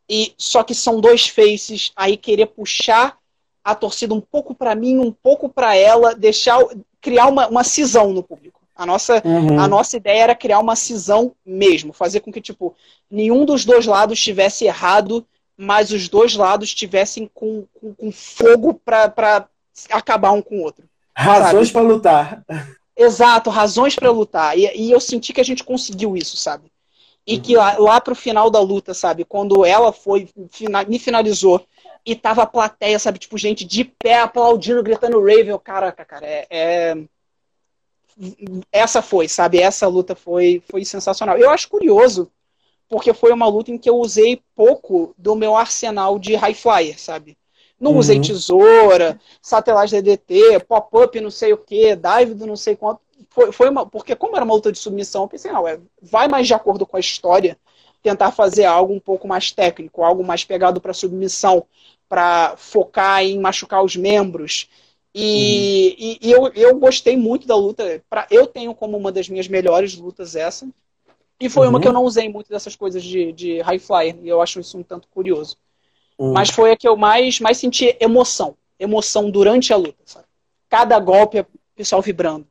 e 0.06 0.34
só 0.36 0.62
que 0.62 0.74
são 0.74 1.00
dois 1.00 1.26
faces, 1.26 1.92
aí 1.96 2.16
querer 2.18 2.46
puxar 2.46 3.16
a 3.64 3.74
torcida 3.74 4.12
um 4.12 4.20
pouco 4.20 4.54
para 4.54 4.74
mim, 4.74 4.98
um 4.98 5.10
pouco 5.10 5.48
para 5.48 5.74
ela, 5.74 6.14
deixar 6.14 6.58
criar 7.04 7.26
uma, 7.26 7.46
uma 7.48 7.62
cisão 7.62 8.14
no 8.14 8.22
público. 8.22 8.62
A 8.74 8.86
nossa, 8.86 9.22
uhum. 9.24 9.60
a 9.60 9.68
nossa 9.68 9.98
ideia 9.98 10.22
era 10.22 10.34
criar 10.34 10.58
uma 10.58 10.74
cisão 10.74 11.32
mesmo, 11.44 11.92
fazer 11.92 12.20
com 12.20 12.32
que 12.32 12.40
tipo 12.40 12.74
nenhum 13.10 13.44
dos 13.44 13.64
dois 13.64 13.84
lados 13.84 14.18
estivesse 14.18 14.64
errado, 14.64 15.24
mas 15.56 15.92
os 15.92 16.08
dois 16.08 16.34
lados 16.34 16.70
estivessem 16.70 17.30
com, 17.32 17.66
com, 17.74 17.94
com 17.94 18.10
fogo 18.10 18.74
para 18.74 19.46
acabar 19.90 20.32
um 20.32 20.40
com 20.40 20.56
o 20.56 20.62
outro. 20.62 20.84
Razões 21.14 21.70
para 21.70 21.82
lutar. 21.82 22.44
Exato, 22.96 23.50
razões 23.50 23.94
para 23.94 24.10
lutar. 24.10 24.58
E, 24.58 24.66
e, 24.74 24.90
eu 24.90 24.98
senti 24.98 25.32
que 25.32 25.40
a 25.40 25.44
gente 25.44 25.62
conseguiu 25.62 26.16
isso, 26.16 26.36
sabe? 26.36 26.72
E 27.26 27.34
uhum. 27.34 27.40
que 27.40 27.56
lá, 27.56 27.76
lá 27.78 28.00
pro 28.00 28.14
final 28.16 28.50
da 28.50 28.60
luta, 28.60 28.94
sabe? 28.94 29.24
Quando 29.24 29.64
ela 29.64 29.92
foi, 29.92 30.28
me 30.88 30.98
finalizou 30.98 31.64
e 32.06 32.14
tava 32.14 32.42
a 32.42 32.46
plateia, 32.46 32.98
sabe, 32.98 33.18
tipo, 33.18 33.38
gente 33.38 33.64
de 33.64 33.84
pé 33.84 34.20
aplaudindo, 34.20 34.82
gritando 34.82 35.20
Raven. 35.20 35.58
Caraca, 35.58 36.04
cara, 36.04 36.26
é, 36.26 36.46
é, 36.50 36.96
Essa 38.70 39.00
foi, 39.00 39.26
sabe? 39.26 39.58
Essa 39.58 39.86
luta 39.88 40.14
foi, 40.14 40.62
foi 40.68 40.84
sensacional. 40.84 41.38
Eu 41.38 41.50
acho 41.50 41.68
curioso, 41.68 42.30
porque 42.88 43.14
foi 43.14 43.32
uma 43.32 43.46
luta 43.46 43.70
em 43.70 43.78
que 43.78 43.88
eu 43.88 43.96
usei 43.96 44.42
pouco 44.54 45.14
do 45.16 45.34
meu 45.34 45.56
arsenal 45.56 46.18
de 46.18 46.34
high 46.34 46.54
flyer, 46.54 47.00
sabe? 47.00 47.38
Não 47.80 47.92
uhum. 47.92 47.98
usei 47.98 48.20
tesoura, 48.20 49.18
satélite 49.42 50.00
DDT, 50.00 50.60
pop-up 50.60 51.20
não 51.20 51.30
sei 51.30 51.52
o 51.52 51.58
que, 51.58 51.96
dive 51.96 52.34
do 52.34 52.46
não 52.46 52.56
sei 52.56 52.76
quanto. 52.76 53.00
Foi, 53.30 53.50
foi 53.50 53.68
uma, 53.68 53.84
porque 53.84 54.14
como 54.14 54.36
era 54.36 54.44
uma 54.44 54.54
luta 54.54 54.70
de 54.70 54.78
submissão, 54.78 55.22
eu 55.22 55.28
pensei, 55.28 55.50
não, 55.50 55.66
é, 55.66 55.80
vai 56.00 56.28
mais 56.28 56.46
de 56.46 56.54
acordo 56.54 56.86
com 56.86 56.96
a 56.96 57.00
história, 57.00 57.58
tentar 58.04 58.30
fazer 58.32 58.66
algo 58.66 58.92
um 58.92 59.00
pouco 59.00 59.26
mais 59.26 59.50
técnico, 59.50 60.04
algo 60.04 60.22
mais 60.22 60.44
pegado 60.44 60.78
para 60.78 60.92
submissão, 60.92 61.64
para 62.06 62.54
focar 62.58 63.24
em 63.24 63.40
machucar 63.40 63.82
os 63.82 63.96
membros. 63.96 64.68
E, 65.14 65.96
uhum. 65.98 66.06
e, 66.06 66.18
e, 66.20 66.30
eu, 66.30 66.48
eu 66.54 66.78
gostei 66.78 67.16
muito 67.16 67.46
da 67.46 67.56
luta. 67.56 68.02
Pra, 68.10 68.26
eu 68.30 68.46
tenho 68.46 68.74
como 68.74 68.94
uma 68.98 69.10
das 69.10 69.26
minhas 69.26 69.48
melhores 69.48 69.96
lutas 69.96 70.36
essa. 70.36 70.68
E 71.40 71.48
foi 71.48 71.66
uhum. 71.66 71.70
uma 71.70 71.80
que 71.80 71.88
eu 71.88 71.94
não 71.94 72.04
usei 72.04 72.28
muito 72.28 72.50
dessas 72.50 72.76
coisas 72.76 73.02
de, 73.02 73.32
de 73.32 73.60
high 73.62 73.78
flyer. 73.78 74.18
E 74.22 74.28
eu 74.28 74.42
acho 74.42 74.60
isso 74.60 74.76
um 74.76 74.82
tanto 74.82 75.08
curioso. 75.08 75.56
Uhum. 76.18 76.34
Mas 76.34 76.50
foi 76.50 76.72
a 76.72 76.76
que 76.76 76.86
eu 76.86 76.98
mais, 76.98 77.40
mais 77.40 77.56
senti 77.56 77.96
emoção. 77.98 78.54
Emoção 78.78 79.30
durante 79.30 79.72
a 79.72 79.76
luta. 79.76 80.02
Sabe? 80.04 80.26
Cada 80.68 80.98
golpe, 80.98 81.40
o 81.40 81.46
pessoal 81.74 82.02
vibrando. 82.02 82.46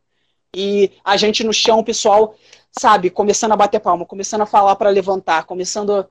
E 0.56 0.90
a 1.04 1.16
gente 1.16 1.44
no 1.44 1.54
chão, 1.54 1.80
o 1.80 1.84
pessoal, 1.84 2.36
sabe, 2.80 3.10
começando 3.10 3.52
a 3.52 3.58
bater 3.58 3.80
palma, 3.80 4.06
começando 4.06 4.42
a 4.42 4.46
falar 4.46 4.76
para 4.76 4.90
levantar, 4.90 5.46
começando 5.46 6.08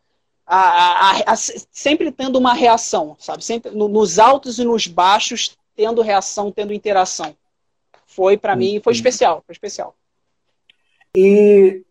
a, 0.47 0.57
a, 0.57 1.33
a, 1.33 1.37
sempre 1.37 2.11
tendo 2.13 2.39
uma 2.39 2.55
reação, 2.55 3.17
sabe? 3.19 3.45
Sempre 3.45 3.73
no, 3.73 3.89
nos 3.89 4.19
altos 4.19 4.59
e 4.59 4.65
nos 4.65 4.87
baixos, 4.87 5.57
tendo 5.75 6.03
reação, 6.03 6.53
tendo 6.53 6.73
interação. 6.73 7.35
Foi 8.07 8.37
para 8.37 8.55
mim, 8.55 8.81
foi 8.83 8.93
especial, 8.93 9.43
foi 9.47 9.53
especial. 9.53 9.97
E 11.17 11.85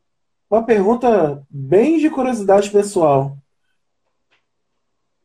uma 0.50 0.64
pergunta 0.64 1.46
bem 1.50 1.98
de 1.98 2.10
curiosidade 2.10 2.70
pessoal. 2.70 3.38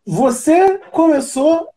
Você 0.04 0.78
começou, 0.90 1.68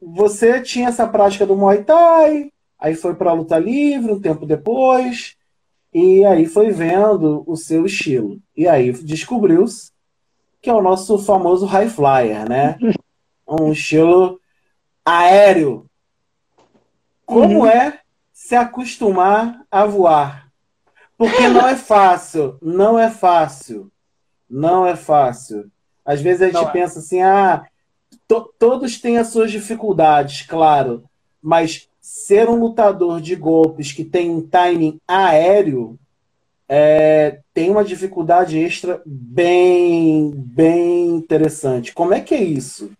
você 0.00 0.60
tinha 0.60 0.88
essa 0.88 1.06
prática 1.06 1.46
do 1.46 1.56
Muay 1.56 1.84
Thai, 1.84 2.50
aí 2.78 2.94
foi 2.94 3.14
para 3.14 3.32
luta 3.32 3.58
livre 3.58 4.10
um 4.10 4.20
tempo 4.20 4.46
depois, 4.46 5.36
e 5.98 6.26
aí 6.26 6.44
foi 6.44 6.70
vendo 6.72 7.42
o 7.46 7.56
seu 7.56 7.86
estilo. 7.86 8.38
E 8.54 8.68
aí 8.68 8.92
descobriu-se 8.92 9.92
que 10.60 10.68
é 10.68 10.74
o 10.74 10.82
nosso 10.82 11.18
famoso 11.18 11.64
high 11.64 11.88
flyer, 11.88 12.46
né? 12.46 12.76
Um 13.48 13.72
estilo 13.72 14.38
aéreo. 15.02 15.88
Como 17.24 17.60
uhum. 17.60 17.66
é 17.66 18.00
se 18.30 18.54
acostumar 18.54 19.64
a 19.70 19.86
voar? 19.86 20.50
Porque 21.16 21.48
não 21.48 21.66
é 21.66 21.76
fácil, 21.76 22.58
não 22.60 22.98
é 22.98 23.08
fácil, 23.08 23.90
não 24.50 24.84
é 24.84 24.96
fácil. 24.96 25.70
Às 26.04 26.20
vezes 26.20 26.42
a 26.42 26.46
gente 26.46 26.54
Não 26.56 26.68
é. 26.68 26.72
pensa 26.72 26.98
assim, 26.98 27.22
ah, 27.22 27.64
to 28.28 28.52
todos 28.58 29.00
têm 29.00 29.16
as 29.16 29.28
suas 29.28 29.50
dificuldades, 29.50 30.42
claro, 30.42 31.04
mas 31.40 31.88
ser 32.06 32.48
um 32.48 32.60
lutador 32.60 33.20
de 33.20 33.34
golpes 33.34 33.90
que 33.90 34.04
tem 34.04 34.30
um 34.30 34.40
timing 34.40 35.00
aéreo 35.08 35.98
é, 36.68 37.40
tem 37.52 37.68
uma 37.68 37.82
dificuldade 37.82 38.56
extra 38.56 39.02
bem, 39.04 40.30
bem 40.30 41.08
interessante. 41.08 41.92
Como 41.92 42.14
é 42.14 42.20
que 42.20 42.32
é 42.32 42.40
isso? 42.40 42.92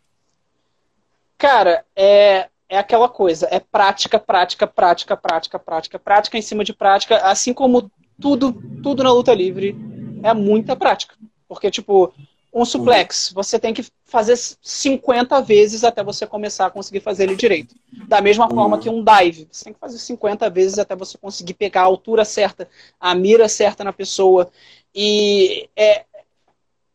Cara, 1.38 1.84
é, 1.94 2.48
é 2.68 2.76
aquela 2.76 3.08
coisa, 3.08 3.46
é 3.48 3.60
prática, 3.60 4.18
prática, 4.18 4.66
prática, 4.66 5.16
prática, 5.16 5.56
prática, 5.56 5.98
prática 6.00 6.36
em 6.36 6.42
cima 6.42 6.64
de 6.64 6.72
prática, 6.72 7.18
assim 7.18 7.54
como 7.54 7.88
tudo, 8.20 8.60
tudo 8.82 9.04
na 9.04 9.12
luta 9.12 9.32
livre 9.32 9.76
é 10.24 10.34
muita 10.34 10.74
prática. 10.74 11.14
Porque, 11.46 11.70
tipo, 11.70 12.12
um 12.60 12.64
suplex, 12.64 13.30
você 13.34 13.58
tem 13.58 13.74
que 13.74 13.84
fazer 14.04 14.36
50 14.36 15.42
vezes 15.42 15.84
até 15.84 16.02
você 16.02 16.26
começar 16.26 16.66
a 16.66 16.70
conseguir 16.70 17.00
fazer 17.00 17.24
ele 17.24 17.36
direito. 17.36 17.74
Da 18.08 18.20
mesma 18.20 18.48
forma 18.48 18.78
que 18.78 18.88
um 18.88 19.04
dive, 19.04 19.46
você 19.50 19.64
tem 19.64 19.72
que 19.74 19.78
fazer 19.78 19.98
50 19.98 20.48
vezes 20.48 20.78
até 20.78 20.96
você 20.96 21.18
conseguir 21.18 21.54
pegar 21.54 21.82
a 21.82 21.84
altura 21.84 22.24
certa, 22.24 22.66
a 22.98 23.14
mira 23.14 23.48
certa 23.48 23.84
na 23.84 23.92
pessoa. 23.92 24.50
E 24.94 25.68
é, 25.76 26.04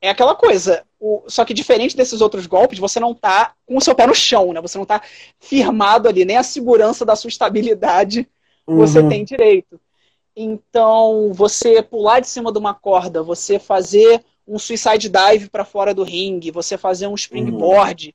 é 0.02 0.10
aquela 0.10 0.34
coisa. 0.34 0.84
O, 1.00 1.24
só 1.28 1.46
que 1.46 1.54
diferente 1.54 1.96
desses 1.96 2.22
outros 2.22 2.48
golpes, 2.48 2.80
você 2.80 3.00
não 3.00 3.14
tá 3.14 3.54
com 3.66 3.78
o 3.78 3.82
seu 3.82 3.94
pé 3.94 4.08
no 4.08 4.16
chão, 4.16 4.54
né? 4.54 4.62
Você 4.62 4.78
não 4.78 4.86
tá 4.86 5.02
firmado 5.40 6.10
ali, 6.10 6.26
nem 6.26 6.38
a 6.38 6.44
segurança 6.44 7.06
da 7.06 7.16
sua 7.16 7.30
estabilidade 7.30 8.28
você 8.66 9.00
uhum. 9.00 9.10
tem 9.10 9.24
direito. 9.24 9.80
Então, 10.36 11.32
você 11.34 11.82
pular 11.82 12.20
de 12.20 12.28
cima 12.28 12.52
de 12.52 12.58
uma 12.58 12.74
corda, 12.74 13.22
você 13.22 13.60
fazer 13.60 14.24
um 14.52 14.60
suicide 14.60 15.10
dive 15.10 15.50
para 15.50 15.64
fora 15.64 15.94
do 15.94 16.04
ringue, 16.04 16.52
você 16.52 16.78
fazer 16.78 17.08
um 17.08 17.16
springboard. 17.16 18.08
Uhum. 18.08 18.14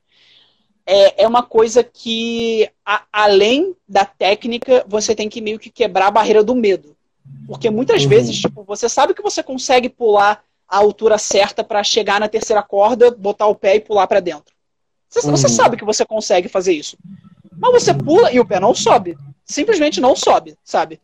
É, 0.85 1.23
é 1.23 1.27
uma 1.27 1.41
coisa 1.41 1.83
que, 1.83 2.69
a, 2.85 3.03
além 3.11 3.75
da 3.89 4.05
técnica, 4.05 4.85
você 4.87 5.15
tem 5.15 5.27
que 5.27 5.41
meio 5.41 5.57
que 5.57 5.71
quebrar 5.71 6.07
a 6.07 6.11
barreira 6.11 6.43
do 6.43 6.55
medo. 6.55 6.95
Porque 7.47 7.71
muitas 7.71 8.03
uhum. 8.03 8.09
vezes, 8.09 8.39
tipo, 8.39 8.63
você 8.63 8.87
sabe 8.87 9.15
que 9.15 9.21
você 9.21 9.41
consegue 9.41 9.89
pular 9.89 10.43
a 10.69 10.77
altura 10.77 11.17
certa 11.17 11.63
para 11.63 11.83
chegar 11.83 12.19
na 12.19 12.29
terceira 12.29 12.61
corda, 12.61 13.09
botar 13.09 13.47
o 13.47 13.55
pé 13.55 13.77
e 13.77 13.81
pular 13.81 14.05
para 14.05 14.19
dentro. 14.19 14.53
Você, 15.09 15.25
uhum. 15.25 15.35
você, 15.35 15.49
sabe 15.49 15.75
que 15.75 15.85
você 15.85 16.05
consegue 16.05 16.47
fazer 16.47 16.73
isso. 16.73 16.97
Mas 17.57 17.83
você 17.83 17.93
pula 17.93 18.31
e 18.31 18.39
o 18.39 18.45
pé 18.45 18.59
não 18.59 18.75
sobe. 18.75 19.17
Simplesmente 19.43 19.99
não 19.99 20.15
sobe, 20.15 20.55
sabe? 20.63 20.99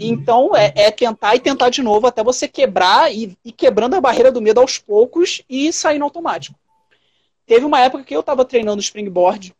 Então 0.00 0.54
é, 0.56 0.72
é, 0.74 0.90
tentar 0.90 1.34
e 1.34 1.40
tentar 1.40 1.68
de 1.70 1.82
novo 1.82 2.06
até 2.06 2.22
você 2.22 2.48
quebrar 2.48 3.12
e, 3.12 3.36
e 3.44 3.52
quebrando 3.52 3.94
a 3.94 4.00
barreira 4.00 4.32
do 4.32 4.42
medo 4.42 4.60
aos 4.60 4.78
poucos 4.78 5.42
e 5.48 5.72
sair 5.72 5.98
no 5.98 6.04
automático. 6.04 6.58
Teve 7.46 7.64
uma 7.64 7.80
época 7.80 8.04
que 8.04 8.14
eu 8.14 8.20
estava 8.20 8.44
treinando 8.44 8.80
springboard 8.80 9.54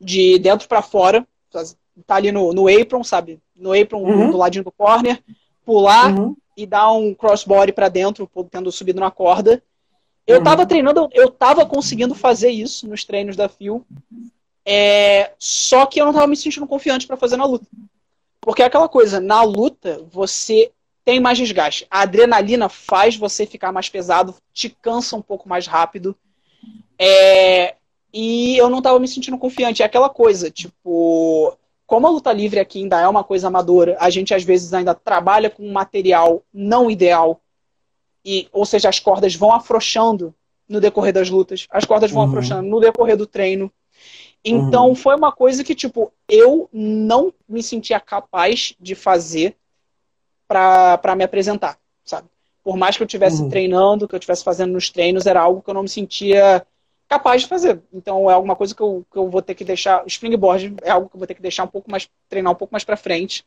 de 0.00 0.38
dentro 0.38 0.68
para 0.68 0.82
fora, 0.82 1.26
tá 2.06 2.14
ali 2.14 2.30
no, 2.30 2.52
no 2.52 2.68
apron, 2.68 3.02
sabe? 3.02 3.40
No 3.56 3.72
apron 3.72 4.02
uhum. 4.02 4.30
do 4.30 4.36
ladinho 4.36 4.64
do 4.64 4.70
corner, 4.70 5.20
pular 5.64 6.16
uhum. 6.16 6.36
e 6.56 6.64
dar 6.64 6.92
um 6.92 7.12
crossbody 7.12 7.72
para 7.72 7.88
dentro, 7.88 8.30
tendo 8.50 8.70
subido 8.70 9.00
na 9.00 9.10
corda. 9.10 9.62
Eu 10.26 10.38
estava 10.38 10.62
uhum. 10.62 10.68
treinando, 10.68 11.08
eu 11.12 11.28
estava 11.28 11.66
conseguindo 11.66 12.14
fazer 12.14 12.50
isso 12.50 12.86
nos 12.86 13.04
treinos 13.04 13.34
da 13.34 13.48
FIO, 13.48 13.84
é, 14.64 15.32
só 15.38 15.86
que 15.86 15.98
eu 15.98 16.04
não 16.04 16.12
estava 16.12 16.26
me 16.26 16.36
sentindo 16.36 16.66
confiante 16.66 17.06
para 17.06 17.16
fazer 17.16 17.36
na 17.36 17.46
luta. 17.46 17.66
Porque 18.40 18.62
é 18.62 18.66
aquela 18.66 18.88
coisa, 18.88 19.20
na 19.20 19.42
luta, 19.42 20.04
você 20.10 20.70
tem 21.04 21.20
mais 21.20 21.38
desgaste. 21.38 21.86
A 21.90 22.02
adrenalina 22.02 22.68
faz 22.68 23.16
você 23.16 23.46
ficar 23.46 23.72
mais 23.72 23.88
pesado, 23.88 24.34
te 24.52 24.68
cansa 24.68 25.16
um 25.16 25.22
pouco 25.22 25.48
mais 25.48 25.66
rápido. 25.66 26.16
É... 26.98 27.74
E 28.12 28.56
eu 28.56 28.70
não 28.70 28.78
estava 28.78 28.98
me 28.98 29.08
sentindo 29.08 29.38
confiante. 29.38 29.82
É 29.82 29.86
aquela 29.86 30.08
coisa, 30.08 30.50
tipo, 30.50 31.56
como 31.88 32.06
a 32.06 32.10
luta 32.10 32.30
livre 32.30 32.60
aqui 32.60 32.82
ainda 32.82 33.00
é 33.00 33.08
uma 33.08 33.24
coisa 33.24 33.48
amadora, 33.48 33.96
a 33.98 34.10
gente 34.10 34.34
às 34.34 34.44
vezes 34.44 34.74
ainda 34.74 34.94
trabalha 34.94 35.48
com 35.48 35.62
um 35.62 35.72
material 35.72 36.42
não 36.52 36.90
ideal. 36.90 37.40
E, 38.22 38.46
ou 38.52 38.66
seja, 38.66 38.90
as 38.90 39.00
cordas 39.00 39.34
vão 39.34 39.50
afrouxando 39.54 40.34
no 40.68 40.82
decorrer 40.82 41.14
das 41.14 41.30
lutas, 41.30 41.66
as 41.70 41.86
cordas 41.86 42.10
vão 42.10 42.24
uhum. 42.24 42.28
afrouxando 42.28 42.68
no 42.68 42.78
decorrer 42.78 43.16
do 43.16 43.26
treino. 43.26 43.72
Então 44.44 44.88
uhum. 44.88 44.94
foi 44.94 45.16
uma 45.16 45.32
coisa 45.32 45.64
que, 45.64 45.74
tipo, 45.74 46.12
eu 46.28 46.68
não 46.72 47.32
me 47.48 47.62
sentia 47.62 48.00
capaz 48.00 48.74
de 48.80 48.94
fazer 48.94 49.56
para 50.46 51.14
me 51.16 51.24
apresentar, 51.24 51.78
sabe? 52.04 52.28
Por 52.64 52.76
mais 52.76 52.96
que 52.96 53.02
eu 53.02 53.06
estivesse 53.06 53.42
uhum. 53.42 53.48
treinando, 53.48 54.08
que 54.08 54.14
eu 54.14 54.18
estivesse 54.18 54.44
fazendo 54.44 54.72
nos 54.72 54.90
treinos, 54.90 55.26
era 55.26 55.40
algo 55.40 55.62
que 55.62 55.70
eu 55.70 55.74
não 55.74 55.82
me 55.82 55.88
sentia 55.88 56.64
capaz 57.08 57.42
de 57.42 57.48
fazer. 57.48 57.80
Então 57.92 58.30
é 58.30 58.34
alguma 58.34 58.54
coisa 58.54 58.74
que 58.74 58.82
eu, 58.82 59.04
que 59.10 59.18
eu 59.18 59.28
vou 59.28 59.42
ter 59.42 59.54
que 59.54 59.64
deixar. 59.64 60.04
Springboard 60.06 60.76
é 60.82 60.90
algo 60.90 61.08
que 61.08 61.16
eu 61.16 61.18
vou 61.18 61.26
ter 61.26 61.34
que 61.34 61.42
deixar 61.42 61.64
um 61.64 61.68
pouco 61.68 61.90
mais, 61.90 62.08
treinar 62.28 62.52
um 62.52 62.56
pouco 62.56 62.72
mais 62.72 62.84
para 62.84 62.96
frente. 62.96 63.44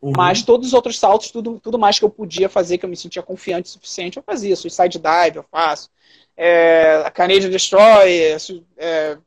Uhum. 0.00 0.12
Mas 0.16 0.42
todos 0.42 0.68
os 0.68 0.72
outros 0.72 0.98
saltos, 0.98 1.30
tudo, 1.30 1.60
tudo 1.60 1.78
mais 1.78 1.98
que 1.98 2.04
eu 2.04 2.10
podia 2.10 2.48
fazer, 2.48 2.78
que 2.78 2.84
eu 2.84 2.88
me 2.88 2.96
sentia 2.96 3.22
confiante 3.22 3.68
o 3.68 3.72
suficiente, 3.72 4.16
eu 4.16 4.22
fazia. 4.22 4.56
Suicide 4.56 4.98
Dive, 4.98 5.36
eu 5.36 5.44
faço. 5.50 5.90
É, 6.36 7.10
Canadian 7.12 7.50
Destroy, 7.50 8.36
é, 8.78 9.18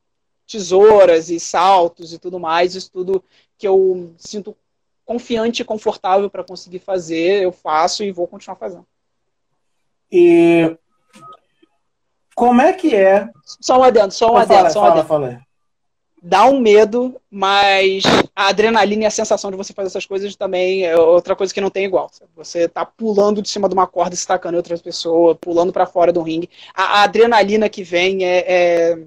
tesouras 0.48 1.30
e 1.30 1.40
saltos 1.40 2.14
e 2.14 2.20
tudo 2.20 2.40
mais, 2.40 2.76
isso 2.76 2.92
tudo 2.92 3.24
que 3.58 3.68
eu 3.68 4.14
sinto 4.18 4.56
confiante 5.06 5.62
e 5.62 5.66
confortável 5.66 6.30
para 6.30 6.44
conseguir 6.44 6.80
fazer, 6.80 7.44
eu 7.44 7.52
faço 7.52 8.04
e 8.04 8.12
vou 8.12 8.28
continuar 8.28 8.56
fazendo. 8.56 8.86
E 10.12 10.78
como 12.36 12.62
é 12.62 12.74
que 12.74 12.96
é? 12.96 13.30
Só 13.62 13.80
um 13.80 13.84
adendo, 13.84 14.14
só 14.14 14.32
um 14.32 14.38
adendo, 14.38 14.54
fala, 14.54 14.70
só 14.70 14.82
um 14.82 14.86
adendo. 14.86 15.08
Fala, 15.08 15.28
fala. 15.28 15.42
Dá 16.26 16.46
um 16.46 16.58
medo, 16.58 17.20
mas 17.30 18.04
a 18.34 18.48
adrenalina 18.48 19.04
e 19.04 19.06
a 19.06 19.12
sensação 19.12 19.52
de 19.52 19.58
você 19.58 19.74
fazer 19.74 19.88
essas 19.88 20.06
coisas 20.06 20.34
também 20.38 20.86
é 20.86 20.96
outra 20.96 21.36
coisa 21.36 21.54
que 21.54 21.60
não 21.60 21.70
tem 21.70 21.84
igual. 21.84 22.10
Você 22.38 22.66
tá 22.66 22.86
pulando 22.86 23.42
de 23.42 23.50
cima 23.50 23.68
de 23.68 23.74
uma 23.74 23.86
corda, 23.86 24.16
estacando 24.16 24.56
outras 24.56 24.82
pessoas, 24.82 25.38
pulando 25.42 25.74
para 25.74 25.86
fora 25.86 26.14
do 26.14 26.22
ringue. 26.22 26.50
A, 26.74 27.00
a, 27.00 27.04
adrenalina 27.04 27.68
que 27.68 27.84
vem 27.84 28.24
é, 28.24 28.46
é 28.48 29.00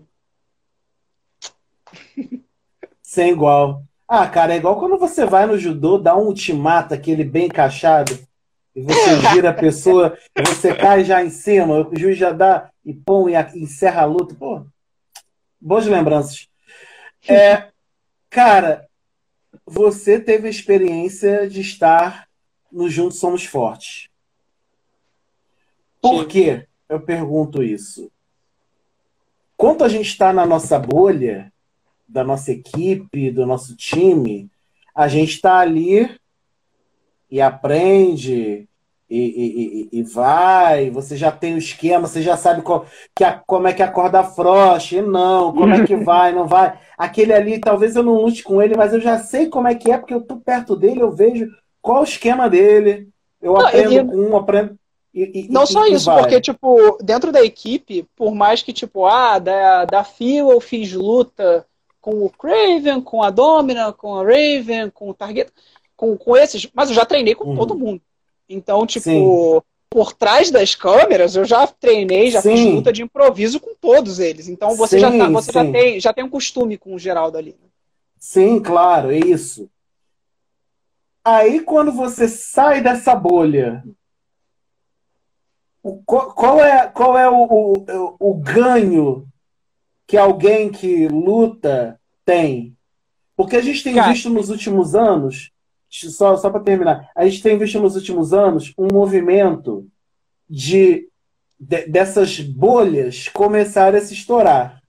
Sem 3.02 3.30
igual. 3.30 3.82
Ah, 4.08 4.26
cara, 4.28 4.54
é 4.54 4.56
igual 4.56 4.78
quando 4.78 4.98
você 4.98 5.24
vai 5.24 5.46
no 5.46 5.58
judô, 5.58 5.98
dá 5.98 6.16
um 6.16 6.26
ultimato, 6.26 6.94
aquele 6.94 7.24
bem 7.24 7.46
encaixado, 7.46 8.16
e 8.74 8.82
você 8.82 9.20
gira 9.32 9.50
a 9.50 9.54
pessoa, 9.54 10.16
você 10.46 10.74
cai 10.74 11.02
já 11.02 11.24
em 11.24 11.30
cima, 11.30 11.80
o 11.80 11.98
juiz 11.98 12.18
já 12.18 12.30
dá 12.30 12.70
e 12.84 12.92
pum, 12.92 13.28
e 13.28 13.34
encerra 13.58 14.02
a 14.02 14.04
luta. 14.04 14.34
Pô, 14.34 14.64
boas 15.60 15.86
lembranças. 15.86 16.48
É, 17.26 17.70
cara, 18.30 18.86
você 19.64 20.20
teve 20.20 20.46
a 20.46 20.50
experiência 20.50 21.48
de 21.48 21.60
estar 21.60 22.28
no 22.70 22.88
Juntos 22.88 23.18
Somos 23.18 23.44
Fortes. 23.44 24.08
Por 26.00 26.26
que 26.26 26.64
eu 26.88 27.00
pergunto 27.00 27.62
isso? 27.62 28.12
Quando 29.56 29.82
a 29.82 29.88
gente 29.88 30.08
está 30.08 30.32
na 30.32 30.44
nossa 30.44 30.78
bolha, 30.78 31.52
da 32.08 32.22
nossa 32.24 32.52
equipe, 32.52 33.30
do 33.30 33.46
nosso 33.46 33.76
time, 33.76 34.50
a 34.94 35.08
gente 35.08 35.32
está 35.32 35.58
ali 35.58 36.10
e 37.30 37.40
aprende 37.40 38.68
e, 39.08 39.88
e, 39.92 39.98
e, 40.00 40.02
vai, 40.02 40.90
você 40.90 41.16
já 41.16 41.30
tem 41.30 41.54
o 41.54 41.58
esquema, 41.58 42.08
você 42.08 42.20
já 42.20 42.36
sabe 42.36 42.62
qual, 42.62 42.86
que 43.14 43.22
a, 43.22 43.40
como 43.46 43.68
é 43.68 43.72
que 43.72 43.82
acorda 43.82 44.18
a 44.18 44.24
Frost, 44.24 44.92
e 44.92 45.00
não, 45.00 45.52
como 45.52 45.72
é 45.72 45.86
que 45.86 45.94
vai, 46.04 46.32
não 46.32 46.46
vai. 46.46 46.76
Aquele 46.98 47.32
ali, 47.32 47.60
talvez 47.60 47.94
eu 47.94 48.02
não 48.02 48.20
lute 48.20 48.42
com 48.42 48.60
ele, 48.60 48.76
mas 48.76 48.92
eu 48.92 49.00
já 49.00 49.20
sei 49.20 49.48
como 49.48 49.68
é 49.68 49.76
que 49.76 49.92
é, 49.92 49.98
porque 49.98 50.12
eu 50.12 50.22
tô 50.22 50.36
perto 50.36 50.74
dele, 50.74 51.02
eu 51.02 51.12
vejo 51.12 51.46
qual 51.80 52.00
o 52.00 52.04
esquema 52.04 52.50
dele. 52.50 53.08
Eu 53.40 53.52
não, 53.52 53.60
aprendo 53.60 53.92
ele... 53.92 54.04
com 54.04 54.16
um, 54.16 54.36
aprendo. 54.36 54.76
E, 55.14 55.46
não 55.48 55.64
só 55.66 55.86
isso, 55.86 56.06
vai. 56.06 56.22
porque, 56.22 56.40
tipo, 56.40 56.98
dentro 57.00 57.30
da 57.30 57.42
equipe, 57.42 58.06
por 58.16 58.34
mais 58.34 58.60
que, 58.60 58.72
tipo, 58.72 59.06
ah, 59.06 59.38
da, 59.38 59.84
da 59.84 60.04
fila 60.04 60.52
eu 60.52 60.60
fiz 60.60 60.92
luta 60.92 61.64
com 62.06 62.24
o 62.24 62.30
Craven, 62.30 63.00
com 63.00 63.20
a 63.20 63.30
Domina, 63.30 63.92
com 63.92 64.14
a 64.14 64.22
Raven, 64.22 64.90
com 64.90 65.10
o 65.10 65.14
Target, 65.14 65.50
com, 65.96 66.16
com 66.16 66.36
esses, 66.36 66.70
mas 66.72 66.88
eu 66.88 66.94
já 66.94 67.04
treinei 67.04 67.34
com 67.34 67.48
uhum. 67.48 67.56
todo 67.56 67.76
mundo. 67.76 68.00
Então, 68.48 68.86
tipo, 68.86 69.02
Sim. 69.02 69.60
por 69.90 70.12
trás 70.12 70.48
das 70.48 70.76
câmeras, 70.76 71.34
eu 71.34 71.44
já 71.44 71.66
treinei, 71.66 72.30
já 72.30 72.40
Sim. 72.40 72.54
fiz 72.54 72.74
luta 72.74 72.92
de 72.92 73.02
improviso 73.02 73.58
com 73.58 73.74
todos 73.74 74.20
eles. 74.20 74.46
Então 74.46 74.76
você, 74.76 74.98
sim, 74.98 75.00
já, 75.00 75.18
tá, 75.18 75.28
você 75.28 75.50
já, 75.50 75.72
tem, 75.72 76.00
já 76.00 76.12
tem 76.12 76.22
um 76.22 76.30
costume 76.30 76.78
com 76.78 76.94
o 76.94 76.98
Geraldo 76.98 77.38
ali. 77.38 77.56
Né? 77.60 77.68
Sim, 78.20 78.60
claro, 78.60 79.10
é 79.10 79.18
isso. 79.18 79.68
Aí 81.24 81.58
quando 81.58 81.90
você 81.90 82.28
sai 82.28 82.80
dessa 82.82 83.16
bolha, 83.16 83.82
qual 86.04 86.60
é, 86.60 86.86
qual 86.86 87.18
é 87.18 87.28
o, 87.28 87.42
o, 87.48 88.16
o 88.20 88.34
ganho 88.34 89.26
que 90.06 90.16
alguém 90.16 90.70
que 90.70 91.08
luta 91.08 92.00
tem? 92.24 92.76
Porque 93.36 93.56
a 93.56 93.62
gente 93.62 93.82
tem 93.82 93.94
Cara, 93.94 94.12
visto 94.12 94.30
nos 94.30 94.48
últimos 94.48 94.94
anos 94.94 95.50
só, 95.90 96.36
só 96.36 96.50
para 96.50 96.60
terminar, 96.60 97.10
a 97.14 97.26
gente 97.26 97.42
tem 97.42 97.56
visto 97.56 97.80
nos 97.80 97.96
últimos 97.96 98.32
anos 98.32 98.72
um 98.76 98.88
movimento 98.92 99.86
de, 100.48 101.08
de, 101.58 101.86
dessas 101.86 102.40
bolhas 102.40 103.28
começarem 103.28 104.00
a 104.00 104.04
se 104.04 104.14
estourar. 104.14 104.82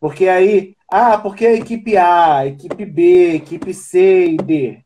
Porque 0.00 0.28
aí, 0.28 0.76
ah, 0.90 1.18
porque 1.18 1.46
a 1.46 1.54
equipe 1.54 1.96
A, 1.96 2.46
equipe 2.46 2.84
B, 2.84 3.34
equipe 3.34 3.74
C 3.74 4.26
e 4.30 4.36
D. 4.36 4.78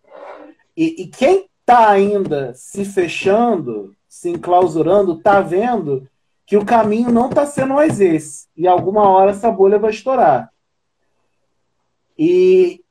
E, 0.76 1.02
e 1.02 1.06
quem 1.08 1.46
está 1.60 1.90
ainda 1.90 2.52
se 2.54 2.84
fechando, 2.84 3.94
se 4.08 4.30
enclausurando, 4.30 5.18
está 5.18 5.40
vendo 5.40 6.08
que 6.46 6.56
o 6.56 6.64
caminho 6.64 7.10
não 7.10 7.28
está 7.28 7.46
sendo 7.46 7.74
mais 7.74 8.00
esse. 8.00 8.46
E 8.56 8.66
alguma 8.66 9.08
hora 9.08 9.30
essa 9.30 9.50
bolha 9.50 9.78
vai 9.78 9.90
estourar. 9.90 10.50
E, 12.18 12.82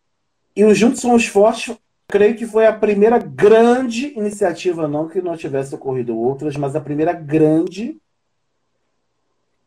e 0.56 0.64
os 0.64 0.78
Juntos 0.78 1.02
Somos 1.02 1.26
Fortes 1.26 1.76
creio 2.08 2.36
que 2.36 2.45
foi 2.45 2.66
a 2.66 2.74
primeira 2.74 3.18
grande 3.18 4.08
iniciativa, 4.18 4.88
não 4.88 5.08
que 5.08 5.22
não 5.22 5.38
tivesse 5.38 5.74
ocorrido 5.74 6.18
outras, 6.18 6.58
mas 6.58 6.76
a 6.76 6.82
primeira 6.82 7.14
grande 7.14 7.97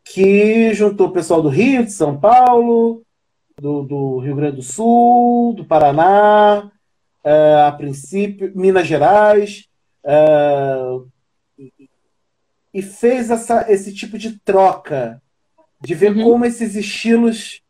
que 0.03 0.71
juntou 0.73 1.07
o 1.07 1.11
pessoal 1.11 1.41
do 1.41 1.49
Rio, 1.49 1.83
de 1.83 1.91
São 1.91 2.17
Paulo, 2.19 3.01
do, 3.59 3.81
do 3.81 4.19
Rio 4.19 4.35
Grande 4.35 4.57
do 4.57 4.61
Sul, 4.61 5.53
do 5.55 5.65
Paraná, 5.65 6.69
uh, 7.25 7.67
a 7.67 7.71
princípio, 7.71 8.51
Minas 8.55 8.85
Gerais, 8.85 9.67
e, 10.05 11.07
e 12.75 12.81
fez 12.81 13.31
essa, 13.31 13.71
esse 13.71 13.93
tipo 13.93 14.17
de 14.17 14.37
troca, 14.37 15.21
de 15.79 15.95
ver 15.95 16.11
uhum. 16.11 16.23
como 16.23 16.45
esses 16.45 16.75
estilos 16.75 17.61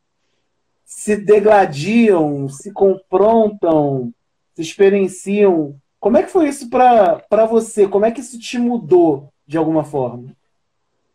se 0.84 1.16
degladiam, 1.16 2.50
se 2.50 2.74
confrontam, 2.74 4.12
se 4.56 4.64
experienciam. 4.64 5.80
Como 6.00 6.18
é 6.18 6.24
que 6.24 6.32
foi 6.32 6.50
isso 6.50 6.72
para 6.72 7.46
você? 7.46 7.88
Como 7.88 8.04
é 8.04 8.10
que 8.10 8.20
isso 8.20 8.40
te 8.40 8.58
mudou 8.58 9.32
de 9.46 9.60
alguma 9.60 9.84
forma? 9.84 10.36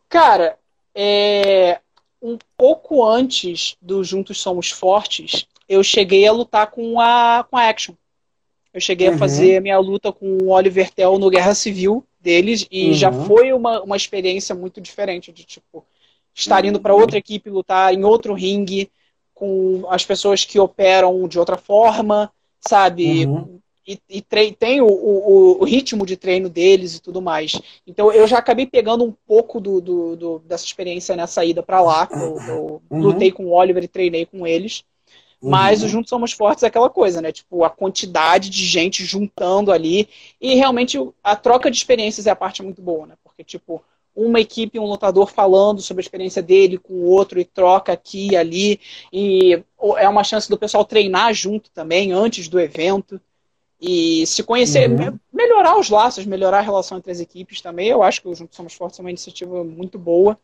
Cara, 0.09 0.57
é... 0.95 1.81
um 2.23 2.39
pouco 2.57 3.05
antes 3.05 3.77
do 3.83 4.05
Juntos 4.05 4.41
Somos 4.41 4.71
Fortes, 4.71 5.49
eu 5.69 5.83
cheguei 5.83 6.29
a 6.29 6.33
lutar 6.33 6.71
com 6.71 7.01
a, 7.01 7.45
com 7.51 7.57
a 7.57 7.69
Action. 7.69 7.95
Eu 8.73 8.81
cheguei 8.81 9.09
uhum. 9.09 9.17
a 9.17 9.19
fazer 9.19 9.57
a 9.57 9.61
minha 9.61 9.81
luta 9.81 10.13
com 10.13 10.39
o 10.41 10.51
Oliver 10.51 10.93
Tell 10.93 11.19
no 11.19 11.29
Guerra 11.29 11.57
Civil 11.57 12.07
deles 12.21 12.67
e 12.71 12.89
uhum. 12.89 12.95
já 12.95 13.13
foi 13.13 13.53
uma, 13.53 13.83
uma 13.83 13.97
experiência 13.97 14.55
muito 14.55 14.81
diferente 14.81 15.33
de 15.33 15.45
tipo 15.45 15.85
estar 16.35 16.65
indo 16.65 16.81
para 16.81 16.95
outra 16.95 17.19
equipe 17.19 17.51
lutar 17.51 17.93
em 17.93 18.05
outro 18.05 18.35
ringue 18.35 18.91
com 19.35 19.85
as 19.89 20.05
pessoas 20.05 20.45
que 20.45 20.59
operam 20.59 21.27
de 21.27 21.39
outra 21.39 21.57
forma 21.57 22.31
sabe? 22.61 23.27
Uhum. 23.27 23.61
E, 23.87 23.99
e 24.09 24.23
tem 24.53 24.81
o, 24.81 24.87
o, 24.87 25.63
o, 25.63 25.65
ritmo 25.65 26.07
de 26.07 26.17
treino 26.17 26.49
deles 26.49 26.95
e 26.95 27.03
tudo 27.03 27.21
mais. 27.21 27.61
Então 27.87 28.13
eu 28.13 28.27
já 28.27 28.39
acabei 28.39 28.67
pegando 28.67 29.03
um 29.03 29.13
pouco 29.27 29.61
do, 29.61 29.81
do, 29.81 30.17
do 30.17 30.39
dessa 30.41 30.65
experiência 30.65 31.17
nessa 31.17 31.45
ida 31.45 31.63
para 31.63 31.81
lá. 31.81 32.09
Eu, 32.13 32.37
eu 32.47 32.83
uhum. 32.89 33.01
lutei 33.01 33.33
com 33.33 33.47
o 33.47 33.53
Oliver 33.53 33.83
e 33.83 33.89
treinei 33.89 34.27
com 34.27 34.47
eles. 34.47 34.85
Mas 35.43 35.81
uhum. 35.81 35.87
o 35.87 35.89
Juntos 35.89 36.11
Somos 36.11 36.33
Fortes 36.33 36.63
é 36.63 36.67
aquela 36.67 36.91
coisa, 36.91 37.23
né? 37.23 37.33
Tipo, 37.33 37.65
a 37.65 37.71
quantidade 37.71 38.51
de 38.51 38.65
gente 38.65 39.05
juntando 39.05 39.73
ali. 39.73 40.09
E 40.41 40.55
realmente 40.55 40.99
a 41.25 41.35
troca 41.35 41.71
de 41.71 41.77
experiências 41.77 42.27
é 42.27 42.31
a 42.31 42.37
parte 42.37 42.63
muito 42.63 42.83
boa, 42.83 43.07
né? 43.07 43.15
Porque, 43.25 43.43
tipo, 43.43 43.83
uma 44.15 44.41
equipe, 44.41 44.79
um 44.79 44.85
lutador 44.85 45.31
falando 45.31 45.81
sobre 45.81 46.03
a 46.03 46.05
experiência 46.05 46.43
dele 46.43 46.77
com 46.77 46.93
o 46.93 47.07
outro 47.07 47.41
e 47.41 47.45
troca 47.45 47.93
aqui 47.93 48.33
e 48.33 48.37
ali. 48.37 48.81
E 49.13 49.63
é 49.97 50.09
uma 50.09 50.25
chance 50.25 50.49
do 50.49 50.59
pessoal 50.59 50.85
treinar 50.85 51.33
junto 51.33 51.71
também, 51.71 52.13
antes 52.13 52.49
do 52.49 52.61
evento. 52.61 53.21
E 53.81 54.27
se 54.27 54.43
conhecer, 54.43 54.91
uhum. 54.91 55.19
melhorar 55.33 55.79
os 55.79 55.89
laços, 55.89 56.27
melhorar 56.27 56.59
a 56.59 56.63
relação 56.63 56.99
entre 56.99 57.11
as 57.11 57.21
equipes 57.21 57.63
também. 57.63 57.89
Eu 57.89 58.03
acho 58.03 58.21
que 58.21 58.29
o 58.29 58.35
Juntos 58.35 58.57
Somos 58.57 58.75
Fortes 58.75 58.99
é 58.99 59.03
uma 59.03 59.11
iniciativa 59.11 59.65
muito 59.65 59.99
boa. 59.99 60.39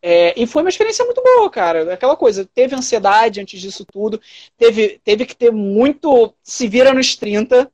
É, 0.00 0.40
e 0.40 0.46
foi 0.46 0.62
uma 0.62 0.68
experiência 0.68 1.04
muito 1.04 1.22
boa, 1.22 1.50
cara. 1.50 1.92
Aquela 1.92 2.16
coisa, 2.16 2.48
teve 2.54 2.74
ansiedade 2.74 3.40
antes 3.40 3.60
disso 3.60 3.84
tudo, 3.84 4.20
teve, 4.56 5.00
teve 5.04 5.26
que 5.26 5.34
ter 5.34 5.50
muito 5.50 6.32
se 6.42 6.68
vira 6.68 6.94
nos 6.94 7.16
30, 7.16 7.70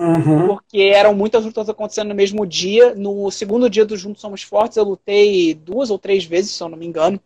Uhum. 0.00 0.46
Porque 0.46 0.78
eram 0.94 1.12
muitas 1.12 1.44
lutas 1.44 1.68
acontecendo 1.68 2.08
no 2.08 2.14
mesmo 2.14 2.46
dia. 2.46 2.94
No 2.94 3.30
segundo 3.30 3.68
dia 3.68 3.84
do 3.84 3.96
Juntos 3.96 4.20
Somos 4.20 4.42
Fortes, 4.42 4.76
eu 4.76 4.84
lutei 4.84 5.54
duas 5.54 5.90
ou 5.90 5.98
três 5.98 6.24
vezes, 6.24 6.52
se 6.52 6.62
eu 6.62 6.68
não 6.68 6.78
me 6.78 6.86
engano. 6.86 7.20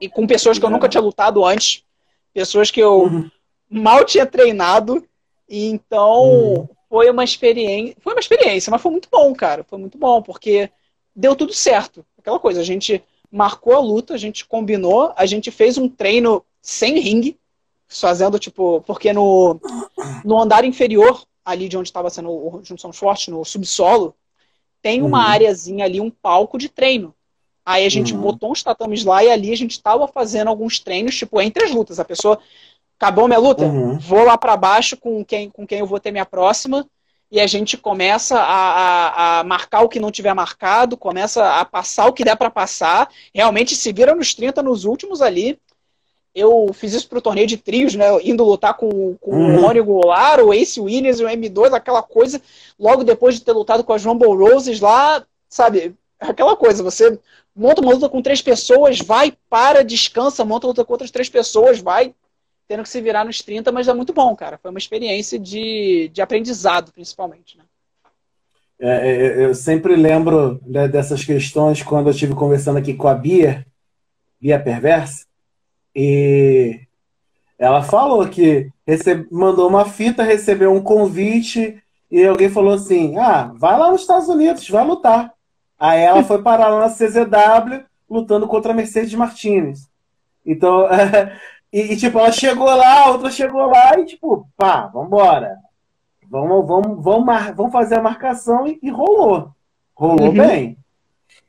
E 0.00 0.08
com 0.08 0.26
pessoas 0.26 0.58
que 0.58 0.64
eu 0.64 0.70
nunca 0.70 0.88
tinha 0.88 1.00
lutado 1.00 1.44
antes. 1.44 1.84
Pessoas 2.32 2.70
que 2.70 2.80
eu 2.80 3.02
uhum. 3.02 3.30
mal 3.68 4.04
tinha 4.04 4.24
treinado. 4.24 5.04
E 5.48 5.66
então 5.66 6.22
uhum. 6.22 6.68
foi 6.88 7.10
uma 7.10 7.24
experiência. 7.24 7.96
Foi 8.00 8.12
uma 8.14 8.20
experiência, 8.20 8.70
mas 8.70 8.80
foi 8.80 8.92
muito 8.92 9.08
bom, 9.10 9.34
cara. 9.34 9.64
Foi 9.64 9.78
muito 9.78 9.98
bom, 9.98 10.22
porque 10.22 10.70
deu 11.14 11.34
tudo 11.34 11.52
certo. 11.52 12.06
Aquela 12.16 12.38
coisa, 12.38 12.60
a 12.60 12.64
gente 12.64 13.02
marcou 13.30 13.74
a 13.74 13.80
luta, 13.80 14.14
a 14.14 14.18
gente 14.18 14.46
combinou, 14.46 15.12
a 15.16 15.26
gente 15.26 15.50
fez 15.50 15.78
um 15.78 15.88
treino 15.88 16.44
sem 16.60 16.98
ringue, 16.98 17.38
fazendo, 17.88 18.38
tipo, 18.38 18.82
porque 18.82 19.12
no, 19.12 19.60
no 20.24 20.38
andar 20.38 20.64
inferior 20.64 21.24
ali 21.44 21.68
de 21.68 21.76
onde 21.76 21.88
estava 21.88 22.10
sendo 22.10 22.30
o 22.30 22.60
Junção 22.62 22.92
Forte, 22.92 23.30
no 23.30 23.44
subsolo, 23.44 24.14
tem 24.82 25.02
uma 25.02 25.18
uhum. 25.18 25.30
areazinha 25.30 25.84
ali, 25.84 26.00
um 26.00 26.10
palco 26.10 26.58
de 26.58 26.68
treino. 26.68 27.14
Aí 27.64 27.84
a 27.84 27.88
gente 27.88 28.14
uhum. 28.14 28.20
botou 28.20 28.50
uns 28.50 28.62
tatames 28.62 29.04
lá 29.04 29.22
e 29.22 29.30
ali 29.30 29.52
a 29.52 29.56
gente 29.56 29.72
estava 29.72 30.08
fazendo 30.08 30.48
alguns 30.48 30.78
treinos, 30.78 31.16
tipo, 31.16 31.40
entre 31.40 31.64
as 31.64 31.70
lutas. 31.70 32.00
A 32.00 32.04
pessoa, 32.04 32.38
acabou 32.98 33.28
minha 33.28 33.38
luta, 33.38 33.64
uhum. 33.64 33.98
vou 33.98 34.24
lá 34.24 34.36
para 34.36 34.56
baixo 34.56 34.96
com 34.96 35.24
quem, 35.24 35.50
com 35.50 35.66
quem 35.66 35.80
eu 35.80 35.86
vou 35.86 36.00
ter 36.00 36.10
minha 36.10 36.26
próxima. 36.26 36.86
E 37.30 37.40
a 37.40 37.46
gente 37.46 37.76
começa 37.76 38.38
a, 38.38 39.38
a, 39.38 39.40
a, 39.40 39.44
marcar 39.44 39.82
o 39.82 39.88
que 39.88 40.00
não 40.00 40.10
tiver 40.10 40.34
marcado, 40.34 40.96
começa 40.96 41.60
a 41.60 41.64
passar 41.64 42.06
o 42.06 42.12
que 42.12 42.24
der 42.24 42.36
para 42.36 42.50
passar. 42.50 43.08
Realmente 43.32 43.76
se 43.76 43.92
vira 43.92 44.14
nos 44.14 44.34
30 44.34 44.62
nos 44.62 44.84
últimos 44.84 45.22
ali 45.22 45.58
eu 46.34 46.70
fiz 46.72 46.92
isso 46.92 47.08
pro 47.08 47.20
torneio 47.20 47.46
de 47.46 47.56
trios, 47.56 47.94
né? 47.94 48.06
Indo 48.22 48.44
lutar 48.44 48.74
com, 48.74 49.16
com 49.16 49.30
uhum. 49.32 49.58
o 49.58 49.60
Rony 49.62 49.80
Goulart, 49.80 50.40
o 50.40 50.54
Ace 50.54 50.80
Winners 50.80 51.18
e 51.18 51.24
o 51.24 51.28
M2, 51.28 51.74
aquela 51.74 52.02
coisa. 52.02 52.40
Logo 52.78 53.02
depois 53.04 53.34
de 53.34 53.42
ter 53.42 53.52
lutado 53.52 53.82
com 53.82 53.92
as 53.92 54.04
Rumble 54.04 54.28
Roses 54.28 54.80
lá, 54.80 55.24
sabe? 55.48 55.94
Aquela 56.20 56.56
coisa, 56.56 56.82
você 56.82 57.18
monta 57.54 57.80
uma 57.80 57.92
luta 57.92 58.08
com 58.08 58.22
três 58.22 58.40
pessoas, 58.40 59.00
vai, 59.00 59.32
para, 59.48 59.82
descansa, 59.82 60.44
monta 60.44 60.66
uma 60.66 60.70
luta 60.70 60.84
com 60.84 60.92
outras 60.92 61.10
três 61.10 61.28
pessoas, 61.28 61.80
vai, 61.80 62.14
tendo 62.70 62.84
que 62.84 62.88
se 62.88 63.00
virar 63.00 63.24
nos 63.24 63.42
30, 63.42 63.72
mas 63.72 63.88
é 63.88 63.92
muito 63.92 64.12
bom, 64.12 64.36
cara. 64.36 64.56
Foi 64.56 64.70
uma 64.70 64.78
experiência 64.78 65.36
de, 65.40 66.08
de 66.12 66.22
aprendizado, 66.22 66.92
principalmente, 66.92 67.58
né? 67.58 67.64
É, 68.78 69.10
é 69.10 69.44
eu 69.44 69.54
sempre 69.56 69.96
lembro 69.96 70.60
né, 70.64 70.86
dessas 70.86 71.24
questões 71.24 71.82
quando 71.82 72.06
eu 72.06 72.12
estive 72.12 72.32
conversando 72.32 72.78
aqui 72.78 72.94
com 72.94 73.08
a 73.08 73.14
Bia, 73.14 73.66
Bia 74.40 74.60
Perversa, 74.60 75.26
e 75.92 76.82
ela 77.58 77.82
falou 77.82 78.28
que 78.28 78.70
recebe, 78.86 79.26
mandou 79.32 79.68
uma 79.68 79.84
fita, 79.84 80.22
recebeu 80.22 80.72
um 80.72 80.80
convite 80.80 81.82
e 82.08 82.24
alguém 82.24 82.48
falou 82.48 82.74
assim: 82.74 83.18
Ah, 83.18 83.52
vai 83.56 83.76
lá 83.76 83.90
nos 83.90 84.02
Estados 84.02 84.28
Unidos, 84.28 84.68
vai 84.68 84.84
lutar. 84.84 85.34
Aí 85.76 86.02
ela 86.02 86.22
foi 86.22 86.40
parar 86.40 86.68
lá 86.68 86.86
na 86.86 86.94
CZW 86.94 87.84
lutando 88.08 88.46
contra 88.46 88.70
a 88.70 88.76
Mercedes 88.76 89.12
Martinez. 89.14 89.90
Então, 90.46 90.86
e, 91.72 91.92
e, 91.92 91.96
tipo, 91.96 92.18
ela 92.18 92.32
chegou 92.32 92.66
lá, 92.66 93.04
a 93.04 93.10
outra 93.10 93.30
chegou 93.30 93.66
lá 93.66 93.98
e 93.98 94.04
tipo, 94.04 94.48
pá, 94.56 94.86
vambora. 94.86 95.56
Vamos, 96.28 96.66
vamos, 96.66 97.04
vamos, 97.04 97.24
mar, 97.24 97.54
vamos 97.54 97.72
fazer 97.72 97.96
a 97.96 98.02
marcação 98.02 98.66
e, 98.66 98.78
e 98.82 98.90
rolou. 98.90 99.50
Rolou 99.94 100.28
uhum. 100.28 100.34
bem. 100.34 100.76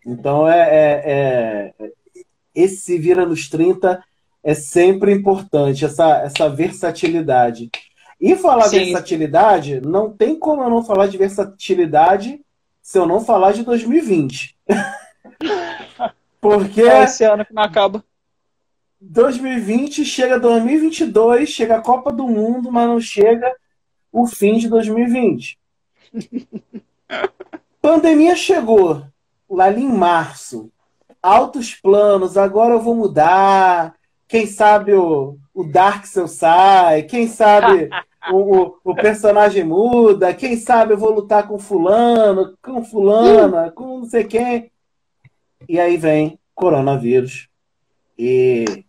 Então 0.06 0.48
é, 0.48 0.60
é, 0.60 1.74
é, 1.80 1.92
esse 2.54 2.98
vira 2.98 3.26
nos 3.26 3.50
30 3.50 4.04
é 4.44 4.54
sempre 4.56 5.14
importante, 5.14 5.86
essa, 5.86 6.22
essa 6.22 6.50
versatilidade. 6.50 7.70
E 8.20 8.36
falar 8.36 8.66
Sim. 8.66 8.80
versatilidade, 8.80 9.82
não 9.82 10.12
tem 10.12 10.38
como 10.38 10.64
eu 10.64 10.70
não 10.70 10.84
falar 10.84 11.08
de 11.08 11.18
versatilidade 11.18 12.42
se 12.82 12.98
eu 12.98 13.06
não 13.06 13.22
falar 13.22 13.52
de 13.52 13.64
2020. 13.64 14.58
Porque. 16.42 16.82
É 16.82 17.04
esse 17.04 17.24
ano 17.24 17.46
que 17.46 17.54
não 17.54 17.64
acaba. 17.64 18.04
2020 19.02 20.06
chega 20.06 20.40
2022, 20.40 21.50
chega 21.50 21.78
a 21.78 21.82
Copa 21.82 22.12
do 22.12 22.28
Mundo, 22.28 22.72
mas 22.72 22.88
não 22.88 23.00
chega 23.00 23.52
o 24.12 24.28
fim 24.28 24.58
de 24.60 24.70
2020. 24.70 25.58
Pandemia 27.82 28.36
chegou 28.36 29.04
lá 29.50 29.72
em 29.72 29.88
março. 29.88 30.72
Altos 31.22 31.74
planos, 31.74 32.38
agora 32.38 32.76
eu 32.76 32.80
vou 32.80 32.96
mudar. 32.96 33.96
Quem 34.28 34.46
sabe 34.46 34.94
o, 34.94 35.38
o 35.54 35.64
Darkseid 35.64 36.30
sai, 36.30 37.04
quem 37.04 37.28
sabe 37.28 37.90
o, 38.32 38.38
o, 38.38 38.78
o, 38.84 38.96
personagem 38.96 39.64
muda, 39.64 40.34
quem 40.34 40.56
sabe 40.56 40.94
eu 40.94 40.98
vou 40.98 41.12
lutar 41.12 41.48
com 41.48 41.60
fulano, 41.60 42.58
com 42.62 42.84
fulana, 42.84 43.72
com 43.72 44.00
não 44.00 44.06
sei 44.06 44.24
quem. 44.24 44.72
E 45.68 45.80
aí 45.80 45.98
vem 45.98 46.40
coronavírus. 46.56 47.50
E 48.18 48.86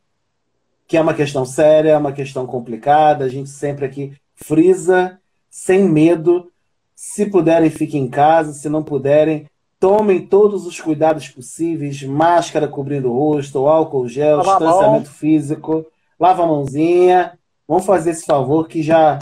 que 0.92 0.96
é 0.98 1.00
uma 1.00 1.14
questão 1.14 1.46
séria, 1.46 1.92
é 1.92 1.96
uma 1.96 2.12
questão 2.12 2.46
complicada, 2.46 3.24
a 3.24 3.28
gente 3.28 3.48
sempre 3.48 3.86
aqui 3.86 4.12
frisa, 4.34 5.18
sem 5.48 5.88
medo. 5.88 6.52
Se 6.94 7.24
puderem, 7.24 7.70
fiquem 7.70 8.02
em 8.02 8.10
casa, 8.10 8.52
se 8.52 8.68
não 8.68 8.82
puderem, 8.82 9.46
tomem 9.80 10.26
todos 10.26 10.66
os 10.66 10.78
cuidados 10.78 11.30
possíveis, 11.30 12.02
máscara 12.02 12.68
cobrindo 12.68 13.10
o 13.10 13.18
rosto, 13.18 13.66
álcool 13.66 14.06
gel, 14.06 14.42
lava 14.42 14.58
distanciamento 14.58 15.10
físico, 15.10 15.86
lava 16.20 16.42
a 16.42 16.46
mãozinha. 16.46 17.38
Vamos 17.66 17.86
fazer 17.86 18.10
esse 18.10 18.26
favor 18.26 18.68
que 18.68 18.82
já, 18.82 19.18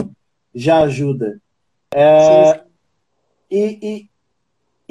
já 0.53 0.79
ajuda. 0.79 1.39
É, 1.93 2.65
e, 3.49 3.79
e, 3.81 4.09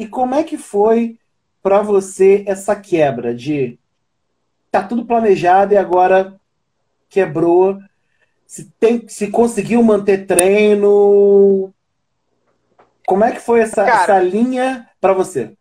e 0.03 0.07
como 0.07 0.35
é 0.35 0.43
que 0.43 0.57
foi 0.57 1.19
para 1.63 1.83
você 1.83 2.43
essa 2.47 2.75
quebra 2.75 3.35
de 3.35 3.79
tá 4.71 4.83
tudo 4.83 5.05
planejado 5.05 5.75
e 5.75 5.77
agora 5.77 6.40
quebrou? 7.11 7.79
Se, 8.47 8.65
tem, 8.81 9.07
se 9.09 9.31
conseguiu 9.31 9.83
manter 9.83 10.27
treino? 10.27 11.73
Como 13.07 13.25
é 13.25 13.33
que 13.33 13.41
foi 13.41 13.61
essa, 13.61 13.85
cara, 13.85 14.03
essa 14.03 14.19
linha 14.21 14.89
para 15.01 15.13
você? 15.13 15.53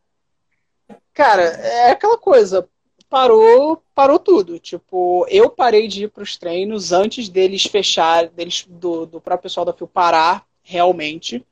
Cara, 1.14 1.42
é 1.42 1.92
aquela 1.92 2.18
coisa. 2.18 2.68
Parou, 3.10 3.82
parou 3.94 4.20
tudo. 4.20 4.60
Tipo, 4.60 5.26
eu 5.30 5.50
parei 5.50 5.88
de 5.88 6.04
ir 6.04 6.08
para 6.10 6.24
os 6.24 6.38
treinos 6.38 6.92
antes 6.92 7.28
deles 7.28 7.64
fechar, 7.64 8.28
deles 8.30 8.66
do, 8.70 9.06
do 9.06 9.20
próprio 9.20 9.44
pessoal 9.44 9.66
da 9.66 9.74
Fio 9.74 9.88
parar 9.88 10.46
realmente. 10.62 11.44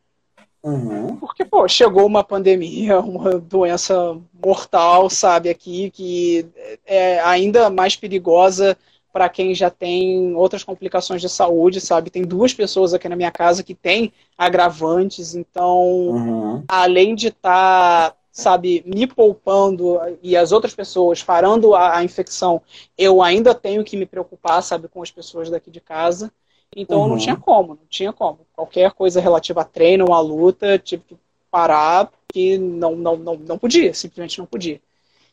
Uhum. 0.62 1.16
Porque, 1.18 1.45
pô, 1.45 1.68
chegou 1.68 2.06
uma 2.06 2.24
pandemia, 2.24 3.00
uma 3.02 3.39
doença 3.39 4.20
mortal, 4.43 5.10
sabe, 5.10 5.50
aqui, 5.50 5.89
que 5.91 6.48
é 6.86 7.20
ainda 7.22 7.70
mais 7.70 7.95
perigosa 7.95 8.78
para 9.18 9.30
quem 9.30 9.55
já 9.55 9.72
tem 9.72 10.36
outras 10.36 10.63
complicações 10.63 11.20
de 11.20 11.28
saúde, 11.28 11.82
sabe? 11.82 12.11
Tem 12.11 12.22
duas 12.22 12.53
pessoas 12.53 12.93
aqui 12.93 13.09
na 13.09 13.15
minha 13.15 13.32
casa 13.32 13.63
que 13.63 13.74
têm 13.74 14.13
agravantes, 14.38 15.34
então, 15.34 15.82
uhum. 15.82 16.63
além 16.68 17.15
de 17.15 17.30
estar, 17.30 18.11
tá, 18.11 18.18
sabe, 18.32 18.84
me 18.86 19.07
poupando 19.07 19.99
e 20.22 20.38
as 20.38 20.51
outras 20.51 20.76
pessoas 20.76 21.24
parando 21.24 21.74
a, 21.74 21.97
a, 21.97 22.03
infecção, 22.03 22.61
eu 22.95 23.20
ainda 23.24 23.55
tenho 23.55 23.84
que 23.84 23.97
me 23.97 24.05
preocupar, 24.05 24.61
sabe, 24.61 24.88
com 24.88 25.01
as 25.01 25.09
pessoas 25.09 25.49
daqui 25.49 25.72
de 25.72 25.82
casa. 25.82 26.32
Então 26.76 27.01
uhum. 27.01 27.07
não 27.07 27.18
tinha 27.18 27.36
como, 27.36 27.70
não 27.70 27.88
tinha 27.89 28.13
como. 28.13 28.41
Qualquer 28.53 28.91
coisa 28.91 29.20
relativa 29.20 29.61
a 29.61 29.65
treino 29.65 30.13
a 30.13 30.20
luta, 30.20 30.78
tive 30.78 31.01
que 31.07 31.18
parar, 31.49 32.11
que 32.32 32.55
não, 32.59 32.95
não, 32.95 33.18
não, 33.18 33.36
não 33.36 33.57
podia, 33.57 33.95
simplesmente 33.95 34.38
não 34.38 34.45
podia. 34.45 34.80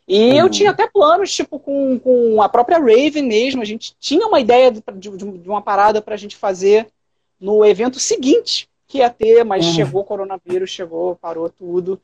E 0.07 0.33
uhum. 0.33 0.37
eu 0.37 0.51
tinha 0.51 0.71
até 0.71 0.87
planos, 0.87 1.33
tipo, 1.33 1.59
com, 1.59 1.99
com 1.99 2.43
a 2.43 2.49
própria 2.49 2.79
Raven 2.79 3.23
mesmo. 3.23 3.63
A 3.63 3.65
gente 3.65 3.95
tinha 3.99 4.27
uma 4.27 4.41
ideia 4.41 4.71
de, 4.71 4.83
de, 4.97 5.11
de 5.17 5.49
uma 5.49 5.63
parada 5.63 6.03
para 6.03 6.15
a 6.15 6.19
gente 6.19 6.37
fazer 6.37 6.87
no 7.41 7.65
evento 7.65 7.99
seguinte 7.99 8.69
que 8.87 8.99
ia 8.99 9.11
ter, 9.11 9.45
mas 9.45 9.67
uhum. 9.67 9.73
chegou 9.73 10.03
o 10.03 10.05
coronavírus, 10.05 10.71
chegou, 10.71 11.17
parou 11.17 11.49
tudo. 11.49 12.01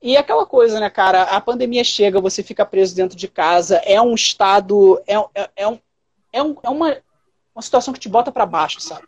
E 0.00 0.16
aquela 0.16 0.44
coisa, 0.44 0.80
né, 0.80 0.90
cara? 0.90 1.22
A 1.22 1.40
pandemia 1.40 1.84
chega, 1.84 2.20
você 2.20 2.42
fica 2.42 2.66
preso 2.66 2.94
dentro 2.94 3.16
de 3.16 3.28
casa, 3.28 3.76
é 3.84 4.00
um 4.00 4.14
estado. 4.14 5.00
É, 5.06 5.14
é, 5.34 5.50
é, 5.56 5.68
um, 5.68 5.78
é, 6.32 6.42
um, 6.42 6.56
é 6.62 6.68
uma, 6.70 6.96
uma 7.54 7.62
situação 7.62 7.94
que 7.94 8.00
te 8.00 8.08
bota 8.08 8.32
para 8.32 8.46
baixo, 8.46 8.80
sabe? 8.80 9.06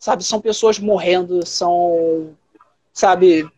Sabe? 0.00 0.24
São 0.24 0.40
pessoas 0.40 0.78
morrendo, 0.78 1.46
são. 1.46 2.36
Sabe? 2.92 3.48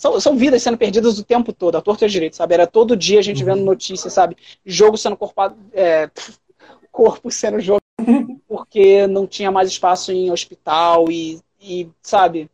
São, 0.00 0.18
são 0.18 0.34
vidas 0.34 0.62
sendo 0.62 0.78
perdidas 0.78 1.18
o 1.18 1.24
tempo 1.24 1.52
todo, 1.52 1.76
a 1.76 1.82
torta 1.82 2.04
e 2.04 2.06
a 2.06 2.08
direito, 2.08 2.34
sabe? 2.34 2.54
Era 2.54 2.66
todo 2.66 2.96
dia 2.96 3.18
a 3.18 3.22
gente 3.22 3.44
vendo 3.44 3.58
uhum. 3.58 3.66
notícias, 3.66 4.10
sabe? 4.10 4.34
Jogo 4.64 4.96
sendo 4.96 5.14
corpado, 5.14 5.54
é, 5.74 6.08
corpo 6.90 7.30
sendo 7.30 7.60
jogado 7.60 7.82
porque 8.48 9.06
não 9.06 9.26
tinha 9.26 9.50
mais 9.50 9.68
espaço 9.68 10.10
em 10.10 10.30
hospital 10.30 11.12
e, 11.12 11.38
e, 11.60 11.86
sabe? 12.00 12.50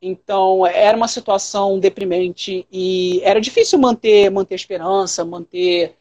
Então, 0.00 0.66
era 0.66 0.96
uma 0.96 1.06
situação 1.06 1.78
deprimente 1.78 2.66
e 2.72 3.20
era 3.24 3.42
difícil 3.42 3.78
manter, 3.78 4.30
manter 4.30 4.54
esperança, 4.54 5.26
manter 5.26 5.96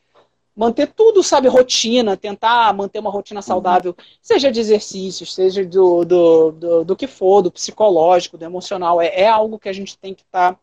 manter 0.57 0.87
tudo, 0.87 1.21
sabe, 1.21 1.47
rotina, 1.47 2.17
tentar 2.17 2.73
manter 2.73 2.97
uma 2.97 3.11
rotina 3.11 3.43
saudável, 3.43 3.95
uhum. 3.95 4.05
seja 4.19 4.51
de 4.51 4.59
exercícios, 4.59 5.35
seja 5.35 5.63
do, 5.63 6.03
do, 6.03 6.51
do, 6.51 6.83
do, 6.83 6.95
que 6.95 7.05
for, 7.05 7.43
do 7.43 7.51
psicológico, 7.51 8.39
do 8.39 8.43
emocional. 8.43 8.99
É, 8.99 9.21
é 9.21 9.27
algo 9.27 9.59
que 9.59 9.69
a 9.69 9.73
gente 9.73 9.95
tem 9.95 10.15
que 10.15 10.23
estar 10.23 10.53
tá 10.53 10.59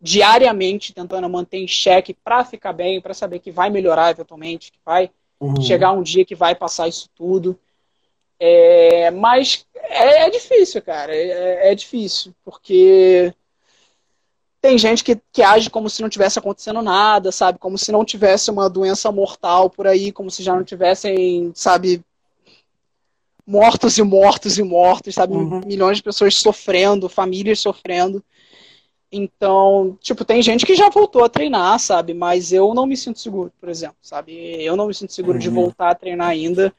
diariamente 0.00 0.94
tentando 0.94 1.28
manter 1.28 1.58
em 1.58 1.68
xeque 1.68 2.14
para 2.14 2.42
ficar 2.42 2.72
bem, 2.72 2.98
para 2.98 3.12
saber 3.12 3.40
que 3.40 3.50
vai 3.50 3.68
melhorar 3.68 4.12
eventualmente, 4.12 4.72
que 4.72 4.78
vai 4.82 5.10
uhum. 5.38 5.60
chegar 5.60 5.92
um 5.92 6.02
dia 6.02 6.24
que 6.24 6.34
vai 6.34 6.54
passar 6.54 6.88
isso 6.88 7.10
tudo. 7.14 7.58
É, 8.40 9.10
mas 9.10 9.66
é, 9.74 10.26
é, 10.26 10.30
difícil, 10.30 10.80
cara, 10.80 11.14
é, 11.14 11.70
é 11.70 11.74
difícil, 11.74 12.34
porque 12.42 13.32
tem 14.66 14.76
gente 14.76 15.04
que, 15.04 15.16
que 15.32 15.42
age 15.42 15.70
como 15.70 15.88
se 15.88 16.02
não 16.02 16.08
tivesse 16.08 16.40
acontecendo 16.40 16.82
nada, 16.82 17.30
sabe? 17.30 17.56
Como 17.56 17.78
se 17.78 17.92
não 17.92 18.04
tivesse 18.04 18.50
uma 18.50 18.68
doença 18.68 19.12
mortal 19.12 19.70
por 19.70 19.86
aí, 19.86 20.10
como 20.10 20.28
se 20.28 20.42
já 20.42 20.56
não 20.56 20.64
tivessem, 20.64 21.52
sabe, 21.54 22.02
mortos 23.46 23.96
e 23.96 24.02
mortos 24.02 24.58
e 24.58 24.64
mortos, 24.64 25.14
sabe? 25.14 25.34
Uhum. 25.34 25.60
Milhões 25.64 25.98
de 25.98 26.02
pessoas 26.02 26.34
sofrendo, 26.34 27.08
famílias 27.08 27.60
sofrendo. 27.60 28.24
Então, 29.12 29.96
tipo, 30.00 30.24
tem 30.24 30.42
gente 30.42 30.66
que 30.66 30.74
já 30.74 30.90
voltou 30.90 31.22
a 31.22 31.28
treinar, 31.28 31.78
sabe? 31.78 32.12
Mas 32.12 32.52
eu 32.52 32.74
não 32.74 32.86
me 32.86 32.96
sinto 32.96 33.20
seguro, 33.20 33.52
por 33.60 33.68
exemplo, 33.68 33.98
sabe? 34.02 34.34
Eu 34.60 34.74
não 34.74 34.88
me 34.88 34.94
sinto 34.94 35.12
seguro 35.12 35.34
uhum. 35.34 35.42
de 35.42 35.48
voltar 35.48 35.90
a 35.90 35.94
treinar 35.94 36.30
ainda, 36.30 36.74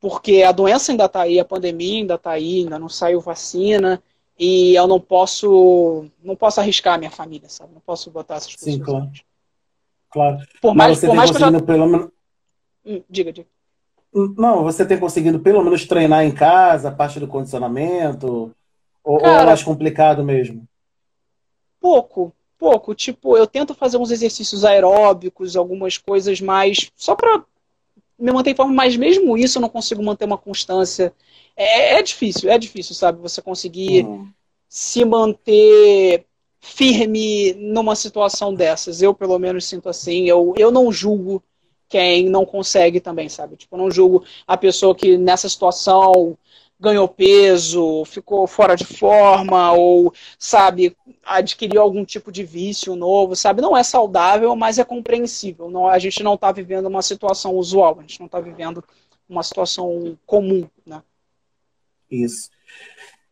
porque 0.00 0.42
a 0.42 0.50
doença 0.50 0.90
ainda 0.90 1.08
tá 1.08 1.22
aí, 1.22 1.38
a 1.38 1.44
pandemia 1.44 2.00
ainda 2.00 2.18
tá 2.18 2.32
aí, 2.32 2.62
ainda 2.62 2.80
não 2.80 2.88
saiu 2.88 3.20
vacina 3.20 4.02
e 4.44 4.74
eu 4.74 4.88
não 4.88 4.98
posso 4.98 6.04
não 6.20 6.34
posso 6.34 6.58
arriscar 6.58 6.94
a 6.94 6.98
minha 6.98 7.12
família, 7.12 7.48
sabe? 7.48 7.72
Não 7.72 7.80
posso 7.80 8.10
botar 8.10 8.34
essas 8.34 8.56
pessoas. 8.56 8.74
Sim, 8.74 8.82
claro. 8.82 9.10
Claro. 10.10 10.38
Por 10.60 10.74
mais, 10.74 11.00
por 11.00 11.14
mais 11.14 11.30
que 11.30 11.36
eu 11.36 11.40
já... 11.40 11.62
pelo 11.62 11.86
menos... 11.86 12.08
Hum, 12.84 13.02
diga, 13.08 13.32
diga. 13.32 13.46
Não, 14.12 14.64
você 14.64 14.84
tem 14.84 14.98
conseguido 14.98 15.38
pelo 15.38 15.62
menos 15.62 15.86
treinar 15.86 16.24
em 16.24 16.32
casa, 16.32 16.88
a 16.88 16.92
parte 16.92 17.20
do 17.20 17.28
condicionamento? 17.28 18.52
Ou, 19.04 19.18
Cara, 19.18 19.32
ou 19.32 19.40
é 19.42 19.46
mais 19.46 19.62
complicado 19.62 20.24
mesmo? 20.24 20.66
Pouco, 21.80 22.32
pouco. 22.58 22.96
Tipo, 22.96 23.36
eu 23.36 23.46
tento 23.46 23.74
fazer 23.74 23.96
uns 23.96 24.10
exercícios 24.10 24.64
aeróbicos, 24.64 25.56
algumas 25.56 25.96
coisas 25.96 26.40
mais. 26.40 26.90
Só 26.96 27.14
pra 27.14 27.44
me 28.18 28.32
manter 28.32 28.50
em 28.50 28.56
forma, 28.56 28.74
mas 28.74 28.96
mesmo 28.96 29.38
isso 29.38 29.58
eu 29.58 29.62
não 29.62 29.68
consigo 29.68 30.02
manter 30.02 30.24
uma 30.24 30.36
constância. 30.36 31.14
É, 31.56 31.94
é 31.94 32.02
difícil, 32.02 32.50
é 32.50 32.58
difícil, 32.58 32.94
sabe? 32.94 33.20
Você 33.20 33.42
conseguir 33.42 34.04
uhum. 34.04 34.28
se 34.68 35.04
manter 35.04 36.24
firme 36.60 37.52
numa 37.54 37.96
situação 37.96 38.54
dessas. 38.54 39.02
Eu, 39.02 39.12
pelo 39.12 39.38
menos, 39.38 39.64
sinto 39.64 39.88
assim. 39.88 40.26
Eu, 40.28 40.54
eu 40.56 40.70
não 40.70 40.92
julgo 40.92 41.42
quem 41.88 42.28
não 42.28 42.46
consegue 42.46 43.00
também, 43.00 43.28
sabe? 43.28 43.56
Tipo, 43.56 43.76
eu 43.76 43.78
não 43.78 43.90
julgo 43.90 44.24
a 44.46 44.56
pessoa 44.56 44.94
que 44.94 45.18
nessa 45.18 45.46
situação 45.48 46.38
ganhou 46.80 47.06
peso, 47.06 48.04
ficou 48.06 48.46
fora 48.46 48.74
de 48.74 48.84
forma, 48.84 49.72
ou, 49.72 50.12
sabe, 50.38 50.96
adquiriu 51.22 51.80
algum 51.80 52.04
tipo 52.04 52.32
de 52.32 52.42
vício 52.42 52.96
novo, 52.96 53.36
sabe? 53.36 53.62
Não 53.62 53.76
é 53.76 53.84
saudável, 53.84 54.56
mas 54.56 54.78
é 54.78 54.84
compreensível. 54.84 55.70
Não, 55.70 55.86
a 55.86 55.98
gente 55.98 56.22
não 56.24 56.34
está 56.34 56.50
vivendo 56.50 56.86
uma 56.86 57.02
situação 57.02 57.54
usual, 57.54 57.98
a 57.98 58.00
gente 58.00 58.18
não 58.18 58.26
está 58.26 58.40
vivendo 58.40 58.82
uma 59.28 59.44
situação 59.44 60.18
comum, 60.26 60.66
né? 60.84 61.02
Isso. 62.12 62.50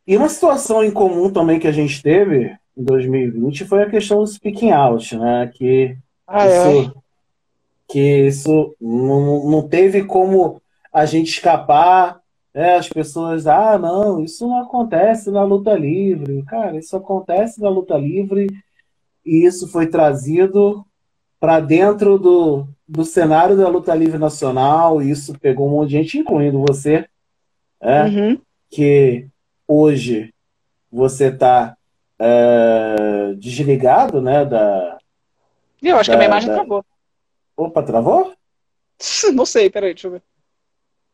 E 0.06 0.16
uma 0.16 0.28
situação 0.28 0.82
em 0.82 0.90
comum 0.90 1.30
também 1.30 1.60
que 1.60 1.68
a 1.68 1.72
gente 1.72 2.02
teve 2.02 2.56
em 2.76 2.82
2020 2.82 3.66
foi 3.66 3.82
a 3.82 3.90
questão 3.90 4.18
do 4.18 4.26
speaking 4.26 4.70
out, 4.70 5.16
né? 5.16 5.50
Que 5.54 5.96
ah, 6.26 6.46
é? 6.46 6.48
isso, 6.48 6.88
é. 6.88 7.00
que 7.86 8.26
isso 8.26 8.74
não, 8.80 9.50
não 9.50 9.68
teve 9.68 10.04
como 10.04 10.60
a 10.92 11.04
gente 11.04 11.28
escapar 11.28 12.20
é, 12.52 12.74
as 12.74 12.88
pessoas, 12.88 13.46
ah, 13.46 13.78
não, 13.78 14.24
isso 14.24 14.46
não 14.48 14.60
acontece 14.60 15.30
na 15.30 15.44
luta 15.44 15.74
livre. 15.74 16.42
Cara, 16.44 16.78
isso 16.78 16.96
acontece 16.96 17.60
na 17.60 17.68
luta 17.68 17.96
livre 17.96 18.48
e 19.24 19.44
isso 19.46 19.68
foi 19.68 19.86
trazido 19.86 20.84
para 21.38 21.60
dentro 21.60 22.18
do, 22.18 22.66
do 22.88 23.04
cenário 23.04 23.56
da 23.56 23.68
luta 23.68 23.94
livre 23.94 24.18
nacional. 24.18 25.00
E 25.00 25.10
isso 25.10 25.38
pegou 25.38 25.68
um 25.68 25.70
monte 25.70 25.90
de 25.90 25.96
gente, 25.96 26.18
incluindo 26.18 26.64
você, 26.66 27.06
é, 27.80 28.04
uhum. 28.04 28.38
Que 28.70 29.26
hoje 29.66 30.32
você 30.90 31.26
está 31.26 31.76
é, 32.18 33.34
desligado, 33.36 34.20
né, 34.20 34.44
da... 34.44 34.98
Eu 35.82 35.96
acho 35.96 36.10
da, 36.10 36.16
que 36.16 36.16
a 36.16 36.18
minha 36.18 36.28
imagem 36.28 36.48
da... 36.48 36.54
travou. 36.56 36.84
Opa, 37.56 37.82
travou? 37.82 38.34
Não 39.34 39.46
sei, 39.46 39.70
peraí, 39.70 39.94
deixa 39.94 40.08
eu 40.08 40.12
ver. 40.12 40.22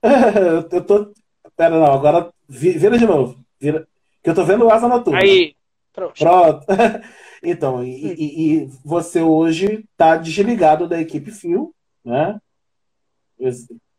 eu 0.71 0.85
tô 0.85 1.13
Pera, 1.57 1.81
não, 1.81 1.87
agora 1.87 2.31
vira 2.47 2.99
de 2.99 3.07
novo. 3.07 3.43
Vira, 3.59 3.89
que 4.23 4.29
eu 4.29 4.35
tô 4.35 4.45
vendo 4.45 4.67
o 4.67 4.71
Asa 4.71 4.87
Noturna. 4.87 5.21
Aí, 5.21 5.57
pronto. 5.93 6.19
Pronto. 6.19 6.67
então, 7.43 7.83
e, 7.83 8.15
e, 8.15 8.65
e, 8.65 8.71
você 8.85 9.23
hoje 9.23 9.85
tá 9.97 10.17
desligado 10.17 10.87
da 10.87 11.01
equipe 11.01 11.31
Fio, 11.31 11.75
né? 12.05 12.39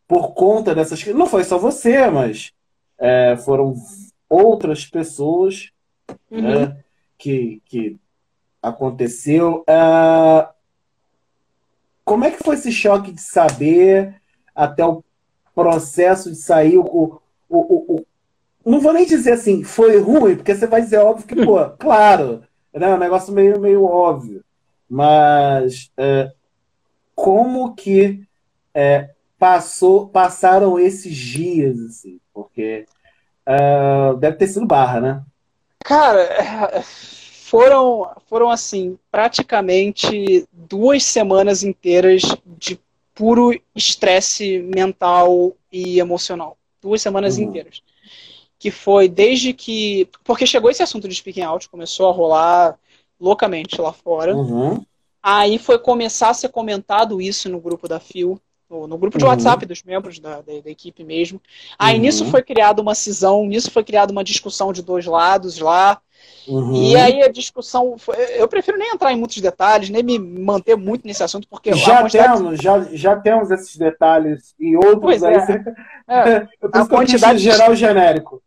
Por 0.06 0.34
conta 0.34 0.72
dessas. 0.74 1.04
Não 1.06 1.26
foi 1.26 1.42
só 1.42 1.58
você, 1.58 2.08
mas 2.08 2.52
é, 2.98 3.36
foram 3.36 3.74
outras 4.28 4.84
pessoas 4.84 5.70
uhum. 6.30 6.42
né, 6.42 6.76
que, 7.16 7.62
que 7.64 7.96
aconteceu. 8.62 9.64
É, 9.66 10.48
como 12.04 12.24
é 12.24 12.30
que 12.30 12.42
foi 12.42 12.56
esse 12.56 12.72
choque 12.72 13.12
de 13.12 13.20
saber 13.20 14.20
até 14.54 14.84
o 14.84 15.04
processo 15.54 16.30
de 16.30 16.36
sair 16.36 16.78
o, 16.78 16.82
o, 16.84 17.20
o, 17.48 17.96
o, 17.96 18.06
não 18.64 18.80
vou 18.80 18.92
nem 18.92 19.06
dizer 19.06 19.32
assim, 19.32 19.64
foi 19.64 19.98
ruim, 19.98 20.36
porque 20.36 20.54
você 20.54 20.66
vai 20.66 20.80
dizer 20.80 20.98
óbvio 20.98 21.26
que, 21.26 21.44
pô, 21.44 21.68
claro, 21.70 22.42
né, 22.72 22.90
é 22.90 22.94
um 22.94 22.98
negócio 22.98 23.32
meio, 23.32 23.60
meio 23.60 23.84
óbvio. 23.84 24.44
Mas 24.88 25.90
é, 25.96 26.32
como 27.14 27.74
que 27.74 28.22
é, 28.72 29.10
passou, 29.38 30.08
passaram 30.08 30.78
esses 30.78 31.16
dias, 31.16 31.78
assim, 31.80 32.18
porque 32.32 32.86
é, 33.46 34.14
deve 34.18 34.36
ter 34.36 34.48
sido 34.48 34.66
barra, 34.66 35.00
né? 35.00 35.22
Cara, 35.84 36.82
foram, 36.82 38.10
foram 38.26 38.50
assim, 38.50 38.98
praticamente 39.10 40.46
duas 40.52 41.04
semanas 41.04 41.62
inteiras 41.62 42.22
de 42.44 42.78
puro 43.14 43.58
estresse 43.74 44.58
mental 44.58 45.54
e 45.72 45.98
emocional 45.98 46.58
duas 46.80 47.02
semanas 47.02 47.36
uhum. 47.36 47.44
inteiras. 47.44 47.82
Que 48.58 48.70
foi 48.70 49.08
desde 49.08 49.52
que. 49.52 50.08
Porque 50.24 50.46
chegou 50.46 50.70
esse 50.70 50.82
assunto 50.82 51.08
de 51.08 51.14
speaking 51.14 51.42
out, 51.42 51.68
começou 51.68 52.08
a 52.08 52.12
rolar 52.12 52.78
loucamente 53.20 53.80
lá 53.80 53.92
fora. 53.92 54.34
Uhum. 54.34 54.84
Aí 55.22 55.58
foi 55.58 55.78
começar 55.78 56.30
a 56.30 56.34
ser 56.34 56.48
comentado 56.48 57.20
isso 57.20 57.48
no 57.48 57.60
grupo 57.60 57.86
da 57.86 58.00
FIO, 58.00 58.40
no, 58.68 58.86
no 58.86 58.98
grupo 58.98 59.18
de 59.18 59.24
uhum. 59.24 59.30
WhatsApp 59.30 59.64
dos 59.66 59.82
membros 59.82 60.18
da, 60.18 60.40
da, 60.40 60.60
da 60.64 60.70
equipe 60.70 61.02
mesmo. 61.04 61.40
Aí 61.78 61.96
uhum. 61.96 62.02
nisso 62.02 62.24
foi 62.26 62.42
criada 62.42 62.82
uma 62.82 62.94
cisão, 62.94 63.46
nisso 63.46 63.70
foi 63.70 63.84
criada 63.84 64.12
uma 64.12 64.24
discussão 64.24 64.72
de 64.72 64.82
dois 64.82 65.06
lados 65.06 65.58
lá. 65.58 66.00
Uhum. 66.46 66.74
E 66.74 66.96
aí 66.96 67.22
a 67.22 67.28
discussão. 67.28 67.96
Foi, 67.98 68.16
eu 68.36 68.48
prefiro 68.48 68.78
nem 68.78 68.90
entrar 68.92 69.12
em 69.12 69.16
muitos 69.16 69.40
detalhes, 69.40 69.90
nem 69.90 70.02
me 70.02 70.18
manter 70.18 70.76
muito 70.76 71.06
nesse 71.06 71.22
assunto, 71.22 71.46
porque. 71.48 71.72
Já 71.74 72.08
temos, 72.08 72.58
já, 72.58 72.80
já 72.92 73.16
temos 73.16 73.50
esses 73.50 73.76
detalhes 73.76 74.54
e 74.58 74.74
outros 74.76 75.00
pois 75.00 75.22
aí. 75.22 75.34
É. 75.34 76.14
é. 76.14 76.48
eu 76.60 76.70
a 76.72 76.88
quantidade 76.88 77.38
geral 77.38 77.74
genérico. 77.74 78.42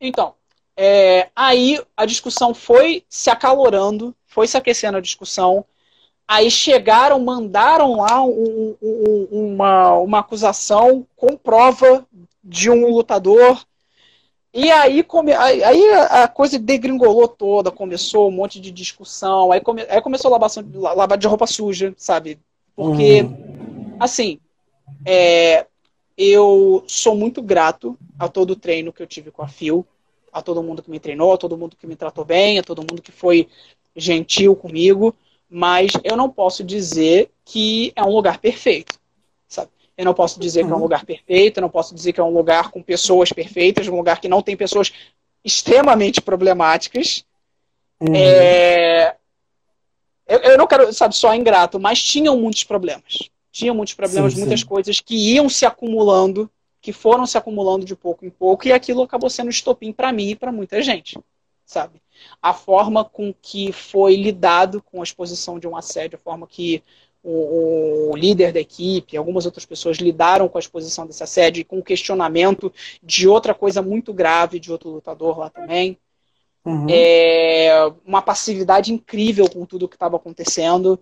Então, 0.00 0.34
é, 0.76 1.28
aí 1.34 1.80
a 1.96 2.04
discussão 2.04 2.54
foi 2.54 3.04
se 3.08 3.30
acalorando, 3.30 4.14
foi 4.26 4.46
se 4.46 4.56
aquecendo 4.56 4.98
a 4.98 5.00
discussão. 5.00 5.64
Aí 6.26 6.50
chegaram, 6.50 7.20
mandaram 7.20 7.96
lá 7.96 8.24
um, 8.24 8.76
um, 8.82 9.28
uma, 9.30 9.94
uma 9.94 10.18
acusação 10.20 11.06
com 11.14 11.36
prova 11.36 12.06
de 12.42 12.70
um 12.70 12.88
lutador 12.88 13.62
e 14.56 14.70
aí, 14.70 15.02
come, 15.02 15.32
aí 15.32 15.84
a 16.10 16.28
coisa 16.28 16.60
degringolou 16.60 17.26
toda, 17.26 17.72
começou 17.72 18.28
um 18.28 18.30
monte 18.30 18.60
de 18.60 18.70
discussão, 18.70 19.50
aí, 19.50 19.60
come, 19.60 19.82
aí 19.88 20.00
começou 20.00 20.28
a 20.28 20.32
lavação, 20.34 20.64
lavar 20.72 21.18
de 21.18 21.26
roupa 21.26 21.44
suja, 21.44 21.92
sabe? 21.96 22.38
Porque, 22.76 23.22
uhum. 23.22 23.96
assim, 23.98 24.38
é, 25.04 25.66
eu 26.16 26.84
sou 26.86 27.16
muito 27.16 27.42
grato 27.42 27.98
a 28.16 28.28
todo 28.28 28.52
o 28.52 28.56
treino 28.56 28.92
que 28.92 29.02
eu 29.02 29.08
tive 29.08 29.32
com 29.32 29.42
a 29.42 29.48
Phil, 29.48 29.84
a 30.32 30.40
todo 30.40 30.62
mundo 30.62 30.84
que 30.84 30.90
me 30.90 31.00
treinou, 31.00 31.32
a 31.32 31.38
todo 31.38 31.58
mundo 31.58 31.76
que 31.76 31.86
me 31.88 31.96
tratou 31.96 32.24
bem, 32.24 32.56
a 32.56 32.62
todo 32.62 32.86
mundo 32.88 33.02
que 33.02 33.10
foi 33.10 33.48
gentil 33.96 34.54
comigo, 34.54 35.16
mas 35.54 35.92
eu 36.02 36.16
não 36.16 36.28
posso 36.28 36.64
dizer 36.64 37.30
que 37.44 37.92
é 37.94 38.02
um 38.02 38.10
lugar 38.10 38.38
perfeito. 38.38 38.98
Eu 39.96 40.04
não 40.04 40.14
posso 40.14 40.40
dizer 40.40 40.64
que 40.64 40.70
é 40.70 40.74
um 40.74 40.76
uhum. 40.76 40.82
lugar 40.82 41.04
perfeito, 41.04 41.58
eu 41.58 41.60
não 41.62 41.70
posso 41.70 41.94
dizer 41.94 42.12
que 42.12 42.18
é 42.18 42.24
um 42.24 42.34
lugar 42.34 42.72
com 42.72 42.82
pessoas 42.82 43.32
perfeitas, 43.32 43.86
um 43.86 43.94
lugar 43.94 44.20
que 44.20 44.28
não 44.28 44.42
tem 44.42 44.56
pessoas 44.56 44.92
extremamente 45.44 46.20
problemáticas. 46.20 47.24
Uhum. 48.00 48.12
É... 48.12 49.14
Eu, 50.26 50.38
eu, 50.38 50.58
não 50.58 50.66
quero, 50.66 50.92
sabe, 50.92 51.14
só 51.14 51.32
ingrato, 51.32 51.78
mas 51.78 52.02
tinham 52.02 52.36
muitos 52.36 52.64
problemas. 52.64 53.30
Tinham 53.52 53.76
muitos 53.76 53.94
problemas, 53.94 54.32
sim, 54.32 54.40
muitas 54.40 54.60
sim. 54.60 54.66
coisas 54.66 54.98
que 54.98 55.14
iam 55.14 55.48
se 55.48 55.64
acumulando, 55.64 56.50
que 56.80 56.92
foram 56.92 57.24
se 57.26 57.38
acumulando 57.38 57.84
de 57.84 57.94
pouco 57.94 58.26
em 58.26 58.30
pouco, 58.30 58.66
e 58.66 58.72
aquilo 58.72 59.04
acabou 59.04 59.30
sendo 59.30 59.50
estopim 59.50 59.92
para 59.92 60.12
mim 60.12 60.30
e 60.30 60.34
para 60.34 60.50
muita 60.50 60.82
gente, 60.82 61.16
sabe? 61.64 62.02
A 62.42 62.52
forma 62.52 63.04
com 63.04 63.34
que 63.40 63.72
foi 63.72 64.16
lidado 64.16 64.82
com 64.82 65.00
a 65.00 65.04
exposição 65.04 65.58
de 65.58 65.66
um 65.66 65.76
assédio, 65.76 66.16
a 66.16 66.22
forma 66.22 66.46
que 66.46 66.82
o, 67.22 68.10
o, 68.12 68.16
líder 68.16 68.52
da 68.52 68.60
equipe, 68.60 69.16
algumas 69.16 69.46
outras 69.46 69.64
pessoas 69.64 69.96
lidaram 69.96 70.46
com 70.46 70.58
a 70.58 70.60
exposição 70.60 71.06
desse 71.06 71.22
assédio 71.22 71.62
e 71.62 71.64
com 71.64 71.78
o 71.78 71.82
questionamento 71.82 72.70
de 73.02 73.26
outra 73.26 73.54
coisa 73.54 73.80
muito 73.80 74.12
grave 74.12 74.60
de 74.60 74.70
outro 74.70 74.90
lutador 74.90 75.38
lá 75.38 75.48
também. 75.48 75.98
Uhum. 76.64 76.86
É, 76.88 77.90
uma 78.06 78.20
passividade 78.20 78.92
incrível 78.92 79.48
com 79.48 79.64
tudo 79.64 79.88
que 79.88 79.96
estava 79.96 80.16
acontecendo. 80.16 80.98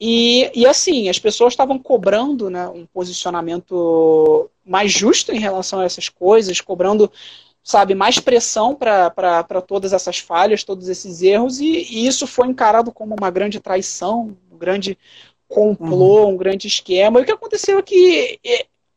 E, 0.00 0.50
e 0.54 0.66
assim, 0.66 1.08
as 1.08 1.20
pessoas 1.20 1.52
estavam 1.52 1.78
cobrando 1.78 2.50
né, 2.50 2.66
um 2.68 2.84
posicionamento 2.86 4.50
mais 4.66 4.92
justo 4.92 5.32
em 5.32 5.38
relação 5.38 5.80
a 5.80 5.84
essas 5.84 6.08
coisas, 6.08 6.60
cobrando 6.60 7.10
sabe, 7.64 7.94
mais 7.94 8.20
pressão 8.20 8.76
para 8.76 9.62
todas 9.66 9.92
essas 9.92 10.18
falhas, 10.18 10.62
todos 10.62 10.88
esses 10.88 11.22
erros, 11.22 11.58
e, 11.58 11.64
e, 11.64 12.06
isso 12.06 12.26
foi 12.26 12.46
encarado 12.46 12.92
como 12.92 13.16
uma 13.18 13.30
grande 13.30 13.58
traição, 13.58 14.36
um 14.52 14.58
grande, 14.58 14.98
complô, 15.48 16.24
uhum. 16.24 16.34
um 16.34 16.36
grande 16.36 16.66
esquema. 16.66 17.18
E 17.18 17.22
o 17.22 17.26
que 17.26 17.32
aconteceu 17.32 17.78
é 17.78 17.82
que 17.82 18.38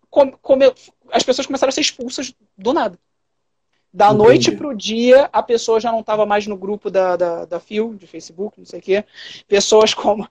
como, 0.09 0.38
como 0.41 0.63
as 1.11 1.24
pessoas 1.24 1.45
começaram 1.45 1.70
a 1.70 1.72
ser 1.72 1.82
expulsas 1.82 2.34
do 2.57 2.74
nada. 2.74 2.97
Da 3.93 4.07
Entendi. 4.07 4.24
noite 4.24 4.51
pro 4.51 4.76
dia, 4.76 5.30
a 5.32 5.41
pessoa 5.41 5.80
já 5.80 5.91
não 5.91 6.01
estava 6.01 6.26
mais 6.26 6.45
no 6.45 6.57
grupo 6.57 6.91
da, 6.91 7.15
da, 7.15 7.45
da 7.45 7.59
FIO, 7.59 7.95
de 7.95 8.05
Facebook, 8.05 8.59
não 8.59 8.65
sei 8.65 8.80
o 8.80 8.82
quê. 8.82 9.05
Pessoas 9.47 9.93
como. 9.93 10.28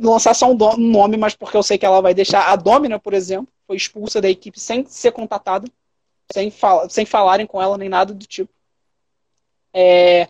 Lançar 0.00 0.34
só 0.34 0.50
um 0.50 0.56
nome, 0.78 1.16
mas 1.16 1.34
porque 1.34 1.56
eu 1.56 1.62
sei 1.62 1.76
que 1.76 1.86
ela 1.86 2.00
vai 2.00 2.14
deixar. 2.14 2.50
A 2.50 2.56
Domina, 2.56 2.98
por 2.98 3.12
exemplo, 3.12 3.52
foi 3.66 3.76
expulsa 3.76 4.20
da 4.20 4.30
equipe 4.30 4.58
sem 4.58 4.84
ser 4.86 5.12
contatada, 5.12 5.68
sem, 6.32 6.50
fal 6.50 6.88
sem 6.90 7.06
falarem 7.06 7.46
com 7.46 7.60
ela 7.60 7.78
nem 7.78 7.88
nada 7.88 8.12
do 8.14 8.26
tipo. 8.26 8.52
É, 9.72 10.28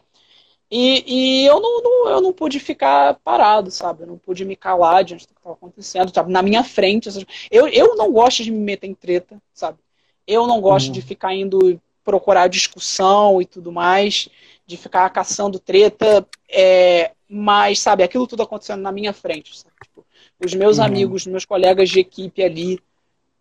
E, 0.70 1.05
e 1.42 1.47
eu, 1.47 1.61
não, 1.61 1.82
não, 1.82 2.09
eu 2.09 2.20
não 2.20 2.32
pude 2.32 2.59
ficar 2.59 3.14
parado, 3.22 3.70
sabe? 3.70 4.03
Eu 4.03 4.09
não 4.09 4.18
pude 4.18 4.44
me 4.44 4.57
calar 4.57 5.05
diante 5.05 5.24
do 5.26 5.28
que 5.34 5.40
estava 5.40 5.55
acontecendo, 5.55 6.12
sabe? 6.12 6.32
Na 6.32 6.42
minha 6.42 6.64
frente. 6.64 7.09
Eu, 7.51 7.68
eu 7.68 7.94
não 7.97 8.12
gosto 8.12 8.42
de 8.42 8.51
me 8.51 8.59
meter 8.59 8.88
em 8.88 8.94
treta, 8.94 9.40
sabe? 9.55 9.78
Eu 10.26 10.47
não 10.47 10.61
gosto 10.61 10.86
uhum. 10.88 10.92
de 10.92 11.03
ficar 11.03 11.34
indo 11.34 11.80
procurar 12.05 12.49
discussão 12.49 13.40
e 13.42 13.47
tudo 13.47 13.72
mais, 13.72 14.28
de 14.66 14.76
ficar 14.76 15.09
caçando 15.11 15.59
treta, 15.59 16.26
é, 16.49 17.12
mas, 17.28 17.80
sabe, 17.80 18.05
aquilo 18.05 18.28
tudo 18.28 18.42
acontecendo 18.44 18.80
na 18.80 18.92
minha 18.92 19.12
frente? 19.12 19.53
Tipo, 19.82 20.05
os 20.44 20.55
meus 20.55 20.78
uhum. 20.78 20.84
amigos, 20.84 21.26
meus 21.26 21.44
colegas 21.44 21.88
de 21.88 21.99
equipe 22.01 22.42
ali, 22.42 22.80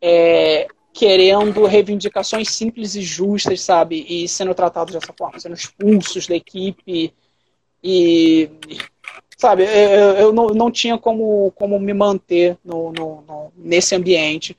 é, 0.01 0.67
querendo 0.95 1.65
reivindicações 1.65 2.49
simples 2.51 2.95
e 2.95 3.01
justas, 3.01 3.59
sabe? 3.59 4.05
E 4.07 4.29
sendo 4.29 4.55
tratados 4.55 4.93
dessa 4.93 5.11
forma, 5.11 5.37
sendo 5.37 5.53
expulsos 5.53 6.25
da 6.25 6.37
equipe. 6.37 7.13
E, 7.83 8.49
sabe, 9.37 9.63
eu, 9.63 10.11
eu 10.15 10.33
não, 10.33 10.47
não 10.47 10.71
tinha 10.71 10.97
como, 10.97 11.51
como 11.51 11.77
me 11.81 11.93
manter 11.93 12.57
no, 12.63 12.93
no, 12.93 13.21
no 13.27 13.51
nesse 13.57 13.93
ambiente. 13.93 14.55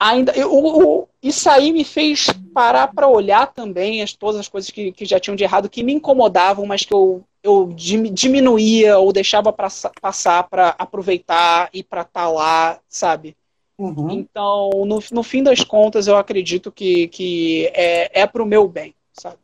Ainda, 0.00 0.32
eu, 0.32 0.50
eu, 0.50 1.08
isso 1.22 1.48
aí 1.50 1.72
me 1.72 1.84
fez 1.84 2.28
parar 2.54 2.88
para 2.88 3.06
olhar 3.06 3.52
também 3.52 4.00
as, 4.00 4.14
todas 4.14 4.40
as 4.40 4.48
coisas 4.48 4.70
que, 4.70 4.92
que 4.92 5.04
já 5.04 5.20
tinham 5.20 5.36
de 5.36 5.44
errado, 5.44 5.68
que 5.68 5.82
me 5.82 5.92
incomodavam, 5.92 6.64
mas 6.64 6.86
que 6.86 6.94
eu, 6.94 7.22
eu 7.42 7.70
diminuía 7.74 8.96
ou 8.98 9.12
deixava 9.12 9.52
pra, 9.52 9.68
passar 10.00 10.44
para 10.44 10.74
aproveitar 10.78 11.68
e 11.70 11.82
para 11.82 12.00
estar 12.00 12.22
tá 12.22 12.28
lá, 12.30 12.80
sabe? 12.88 13.36
Uhum. 13.78 14.10
Então, 14.10 14.70
no, 14.86 15.02
no 15.10 15.22
fim 15.22 15.42
das 15.42 15.64
contas, 15.64 16.06
eu 16.06 16.16
acredito 16.16 16.70
que, 16.70 17.08
que 17.08 17.66
é, 17.74 18.20
é 18.22 18.26
para 18.26 18.42
o 18.42 18.46
meu 18.46 18.68
bem, 18.68 18.94
sabe? 19.12 19.38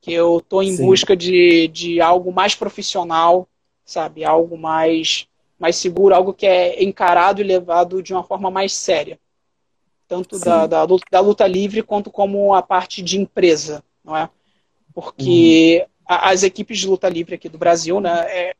Que 0.00 0.12
eu 0.12 0.38
estou 0.38 0.62
em 0.62 0.76
Sim. 0.76 0.86
busca 0.86 1.16
de, 1.16 1.68
de 1.68 2.00
algo 2.00 2.32
mais 2.32 2.54
profissional, 2.54 3.48
sabe? 3.84 4.24
Algo 4.24 4.56
mais, 4.56 5.26
mais 5.58 5.76
seguro, 5.76 6.14
algo 6.14 6.32
que 6.32 6.46
é 6.46 6.82
encarado 6.82 7.40
e 7.40 7.44
levado 7.44 8.02
de 8.02 8.12
uma 8.12 8.22
forma 8.22 8.50
mais 8.50 8.72
séria. 8.72 9.18
Tanto 10.08 10.38
da, 10.38 10.66
da, 10.66 10.86
da, 11.10 11.20
luta 11.20 11.46
livre 11.46 11.82
quanto 11.82 12.10
como 12.10 12.52
a 12.54 12.62
parte 12.62 13.00
de 13.00 13.18
empresa, 13.18 13.82
não 14.04 14.16
é? 14.16 14.28
Porque 14.92 15.86
uhum. 15.88 16.04
as 16.06 16.42
equipes 16.42 16.78
de 16.80 16.86
luta 16.86 17.08
livre 17.08 17.34
aqui 17.34 17.48
do 17.48 17.56
Brasil, 17.56 17.98
né? 18.00 18.10
É, 18.28 18.56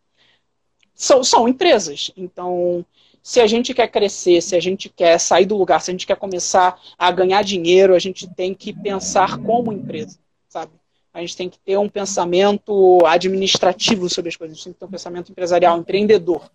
são, 0.94 1.22
são 1.22 1.48
empresas. 1.48 2.10
Então, 2.16 2.84
se 3.22 3.40
a 3.40 3.46
gente 3.46 3.72
quer 3.72 3.86
crescer, 3.86 4.42
se 4.42 4.56
a 4.56 4.60
gente 4.60 4.88
quer 4.88 5.18
sair 5.18 5.46
do 5.46 5.56
lugar, 5.56 5.80
se 5.80 5.90
a 5.90 5.94
gente 5.94 6.06
quer 6.06 6.16
começar 6.16 6.78
a 6.98 7.10
ganhar 7.12 7.42
dinheiro, 7.42 7.94
a 7.94 7.98
gente 7.98 8.26
tem 8.34 8.52
que 8.52 8.72
pensar 8.72 9.38
como 9.38 9.72
empresa, 9.72 10.18
sabe? 10.48 10.72
A 11.14 11.20
gente 11.20 11.36
tem 11.36 11.48
que 11.48 11.58
ter 11.58 11.76
um 11.76 11.88
pensamento 11.88 12.98
administrativo 13.06 14.08
sobre 14.08 14.30
as 14.30 14.36
coisas, 14.36 14.54
a 14.54 14.56
gente 14.56 14.64
tem 14.64 14.72
que 14.72 14.78
ter 14.80 14.86
um 14.86 14.90
pensamento 14.90 15.30
empresarial, 15.30 15.78
empreendedor. 15.78 16.50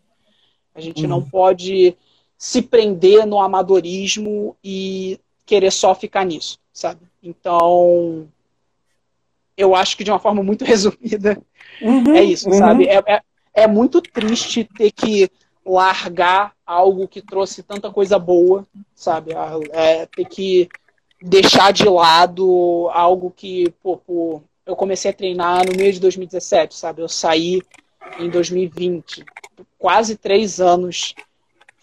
A 0.75 0.81
gente 0.81 1.03
uhum. 1.03 1.07
não 1.07 1.21
pode 1.23 1.95
se 2.37 2.61
prender 2.61 3.25
no 3.25 3.39
amadorismo 3.39 4.55
e 4.63 5.19
querer 5.45 5.71
só 5.71 5.95
ficar 5.95 6.25
nisso, 6.25 6.59
sabe? 6.73 7.01
Então, 7.23 8.27
eu 9.55 9.73
acho 9.73 9.95
que 9.95 10.03
de 10.03 10.11
uma 10.11 10.19
forma 10.19 10.43
muito 10.43 10.65
resumida, 10.65 11.41
uhum, 11.81 12.13
é 12.13 12.23
isso, 12.23 12.49
uhum. 12.49 12.57
sabe? 12.57 12.87
É, 12.87 13.01
é, 13.07 13.21
é 13.53 13.67
muito 13.67 14.01
triste 14.01 14.65
ter 14.65 14.91
que 14.91 15.29
largar 15.67 16.53
algo 16.65 17.07
que 17.07 17.21
trouxe 17.21 17.61
tanta 17.61 17.91
coisa 17.91 18.17
boa, 18.17 18.65
sabe? 18.95 19.33
É, 19.71 20.05
ter 20.05 20.25
que 20.25 20.69
deixar 21.21 21.73
de 21.73 21.87
lado 21.87 22.89
algo 22.93 23.31
que, 23.35 23.69
pô, 23.83 23.97
pô, 23.97 24.41
eu 24.65 24.75
comecei 24.75 25.11
a 25.11 25.13
treinar 25.13 25.65
no 25.65 25.77
mês 25.77 25.95
de 25.95 26.01
2017, 26.01 26.75
sabe? 26.75 27.01
Eu 27.01 27.09
saí 27.09 27.61
em 28.19 28.29
2020, 28.29 29.25
quase 29.77 30.15
três 30.15 30.59
anos. 30.59 31.13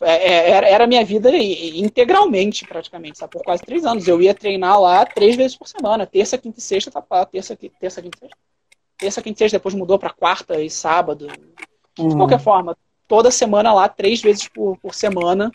É, 0.00 0.12
é, 0.12 0.50
era, 0.50 0.68
era 0.68 0.86
minha 0.86 1.04
vida 1.04 1.30
integralmente, 1.34 2.66
praticamente, 2.66 3.18
sabe? 3.18 3.32
Por 3.32 3.42
quase 3.42 3.62
três 3.62 3.84
anos. 3.84 4.06
Eu 4.06 4.20
ia 4.20 4.34
treinar 4.34 4.80
lá 4.80 5.04
três 5.06 5.36
vezes 5.36 5.56
por 5.56 5.68
semana. 5.68 6.06
Terça, 6.06 6.36
quinta 6.36 6.58
e 6.58 6.62
sexta, 6.62 6.90
tá 6.90 7.02
lá. 7.10 7.24
Terça, 7.24 7.56
terça, 7.56 8.02
quinta 8.02 8.16
e 8.16 8.20
sexta. 8.20 8.38
Terça, 8.98 9.22
quinta 9.22 9.36
e 9.36 9.38
sexta, 9.38 9.58
depois 9.58 9.74
mudou 9.74 9.98
para 9.98 10.10
quarta 10.10 10.60
e 10.60 10.68
sábado. 10.68 11.28
De 11.96 12.02
uhum. 12.02 12.16
qualquer 12.16 12.40
forma, 12.40 12.76
toda 13.14 13.30
semana 13.30 13.72
lá, 13.72 13.88
três 13.88 14.20
vezes 14.20 14.48
por, 14.48 14.76
por 14.78 14.92
semana. 14.92 15.48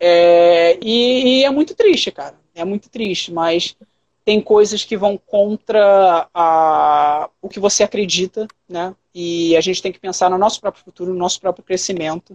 É, 0.00 0.78
e, 0.82 1.40
e, 1.40 1.44
é 1.44 1.50
muito 1.50 1.74
triste, 1.74 2.10
cara. 2.10 2.38
É 2.54 2.64
muito 2.64 2.88
triste, 2.88 3.30
mas 3.30 3.76
tem 4.24 4.40
coisas 4.40 4.82
que 4.82 4.96
vão 4.96 5.18
contra 5.18 6.26
a, 6.32 7.28
o 7.42 7.50
que 7.50 7.60
você 7.60 7.82
acredita, 7.82 8.48
né? 8.66 8.96
E 9.14 9.54
a 9.58 9.60
gente 9.60 9.82
tem 9.82 9.92
que 9.92 10.00
pensar 10.00 10.30
no 10.30 10.38
nosso 10.38 10.58
próprio 10.58 10.82
futuro, 10.82 11.12
no 11.12 11.18
nosso 11.18 11.38
próprio 11.38 11.62
crescimento. 11.62 12.34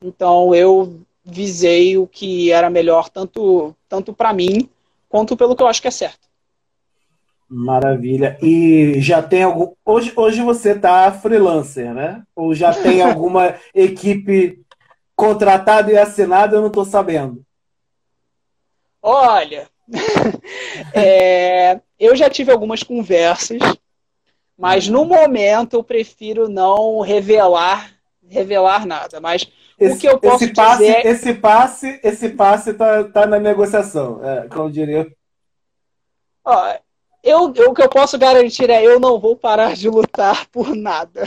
Então 0.00 0.54
eu 0.54 1.00
visei 1.24 1.98
o 1.98 2.06
que 2.06 2.52
era 2.52 2.70
melhor 2.70 3.08
tanto 3.08 3.74
tanto 3.88 4.12
para 4.12 4.32
mim 4.32 4.70
quanto 5.08 5.36
pelo 5.36 5.56
que 5.56 5.62
eu 5.64 5.66
acho 5.66 5.82
que 5.82 5.88
é 5.88 5.90
certo. 5.90 6.27
Maravilha. 7.48 8.38
E 8.42 9.00
já 9.00 9.22
tem 9.22 9.42
algum. 9.42 9.72
Hoje, 9.84 10.12
hoje 10.14 10.42
você 10.42 10.72
está 10.72 11.10
freelancer, 11.10 11.94
né? 11.94 12.22
Ou 12.36 12.54
já 12.54 12.74
tem 12.74 13.00
alguma 13.02 13.54
equipe 13.74 14.60
contratada 15.16 15.90
e 15.90 15.96
assinada? 15.96 16.56
Eu 16.56 16.60
não 16.60 16.68
estou 16.68 16.84
sabendo. 16.84 17.42
Olha, 19.00 19.68
é, 20.92 21.80
eu 21.98 22.14
já 22.14 22.28
tive 22.28 22.52
algumas 22.52 22.82
conversas, 22.82 23.58
mas 24.56 24.88
no 24.88 25.04
momento 25.04 25.74
eu 25.74 25.84
prefiro 25.84 26.48
não 26.48 27.00
revelar 27.00 27.98
revelar 28.28 28.86
nada. 28.86 29.20
Mas 29.20 29.50
esse, 29.78 29.96
o 29.96 29.98
que 29.98 30.08
eu 30.08 30.18
posso 30.18 30.44
esse 30.44 30.52
passe, 30.52 30.86
dizer... 30.86 31.06
esse 31.06 31.34
passe, 31.34 32.00
esse 32.02 32.28
passe 32.30 32.74
tá, 32.74 33.04
tá 33.04 33.26
na 33.26 33.38
negociação, 33.38 34.24
é, 34.24 34.48
como 34.48 34.70
diria. 34.70 35.10
Ó, 36.44 36.74
eu, 37.22 37.52
eu, 37.54 37.70
o 37.70 37.74
que 37.74 37.82
eu 37.82 37.88
posso 37.88 38.18
garantir 38.18 38.70
é 38.70 38.84
eu 38.84 39.00
não 39.00 39.18
vou 39.18 39.36
parar 39.36 39.74
de 39.74 39.88
lutar 39.88 40.46
por 40.48 40.74
nada. 40.74 41.22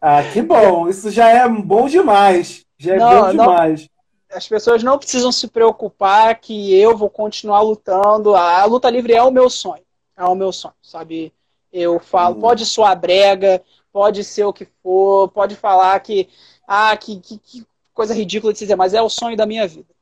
Ah, 0.00 0.22
que 0.22 0.42
bom. 0.42 0.88
Isso 0.88 1.10
já 1.10 1.28
é 1.28 1.48
bom 1.48 1.88
demais. 1.88 2.64
Já 2.78 2.94
é 2.94 2.98
não, 2.98 3.22
bom 3.22 3.30
demais. 3.30 3.82
Não, 3.82 4.36
as 4.36 4.48
pessoas 4.48 4.82
não 4.82 4.98
precisam 4.98 5.30
se 5.30 5.48
preocupar 5.48 6.38
que 6.40 6.74
eu 6.74 6.96
vou 6.96 7.08
continuar 7.08 7.60
lutando. 7.60 8.34
A, 8.34 8.64
luta 8.64 8.90
livre 8.90 9.12
é 9.12 9.22
o 9.22 9.30
meu 9.30 9.48
sonho. 9.48 9.84
É 10.16 10.24
o 10.24 10.34
meu 10.34 10.52
sonho, 10.52 10.74
sabe? 10.82 11.32
Eu 11.72 11.98
falo, 11.98 12.36
hum. 12.36 12.40
pode 12.40 12.66
soar 12.66 12.98
brega, 12.98 13.62
pode 13.92 14.22
ser 14.24 14.44
o 14.44 14.52
que 14.52 14.66
for, 14.82 15.28
pode 15.28 15.56
falar 15.56 15.98
que, 16.00 16.28
ah, 16.66 16.96
que, 16.96 17.18
que, 17.18 17.38
que 17.38 17.66
coisa 17.92 18.14
ridícula 18.14 18.52
de 18.52 18.58
dizer, 18.58 18.76
mas 18.76 18.94
é 18.94 19.02
o 19.02 19.08
sonho 19.08 19.36
da 19.36 19.46
minha 19.46 19.66
vida 19.66 19.93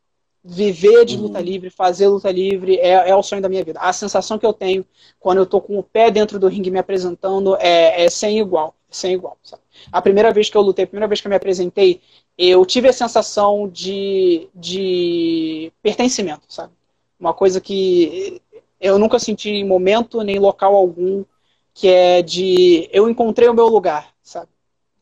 viver 0.44 1.04
de 1.04 1.16
luta 1.16 1.38
uhum. 1.38 1.44
livre, 1.44 1.70
fazer 1.70 2.08
luta 2.08 2.30
livre 2.30 2.76
é, 2.78 3.10
é 3.10 3.14
o 3.14 3.22
sonho 3.22 3.42
da 3.42 3.48
minha 3.48 3.64
vida. 3.64 3.78
A 3.80 3.92
sensação 3.92 4.38
que 4.38 4.46
eu 4.46 4.52
tenho 4.52 4.84
quando 5.20 5.38
eu 5.38 5.46
tô 5.46 5.60
com 5.60 5.78
o 5.78 5.82
pé 5.82 6.10
dentro 6.10 6.38
do 6.38 6.48
ringue 6.48 6.70
me 6.70 6.78
apresentando 6.78 7.56
é, 7.56 8.04
é 8.04 8.10
sem 8.10 8.38
igual. 8.38 8.74
Sem 8.90 9.14
igual. 9.14 9.38
Sabe? 9.42 9.62
A 9.90 10.02
primeira 10.02 10.32
vez 10.32 10.50
que 10.50 10.56
eu 10.56 10.60
lutei, 10.62 10.84
a 10.84 10.88
primeira 10.88 11.08
vez 11.08 11.20
que 11.20 11.26
eu 11.26 11.30
me 11.30 11.36
apresentei, 11.36 12.00
eu 12.36 12.64
tive 12.66 12.88
a 12.88 12.92
sensação 12.92 13.68
de, 13.68 14.48
de 14.54 15.72
pertencimento, 15.82 16.42
sabe? 16.48 16.72
Uma 17.18 17.32
coisa 17.32 17.60
que 17.60 18.42
eu 18.80 18.98
nunca 18.98 19.18
senti 19.18 19.50
em 19.50 19.64
momento 19.64 20.22
nem 20.22 20.38
local 20.38 20.74
algum, 20.74 21.24
que 21.72 21.88
é 21.88 22.20
de 22.20 22.88
eu 22.92 23.08
encontrei 23.08 23.48
o 23.48 23.54
meu 23.54 23.68
lugar, 23.68 24.12
sabe? 24.22 24.50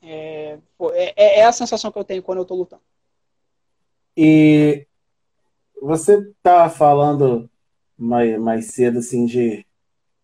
É, 0.03 0.59
é, 0.93 1.41
é 1.41 1.45
a 1.45 1.53
sensação 1.53 1.91
que 1.91 1.99
eu 1.99 2.05
tenho 2.05 2.23
quando 2.23 2.39
eu 2.39 2.45
tô 2.45 2.55
lutando. 2.55 2.83
E 4.17 4.87
você 5.81 6.31
tá 6.43 6.69
falando 6.69 7.49
mais, 7.97 8.39
mais 8.39 8.67
cedo 8.67 8.99
assim 8.99 9.27
de, 9.27 9.65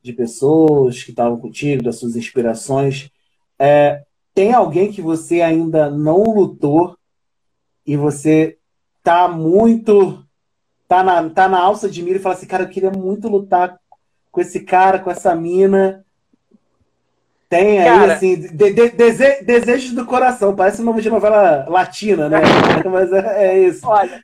de 0.02 0.12
pessoas 0.12 1.02
que 1.02 1.10
estavam 1.10 1.38
contigo, 1.38 1.82
das 1.82 1.98
suas 1.98 2.16
inspirações. 2.16 3.10
É, 3.58 4.02
tem 4.34 4.52
alguém 4.52 4.92
que 4.92 5.00
você 5.00 5.40
ainda 5.40 5.90
não 5.90 6.22
lutou 6.22 6.96
e 7.86 7.96
você 7.96 8.58
tá 9.02 9.28
muito 9.28 10.24
tá 10.88 11.02
na, 11.02 11.28
tá 11.30 11.48
na 11.48 11.60
alça 11.60 11.88
de 11.88 12.02
mira 12.02 12.18
e 12.18 12.20
fala 12.20 12.34
assim, 12.34 12.46
cara, 12.46 12.64
eu 12.64 12.68
queria 12.68 12.90
muito 12.90 13.28
lutar 13.28 13.78
com 14.30 14.40
esse 14.40 14.60
cara, 14.60 14.98
com 14.98 15.10
essa 15.10 15.34
mina. 15.34 16.04
Tem 17.48 17.78
aí, 17.78 17.84
cara, 17.84 18.14
assim, 18.14 18.34
de, 18.38 18.48
de, 18.48 18.88
dese, 18.90 19.42
desejos 19.44 19.92
do 19.92 20.04
coração. 20.04 20.54
Parece 20.54 20.82
uma 20.82 20.92
novela 20.92 21.66
latina, 21.68 22.28
né? 22.28 22.40
Mas 22.90 23.12
é, 23.12 23.48
é 23.48 23.58
isso. 23.66 23.86
Olha, 23.86 24.22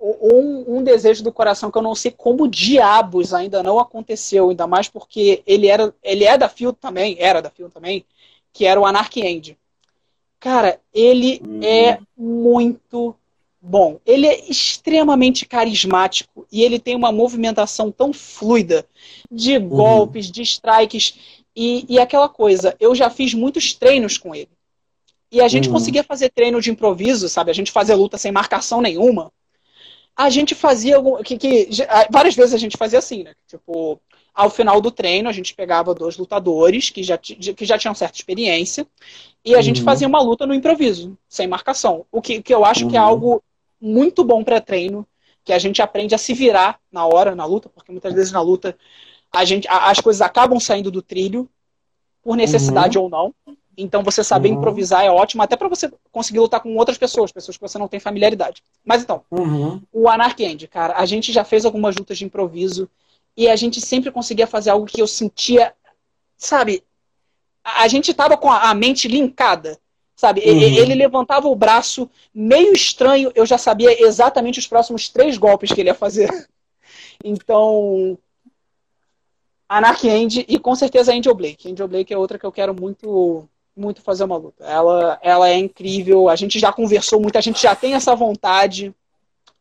um, 0.00 0.76
um, 0.76 0.82
desejo 0.82 1.24
do 1.24 1.32
coração 1.32 1.70
que 1.70 1.78
eu 1.78 1.82
não 1.82 1.94
sei 1.94 2.10
como 2.10 2.48
diabos 2.48 3.32
ainda 3.32 3.62
não 3.62 3.78
aconteceu, 3.78 4.50
ainda 4.50 4.66
mais 4.66 4.88
porque 4.88 5.42
ele 5.46 5.68
era 5.68 5.94
ele 6.02 6.24
é 6.24 6.36
da 6.36 6.48
Field 6.48 6.76
também, 6.80 7.16
era 7.18 7.40
da 7.40 7.50
Field 7.50 7.72
também, 7.72 8.04
que 8.52 8.64
era 8.64 8.80
o 8.80 8.86
Anarchy 8.86 9.20
End. 9.20 9.58
Cara, 10.38 10.80
ele 10.92 11.40
hum. 11.46 11.60
é 11.62 11.98
muito 12.16 13.16
bom. 13.60 13.98
Ele 14.06 14.26
é 14.26 14.48
extremamente 14.48 15.44
carismático 15.44 16.46
e 16.52 16.62
ele 16.62 16.78
tem 16.78 16.94
uma 16.94 17.10
movimentação 17.10 17.90
tão 17.90 18.12
fluida 18.12 18.86
de 19.30 19.56
uhum. 19.56 19.68
golpes, 19.68 20.30
de 20.30 20.42
strikes 20.42 21.14
E, 21.54 21.84
e 21.88 21.98
aquela 21.98 22.28
coisa, 22.28 22.76
eu 22.78 22.94
já 22.94 23.10
fiz 23.10 23.34
muitos 23.34 23.72
treinos 23.72 24.18
com 24.18 24.34
ele. 24.34 24.50
E 25.32 25.40
a 25.40 25.48
gente 25.48 25.68
uhum. 25.68 25.74
conseguia 25.74 26.04
fazer 26.04 26.30
treino 26.30 26.60
de 26.60 26.70
improviso, 26.70 27.28
sabe? 27.28 27.50
A 27.50 27.54
gente 27.54 27.72
fazia 27.72 27.96
luta 27.96 28.16
sem 28.16 28.30
marcação 28.30 28.80
nenhuma. 28.80 29.32
A 30.16 30.30
gente 30.30 30.54
fazia 30.54 30.96
algum. 30.96 31.22
Que, 31.22 31.36
que, 31.36 31.68
várias 32.10 32.34
vezes 32.34 32.54
a 32.54 32.58
gente 32.58 32.76
fazia 32.76 32.98
assim, 32.98 33.22
né? 33.22 33.34
Tipo, 33.46 34.00
ao 34.34 34.50
final 34.50 34.80
do 34.80 34.90
treino, 34.90 35.28
a 35.28 35.32
gente 35.32 35.54
pegava 35.54 35.94
dois 35.94 36.16
lutadores 36.16 36.90
que 36.90 37.02
já, 37.02 37.16
que 37.18 37.64
já 37.64 37.78
tinham 37.78 37.94
certa 37.94 38.16
experiência 38.16 38.86
e 39.44 39.54
a 39.54 39.56
uhum. 39.56 39.62
gente 39.62 39.82
fazia 39.82 40.06
uma 40.06 40.20
luta 40.20 40.46
no 40.46 40.52
improviso, 40.54 41.16
sem 41.28 41.46
marcação. 41.46 42.04
O 42.10 42.20
que, 42.20 42.42
que 42.42 42.54
eu 42.54 42.64
acho 42.64 42.84
uhum. 42.84 42.90
que 42.90 42.96
é 42.96 43.00
uhum. 43.00 43.06
algo 43.06 43.44
muito 43.80 44.24
bom 44.24 44.42
para 44.42 44.60
treino, 44.60 45.06
que 45.44 45.52
a 45.52 45.58
gente 45.58 45.80
aprende 45.80 46.14
a 46.14 46.18
se 46.18 46.34
virar 46.34 46.78
na 46.90 47.06
hora, 47.06 47.34
na 47.34 47.44
luta, 47.44 47.68
porque 47.68 47.92
muitas 47.92 48.12
vezes 48.12 48.32
na 48.32 48.40
luta 48.40 48.76
a 49.32 49.44
gente, 49.44 49.68
a, 49.68 49.90
as 49.90 50.00
coisas 50.00 50.20
acabam 50.20 50.58
saindo 50.58 50.90
do 50.90 51.00
trilho, 51.00 51.48
por 52.22 52.36
necessidade 52.36 52.98
uhum. 52.98 53.04
ou 53.04 53.10
não. 53.10 53.34
Então 53.76 54.02
você 54.02 54.24
saber 54.24 54.48
uhum. 54.50 54.56
improvisar 54.56 55.04
é 55.04 55.10
ótimo, 55.10 55.42
até 55.42 55.56
para 55.56 55.68
você 55.68 55.92
conseguir 56.10 56.40
lutar 56.40 56.60
com 56.60 56.74
outras 56.76 56.96
pessoas, 56.96 57.30
pessoas 57.30 57.56
que 57.56 57.62
você 57.62 57.78
não 57.78 57.88
tem 57.88 58.00
familiaridade. 58.00 58.62
Mas 58.84 59.02
então, 59.02 59.22
uhum. 59.30 59.82
o 59.92 60.08
Anarch 60.08 60.42
End, 60.42 60.66
cara, 60.68 60.94
a 60.96 61.04
gente 61.04 61.32
já 61.32 61.44
fez 61.44 61.64
algumas 61.64 61.94
lutas 61.94 62.16
de 62.16 62.24
improviso 62.24 62.88
e 63.36 63.48
a 63.48 63.56
gente 63.56 63.80
sempre 63.80 64.10
conseguia 64.10 64.46
fazer 64.46 64.70
algo 64.70 64.86
que 64.86 65.00
eu 65.00 65.06
sentia, 65.06 65.74
sabe? 66.38 66.82
A 67.62 67.86
gente 67.88 68.14
tava 68.14 68.36
com 68.38 68.50
a 68.50 68.72
mente 68.72 69.08
linkada, 69.08 69.78
sabe? 70.14 70.40
Uhum. 70.40 70.58
Ele 70.58 70.94
levantava 70.94 71.46
o 71.46 71.54
braço 71.54 72.08
meio 72.34 72.72
estranho, 72.72 73.30
eu 73.34 73.44
já 73.44 73.58
sabia 73.58 74.02
exatamente 74.02 74.58
os 74.58 74.66
próximos 74.66 75.10
três 75.10 75.36
golpes 75.36 75.70
que 75.70 75.80
ele 75.80 75.90
ia 75.90 75.94
fazer. 75.94 76.30
Então, 77.24 78.16
Anarchy 79.68 80.08
End 80.08 80.44
e 80.46 80.58
com 80.58 80.74
certeza 80.74 81.12
Angel 81.12 81.34
Blake. 81.34 81.70
Angel 81.70 81.88
Blake 81.88 82.12
é 82.12 82.18
outra 82.18 82.38
que 82.38 82.44
eu 82.44 82.52
quero 82.52 82.74
muito 82.74 83.48
muito 83.76 84.00
fazer 84.00 84.24
uma 84.24 84.36
luta. 84.36 84.64
Ela, 84.64 85.18
ela 85.22 85.48
é 85.48 85.56
incrível, 85.56 86.28
a 86.28 86.36
gente 86.36 86.58
já 86.58 86.72
conversou 86.72 87.20
muito, 87.20 87.36
a 87.36 87.40
gente 87.40 87.62
já 87.62 87.76
tem 87.76 87.94
essa 87.94 88.14
vontade. 88.14 88.94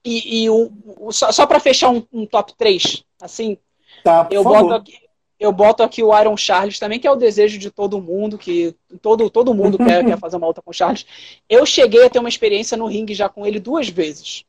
E, 0.03 0.43
e 0.43 0.49
o, 0.49 0.71
o, 0.99 1.11
só, 1.11 1.31
só 1.31 1.45
para 1.45 1.59
fechar 1.59 1.89
um, 1.89 2.03
um, 2.13 2.25
top 2.25 2.53
3, 2.55 3.03
assim, 3.21 3.57
tá, 4.03 4.27
eu, 4.29 4.43
boto 4.43 4.73
aqui, 4.73 4.93
eu 5.39 5.51
boto 5.51 5.81
aqui 5.81 6.03
o 6.03 6.17
Iron 6.17 6.37
Charles 6.37 6.77
também, 6.77 6.99
que 6.99 7.07
é 7.07 7.11
o 7.11 7.15
desejo 7.15 7.57
de 7.57 7.71
todo 7.71 7.99
mundo, 7.99 8.37
que 8.37 8.75
todo, 9.01 9.29
todo 9.31 9.53
mundo 9.53 9.77
quer, 9.77 10.05
quer 10.05 10.19
fazer 10.19 10.37
uma 10.37 10.47
luta 10.47 10.61
com 10.61 10.69
o 10.69 10.73
Charles. 10.73 11.05
Eu 11.49 11.65
cheguei 11.65 12.05
a 12.05 12.09
ter 12.09 12.19
uma 12.19 12.29
experiência 12.29 12.77
no 12.77 12.85
ringue 12.85 13.15
já 13.15 13.27
com 13.27 13.45
ele 13.45 13.59
duas 13.59 13.89
vezes. 13.89 14.45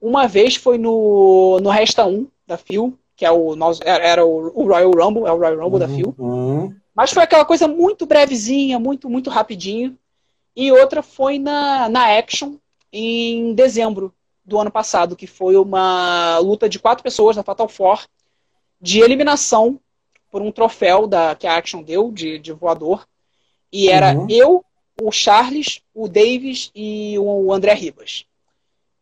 Uma 0.00 0.26
vez 0.26 0.56
foi 0.56 0.76
no, 0.76 1.58
no 1.60 1.70
Resta 1.70 2.04
1 2.04 2.26
da 2.46 2.58
Phil, 2.58 2.98
que 3.16 3.24
é 3.24 3.30
o 3.30 3.56
era 3.84 4.26
o, 4.26 4.66
Royal 4.66 4.90
Rumble, 4.90 5.26
é 5.26 5.32
o 5.32 5.38
Royal 5.38 5.56
Rumble 5.56 5.72
uhum, 5.72 5.78
da 5.78 5.88
Phil. 5.88 6.14
Uhum. 6.18 6.74
Mas 6.96 7.12
foi 7.12 7.22
aquela 7.22 7.44
coisa 7.44 7.68
muito 7.68 8.06
brevezinha, 8.06 8.78
muito, 8.78 9.10
muito 9.10 9.28
rapidinho. 9.28 9.98
E 10.56 10.72
outra 10.72 11.02
foi 11.02 11.38
na, 11.38 11.90
na 11.90 12.18
Action 12.18 12.54
em 12.90 13.52
dezembro 13.54 14.14
do 14.42 14.58
ano 14.58 14.70
passado, 14.70 15.14
que 15.14 15.26
foi 15.26 15.56
uma 15.56 16.38
luta 16.38 16.70
de 16.70 16.78
quatro 16.78 17.04
pessoas 17.04 17.36
na 17.36 17.42
Fatal 17.42 17.68
Four 17.68 18.06
de 18.80 19.00
eliminação 19.00 19.78
por 20.30 20.40
um 20.40 20.50
troféu 20.50 21.06
da, 21.06 21.34
que 21.34 21.46
a 21.46 21.56
Action 21.56 21.82
deu 21.82 22.10
de, 22.10 22.38
de 22.38 22.52
voador. 22.52 23.06
E 23.70 23.90
era 23.90 24.16
uhum. 24.16 24.26
eu, 24.30 24.64
o 25.02 25.12
Charles, 25.12 25.82
o 25.94 26.08
Davis 26.08 26.70
e 26.74 27.18
o 27.18 27.52
André 27.52 27.74
Ribas. 27.74 28.24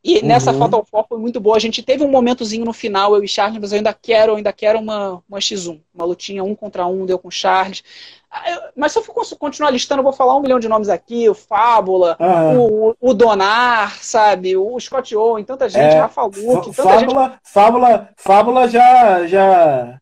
E 0.05 0.19
uhum. 0.19 0.27
nessa 0.27 0.53
Fatal 0.53 0.85
Four 0.85 1.07
foi 1.09 1.19
muito 1.19 1.41
boa. 1.41 1.57
A 1.57 1.61
gente 1.61 1.83
teve 1.83 2.05
um 2.05 2.11
momentozinho 2.11 2.65
no 2.65 2.75
final, 2.75 3.17
eu 3.17 3.25
e 3.25 3.29
Charles, 3.29 3.59
mas 3.59 3.73
eu 3.73 3.79
ainda 3.79 3.95
quero, 3.95 4.33
eu 4.33 4.37
ainda 4.37 4.53
quero 4.53 4.79
uma, 4.79 5.23
uma 5.27 5.39
X1. 5.39 5.81
Uma 5.95 6.05
lutinha 6.05 6.45
um 6.45 6.55
contra 6.55 6.87
um, 6.87 7.07
deu 7.07 7.19
com 7.19 7.31
Charles. 7.31 7.83
Ah, 8.31 8.71
mas 8.77 8.93
se 8.93 8.99
eu 8.99 9.03
for 9.03 9.15
continuar 9.39 9.71
listando, 9.71 10.01
eu 10.01 10.05
vou 10.05 10.13
falar 10.13 10.37
um 10.37 10.41
milhão 10.41 10.59
de 10.59 10.69
nomes 10.69 10.91
aqui, 10.91 11.27
o 11.29 11.35
Fábula, 11.35 12.19
uhum. 12.21 12.91
o, 12.91 12.97
o 13.01 13.15
Donar, 13.15 13.97
sabe, 14.03 14.57
o 14.57 14.79
Scott 14.79 15.17
Owen, 15.17 15.45
tanta 15.45 15.69
gente, 15.69 15.95
é, 15.95 16.01
Rafa 16.01 16.23
Luke, 16.25 16.75
tanta 16.75 16.83
Fábula, 16.83 17.25
gente... 17.25 17.39
Fábula, 17.45 18.09
Fábula 18.17 18.69
já, 18.69 19.27
já, 19.27 20.01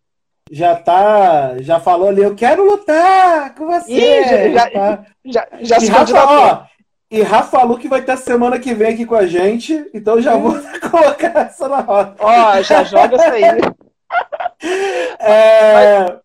já 0.51 0.75
tá, 0.75 1.59
já 1.61 1.79
falou 1.79 2.09
ali, 2.09 2.23
eu 2.23 2.35
quero 2.35 2.65
lutar 2.65 3.55
com 3.55 3.67
você. 3.67 3.93
Ih, 3.93 4.53
já, 4.55 4.71
tá. 4.71 5.05
já, 5.25 5.49
já, 5.53 5.59
já 5.61 5.81
se 5.81 5.91
Rafa, 5.91 6.25
ó, 6.25 6.72
e 7.13 7.21
Rafa 7.21 7.63
Luque 7.63 7.89
vai 7.89 8.01
estar 8.01 8.17
semana 8.17 8.59
que 8.59 8.73
vem 8.73 8.95
aqui 8.95 9.05
com 9.05 9.15
a 9.15 9.27
gente, 9.27 9.87
então 9.93 10.19
já 10.19 10.35
vou 10.35 10.55
colocar 10.91 11.41
essa 11.41 11.69
na 11.69 11.81
roda. 11.81 12.17
Ó, 12.19 12.63
já 12.63 12.83
joga 12.85 13.17
essa 13.17 13.33
aí. 13.33 13.43
É... 15.19 16.01
Mas, 16.05 16.19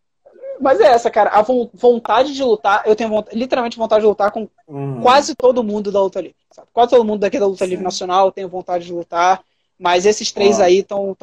mas, 0.62 0.80
é 0.80 0.86
essa, 0.86 1.12
cara. 1.12 1.32
A 1.32 1.42
vontade 1.74 2.34
de 2.34 2.42
lutar, 2.42 2.84
eu 2.86 2.96
tenho 2.96 3.10
vontade, 3.10 3.38
literalmente 3.38 3.78
vontade 3.78 4.02
de 4.02 4.08
lutar 4.08 4.32
com 4.32 4.48
uhum. 4.66 5.02
quase 5.02 5.36
todo 5.36 5.62
mundo 5.62 5.92
da 5.92 6.02
luta 6.02 6.22
livre. 6.22 6.38
Sabe? 6.52 6.70
Quase 6.72 6.92
todo 6.92 7.04
mundo 7.04 7.20
daqui 7.20 7.38
da 7.38 7.48
luta 7.48 7.66
Sim. 7.66 7.72
livre 7.72 7.84
nacional 7.84 8.32
tem 8.32 8.46
vontade 8.46 8.86
de 8.86 8.94
lutar, 8.94 9.42
mas 9.78 10.06
esses 10.06 10.32
três 10.32 10.62
aí 10.62 10.80
estão 10.80 11.18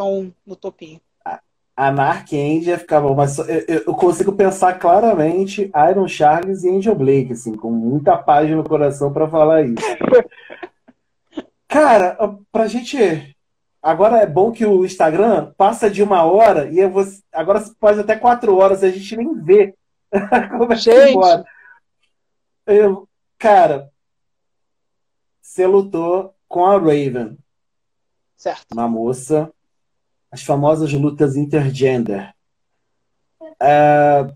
no 0.47 0.57
topinho. 0.57 1.01
Anarch 1.77 2.37
Angel 2.37 2.79
ficava 2.79 3.13
mas 3.15 3.39
eu, 3.39 3.83
eu, 3.87 3.95
consigo 3.95 4.33
pensar 4.33 4.79
claramente 4.79 5.73
Iron 5.91 6.07
Charles 6.07 6.63
e 6.63 6.71
Angel 6.71 6.95
Blake, 6.95 7.33
assim, 7.33 7.55
com 7.57 7.71
muita 7.71 8.17
paz 8.17 8.49
no 8.51 8.63
coração 8.63 9.13
para 9.13 9.29
falar 9.29 9.63
isso. 9.63 9.83
Cara, 11.67 12.17
pra 12.53 12.69
gente. 12.69 13.35
Agora 13.83 14.19
é 14.19 14.27
bom 14.27 14.53
que 14.53 14.65
o 14.65 14.85
Instagram 14.85 15.53
passa 15.57 15.91
de 15.91 16.03
uma 16.03 16.23
hora 16.23 16.71
e 16.71 16.87
vou... 16.87 17.05
agora 17.33 17.63
pode 17.79 18.01
até 18.01 18.17
quatro 18.17 18.57
horas 18.57 18.83
a 18.83 18.89
gente 18.89 19.17
nem 19.17 19.35
vê 19.35 19.75
como 20.57 20.73
é 20.73 20.77
gente. 20.77 21.45
Eu, 22.65 23.07
cara, 23.37 23.91
você 25.43 25.67
lutou 25.67 26.35
com 26.49 26.65
a 26.65 26.79
Raven. 26.79 27.37
Certo. 28.37 28.73
Uma 28.73 28.89
moça 28.89 29.53
as 30.35 30.43
famosas 30.43 30.93
lutas 30.93 31.37
intergender. 31.37 32.35
É, 33.61 34.27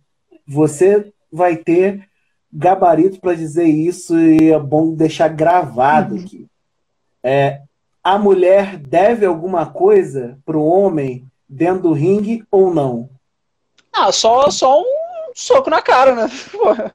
você 0.47 1.13
vai 1.31 1.57
ter 1.57 2.09
gabarito 2.53 3.21
para 3.21 3.35
dizer 3.35 3.67
isso 3.67 4.17
e 4.17 4.53
é 4.53 4.59
bom 4.59 4.95
deixar 4.95 5.29
gravado 5.29 6.15
uhum. 6.15 6.21
aqui. 6.21 6.47
É, 7.23 7.63
a 8.03 8.17
mulher 8.17 8.77
deve 8.77 9.27
alguma 9.27 9.67
coisa 9.67 10.39
para 10.47 10.57
o 10.57 10.65
homem 10.65 11.27
dentro 11.49 11.83
do 11.83 11.93
ringue 11.93 12.45
ou 12.49 12.73
não? 12.73 13.11
Ah, 13.93 14.13
só, 14.13 14.49
só 14.51 14.81
um 14.81 15.33
soco 15.35 15.69
na 15.69 15.83
cara, 15.83 16.15
né? 16.15 16.31
Porra. 16.53 16.95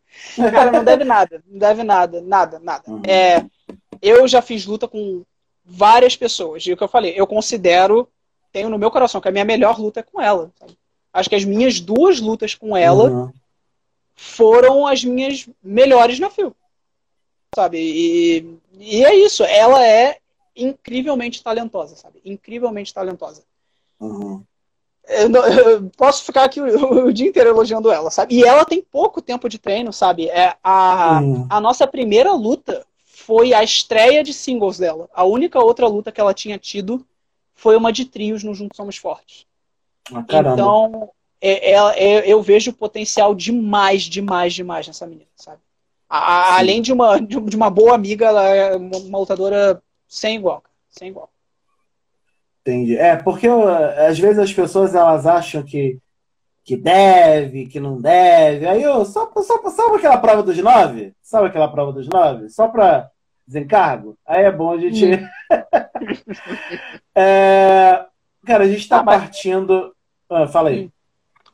Cara, 0.50 0.72
não 0.72 0.84
deve 0.84 1.04
nada. 1.04 1.44
Não 1.46 1.60
deve 1.60 1.84
nada, 1.84 2.22
nada, 2.22 2.60
nada. 2.60 2.84
Uhum. 2.90 3.02
É, 3.06 3.46
eu 4.02 4.26
já 4.30 4.42
fiz 4.42 4.66
luta 4.66 4.88
com 4.88 5.24
várias 5.66 6.16
pessoas. 6.16 6.66
E 6.66 6.72
o 6.72 6.78
que 6.78 6.84
eu 6.84 6.88
falei, 6.88 7.14
eu 7.18 7.28
considero 7.28 8.08
tenho 8.54 8.70
no 8.70 8.78
meu 8.78 8.92
coração, 8.92 9.20
que 9.20 9.28
a 9.28 9.32
minha 9.32 9.44
melhor 9.44 9.80
luta 9.80 10.00
é 10.00 10.04
com 10.04 10.22
ela. 10.22 10.52
Sabe? 10.60 10.78
Acho 11.12 11.30
que 11.30 11.36
as 11.36 11.44
minhas 11.44 11.80
duas 11.80 12.22
lutas 12.22 12.56
com 12.56 12.78
ela 12.78 13.10
uhum. 13.10 13.34
foram 14.16 14.88
as 14.88 15.04
minhas 15.04 15.50
melhores 15.62 16.20
na 16.20 16.30
fio. 16.30 16.56
Sabe? 17.56 17.80
E, 17.80 18.58
e 18.80 19.04
é 19.04 19.16
isso. 19.16 19.44
Ela 19.44 19.86
é 19.86 20.20
incrivelmente 20.56 21.44
talentosa, 21.44 21.96
sabe? 21.96 22.22
Incrivelmente 22.24 22.94
talentosa. 22.94 23.44
Uhum. 24.00 24.44
Eu, 25.06 25.32
eu, 25.34 25.92
posso 25.98 26.24
ficar 26.24 26.46
aqui 26.46 26.62
o, 26.62 27.08
o, 27.08 27.14
dia 27.14 27.28
inteiro 27.28 27.50
elogiando 27.50 27.92
ela, 27.92 28.10
sabe? 28.10 28.36
E 28.36 28.44
ela 28.44 28.64
tem 28.64 28.82
pouco 28.82 29.22
tempo 29.22 29.50
de 29.50 29.58
treino, 29.58 29.92
sabe? 29.92 30.30
É 30.30 30.56
a, 30.64 31.20
uhum. 31.22 31.48
a 31.50 31.60
nossa 31.60 31.86
primeira 31.86 32.32
luta 32.34 32.86
foi 33.04 33.54
a 33.54 33.64
estreia 33.64 34.24
de 34.24 34.34
singles 34.34 34.78
dela. 34.78 35.10
A 35.14 35.24
única 35.24 35.60
outra 35.60 35.88
luta 35.88 36.12
que 36.12 36.22
ela 36.22 36.34
tinha 36.34 36.58
tido 36.58 37.06
foi 37.64 37.78
uma 37.78 37.94
de 37.94 38.04
trios 38.04 38.44
no 38.44 38.54
Juntos 38.54 38.76
Somos 38.76 38.98
Fortes. 38.98 39.48
Ah, 40.14 40.26
então, 40.28 41.10
é, 41.40 41.72
é, 41.72 41.76
é, 41.76 42.28
eu 42.28 42.42
vejo 42.42 42.74
potencial 42.74 43.34
demais, 43.34 44.04
demais, 44.04 44.54
demais 44.54 44.86
nessa 44.86 45.08
menina, 45.08 45.30
sabe? 45.38 45.62
A, 46.10 46.58
além 46.58 46.82
de 46.82 46.92
uma, 46.92 47.18
de 47.22 47.56
uma 47.56 47.70
boa 47.70 47.96
amiga, 47.96 48.26
ela 48.26 48.46
é 48.50 48.76
uma 48.76 49.18
lutadora 49.18 49.82
sem 50.10 50.36
igual, 50.36 50.62
sem 50.90 51.08
igual. 51.08 51.30
Entendi. 52.62 52.98
É, 52.98 53.16
porque 53.16 53.48
às 53.48 54.20
vezes 54.20 54.40
as 54.40 54.52
pessoas 54.52 54.94
elas 54.94 55.26
acham 55.26 55.64
que, 55.64 55.98
que 56.66 56.76
deve, 56.76 57.68
que 57.68 57.80
não 57.80 58.00
deve. 58.00 58.68
Aí 58.68 58.84
eu, 58.84 59.06
só, 59.06 59.32
só, 59.42 59.70
sabe 59.70 59.96
aquela 59.96 60.18
prova 60.18 60.44
dos 60.44 60.58
nove? 60.58 61.14
Sabe 61.22 61.48
aquela 61.48 61.70
prova 61.70 61.94
dos 61.94 62.10
nove? 62.10 62.50
Só 62.50 62.68
para 62.68 63.10
desencargo? 63.46 64.18
Aí 64.26 64.44
é 64.44 64.52
bom 64.52 64.72
a 64.72 64.78
gente. 64.78 65.06
Hum. 65.06 65.28
é... 67.16 68.06
Cara, 68.46 68.64
a 68.64 68.68
gente 68.68 68.88
tá 68.88 69.00
ah, 69.00 69.04
mas... 69.04 69.22
partindo. 69.22 69.96
Ah, 70.30 70.48
fala 70.48 70.70
aí. 70.70 70.92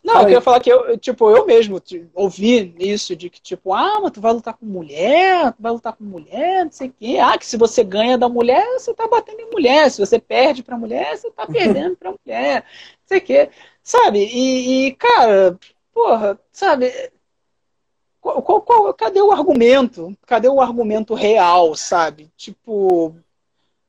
Não, 0.04 0.14
fala 0.14 0.24
eu 0.24 0.28
queria 0.28 0.42
falar 0.42 0.60
que 0.60 0.70
eu, 0.70 0.98
tipo, 0.98 1.30
eu 1.30 1.46
mesmo 1.46 1.82
ouvi 2.14 2.74
isso 2.80 3.16
de 3.16 3.30
que, 3.30 3.42
tipo, 3.42 3.74
ah, 3.74 4.00
mas 4.02 4.12
tu 4.12 4.22
vai 4.22 4.32
lutar 4.32 4.54
com 4.56 4.66
mulher, 4.66 5.52
tu 5.54 5.62
vai 5.62 5.72
lutar 5.72 5.94
com 5.94 6.04
mulher, 6.04 6.64
não 6.64 6.72
sei 6.72 6.88
o 6.88 6.94
quê. 6.98 7.18
Ah, 7.22 7.38
que 7.38 7.46
se 7.46 7.58
você 7.58 7.84
ganha 7.84 8.18
da 8.18 8.30
mulher, 8.30 8.66
você 8.74 8.94
tá 8.94 9.08
batendo 9.08 9.42
em 9.42 9.52
mulher. 9.52 9.92
Se 9.92 10.00
você 10.00 10.18
perde 10.18 10.64
pra 10.64 10.78
mulher, 10.78 11.18
você 11.18 11.30
tá 11.32 11.46
perdendo 11.46 11.98
pra 11.98 12.12
mulher. 12.12 12.64
Não 12.64 13.08
sei 13.08 13.18
o 13.18 13.22
quê. 13.22 13.50
Sabe? 13.84 14.20
E, 14.20 14.88
e, 14.88 14.96
cara, 14.96 15.60
porra, 15.94 16.40
sabe? 16.52 16.92
Qual, 18.22 18.62
qual, 18.62 18.94
cadê 18.94 19.22
o 19.22 19.32
argumento? 19.32 20.16
Cadê 20.26 20.48
o 20.48 20.62
argumento 20.62 21.14
real, 21.14 21.76
sabe? 21.76 22.30
Tipo, 22.36 23.16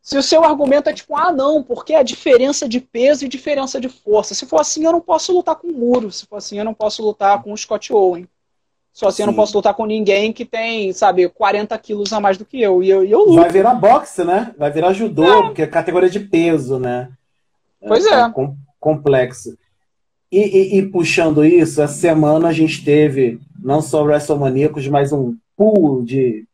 se 0.02 0.16
o 0.16 0.22
seu 0.22 0.44
argumento 0.44 0.88
é 0.88 0.92
tipo, 0.92 1.16
ah, 1.16 1.32
não, 1.32 1.62
porque 1.62 1.94
a 1.94 2.02
diferença 2.02 2.68
de 2.68 2.80
peso 2.80 3.24
e 3.24 3.28
diferença 3.28 3.80
de 3.80 3.88
força. 3.88 4.34
Se 4.34 4.46
for 4.46 4.60
assim, 4.60 4.84
eu 4.84 4.92
não 4.92 5.00
posso 5.00 5.32
lutar 5.32 5.56
com 5.56 5.68
o 5.68 5.72
muro. 5.72 6.10
Se 6.10 6.26
for 6.26 6.36
assim, 6.36 6.58
eu 6.58 6.64
não 6.64 6.74
posso 6.74 7.02
lutar 7.02 7.42
com 7.42 7.52
o 7.52 7.56
Scott 7.56 7.92
Owen. 7.92 8.26
Só 8.92 9.08
assim 9.08 9.18
Sim. 9.18 9.22
eu 9.22 9.26
não 9.28 9.34
posso 9.34 9.56
lutar 9.56 9.74
com 9.74 9.86
ninguém 9.86 10.32
que 10.32 10.44
tem, 10.44 10.92
sabe, 10.92 11.28
40 11.28 11.76
quilos 11.78 12.12
a 12.12 12.20
mais 12.20 12.36
do 12.36 12.44
que 12.44 12.60
eu. 12.60 12.82
E 12.82 12.90
eu, 12.90 13.04
e 13.04 13.10
eu 13.10 13.20
luto. 13.20 13.36
Vai 13.36 13.50
virar 13.50 13.74
boxe, 13.74 14.24
né? 14.24 14.54
Vai 14.58 14.70
virar 14.70 14.92
judô, 14.92 15.24
é. 15.24 15.42
porque 15.42 15.62
é 15.62 15.66
categoria 15.66 16.10
de 16.10 16.20
peso, 16.20 16.78
né? 16.78 17.10
Pois 17.86 18.04
é. 18.04 18.14
é. 18.14 18.32
complexo. 18.78 19.56
E, 20.30 20.38
e, 20.38 20.78
e, 20.78 20.82
puxando 20.86 21.44
isso, 21.44 21.82
essa 21.82 21.92
semana 21.92 22.48
a 22.48 22.52
gente 22.52 22.84
teve 22.84 23.40
não 23.62 23.80
só 23.82 24.02
WrestleManiacos, 24.02 24.86
mas 24.88 25.12
um 25.12 25.36
pool 25.56 26.02
de 26.04 26.46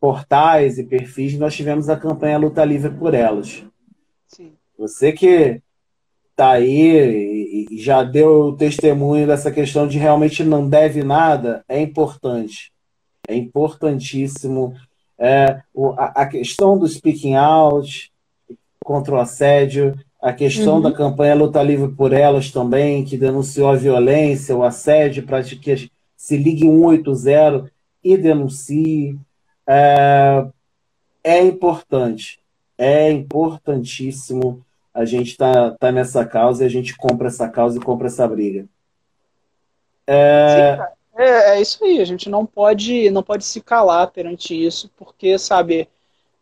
portais 0.00 0.78
e 0.78 0.84
perfis. 0.84 1.38
Nós 1.38 1.54
tivemos 1.54 1.88
a 1.88 1.96
campanha 1.96 2.38
Luta 2.38 2.64
Livre 2.64 2.90
por 2.90 3.14
Elas. 3.14 3.64
Sim. 4.26 4.52
Você 4.78 5.12
que 5.12 5.60
tá 6.34 6.52
aí 6.52 7.66
e 7.70 7.78
já 7.78 8.02
deu 8.02 8.46
o 8.46 8.56
testemunho 8.56 9.26
dessa 9.26 9.50
questão 9.50 9.86
de 9.86 9.98
realmente 9.98 10.42
não 10.42 10.66
deve 10.66 11.02
nada, 11.02 11.62
é 11.68 11.80
importante. 11.80 12.72
É 13.28 13.34
importantíssimo. 13.34 14.74
É, 15.18 15.60
a, 15.98 16.24
questão 16.24 16.78
do 16.78 16.88
speaking 16.88 17.34
out 17.34 18.10
contra 18.82 19.14
o 19.14 19.18
assédio, 19.18 19.94
a 20.20 20.32
questão 20.32 20.76
uhum. 20.76 20.80
da 20.80 20.92
campanha 20.92 21.34
Luta 21.34 21.62
Livre 21.62 21.92
por 21.92 22.14
Elas 22.14 22.50
também, 22.50 23.04
que 23.04 23.18
denunciou 23.18 23.68
a 23.68 23.76
violência, 23.76 24.56
o 24.56 24.64
assédio, 24.64 25.24
para 25.24 25.42
que 25.42 25.90
se 26.20 26.36
ligue 26.36 26.66
180 26.66 27.72
e 28.04 28.14
denuncie. 28.14 29.18
É, 29.66 30.46
é 31.24 31.40
importante, 31.40 32.38
é 32.76 33.10
importantíssimo 33.10 34.62
a 34.92 35.06
gente 35.06 35.34
tá, 35.34 35.70
tá 35.70 35.90
nessa 35.90 36.26
causa 36.26 36.62
e 36.62 36.66
a 36.66 36.68
gente 36.68 36.94
compra 36.94 37.28
essa 37.28 37.48
causa 37.48 37.78
e 37.78 37.82
compra 37.82 38.08
essa 38.08 38.28
briga. 38.28 38.66
É... 40.06 40.76
Sim, 40.76 40.82
é, 41.22 41.56
é, 41.56 41.60
isso 41.62 41.82
aí, 41.82 42.02
a 42.02 42.04
gente 42.04 42.28
não 42.28 42.44
pode, 42.44 43.10
não 43.10 43.22
pode 43.22 43.44
se 43.46 43.62
calar 43.62 44.10
perante 44.10 44.52
isso, 44.54 44.90
porque, 44.98 45.38
sabe, 45.38 45.88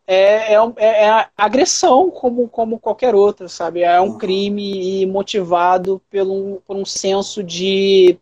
é, 0.05 0.55
é, 0.55 0.73
é, 0.75 1.05
é 1.05 1.27
agressão 1.37 2.11
como, 2.11 2.49
como 2.49 2.79
qualquer 2.79 3.15
outra, 3.15 3.47
sabe? 3.47 3.83
É 3.83 4.01
um 4.01 4.17
crime 4.17 5.05
motivado 5.05 6.01
pelo, 6.09 6.61
por 6.67 6.75
um 6.75 6.85
senso 6.85 7.41
de, 7.41 8.19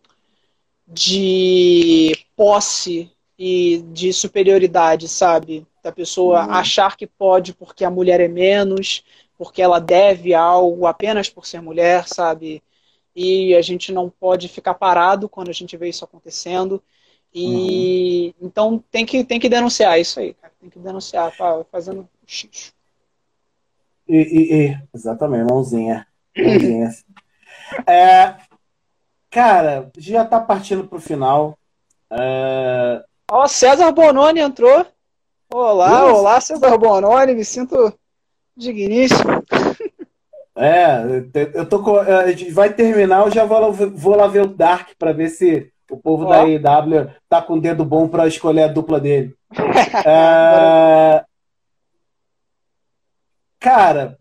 de 0.88 2.18
posse 2.36 3.12
e 3.38 3.84
de 3.92 4.14
superioridade, 4.14 5.08
sabe? 5.08 5.68
Da 5.84 5.92
pessoa 5.92 6.46
uhum. 6.46 6.52
achar 6.52 6.96
que 6.96 7.06
pode 7.06 7.54
porque 7.54 7.84
a 7.84 7.92
mulher 7.92 8.20
é 8.20 8.28
menos, 8.28 9.04
porque 9.38 9.62
ela 9.62 9.80
deve 9.80 10.34
algo 10.34 10.88
apenas 10.88 11.30
por 11.30 11.46
ser 11.46 11.62
mulher, 11.62 12.08
sabe? 12.08 12.64
E 13.16 13.56
a 13.56 13.62
gente 13.62 13.92
não 13.92 14.10
pode 14.10 14.48
ficar 14.48 14.74
parado 14.74 15.28
quando 15.28 15.50
a 15.50 15.54
gente 15.54 15.76
vê 15.76 15.90
isso 15.90 16.06
acontecendo. 16.06 16.82
E 17.34 18.34
uhum. 18.40 18.48
então 18.48 18.84
tem 18.90 19.06
que, 19.06 19.24
tem 19.24 19.40
que 19.40 19.50
denunciar 19.50 20.00
isso 20.00 20.20
aí, 20.20 20.34
cara. 20.34 20.54
Tem 20.60 20.70
que 20.70 20.80
denunciar, 20.80 21.36
tá 21.36 21.64
fazendo 21.72 22.08
xixi. 22.26 22.72
E, 24.08 24.16
e, 24.16 24.68
e, 24.68 24.78
exatamente, 24.94 25.50
mãozinha. 25.50 26.08
mãozinha. 26.38 26.90
é, 27.86 28.36
cara, 29.38 29.92
já 29.96 30.26
tá 30.26 30.40
partindo 30.42 30.88
pro 30.88 31.00
final. 31.00 31.56
É... 32.12 33.04
Ó, 33.30 33.48
César 33.48 33.92
Bononi 33.92 34.40
entrou. 34.40 34.84
Olá, 35.54 36.12
olá, 36.12 36.42
César 36.42 36.76
Bononi, 36.76 37.36
me 37.36 37.46
sinto 37.46 37.94
digníssimo. 38.56 39.44
É, 40.60 41.04
eu 41.54 41.70
tô 41.70 41.84
com, 41.84 42.00
a 42.00 42.32
gente 42.32 42.50
vai 42.50 42.74
terminar, 42.74 43.28
eu 43.28 43.32
já 43.32 43.46
vou, 43.46 43.72
vou 43.72 44.16
lá 44.16 44.26
ver 44.26 44.42
o 44.42 44.48
Dark 44.48 44.90
para 44.98 45.14
ver 45.14 45.30
se 45.30 45.72
o 45.88 45.96
povo 45.96 46.26
da 46.26 46.46
IW 46.48 47.12
tá 47.30 47.44
com 47.44 47.54
o 47.54 47.62
dedo 47.62 47.86
bom 47.86 48.08
para 48.08 48.26
escolher 48.26 48.64
a 48.64 48.68
dupla 48.68 49.00
dele. 49.00 49.36
é... 50.04 51.24
Cara, 53.60 54.18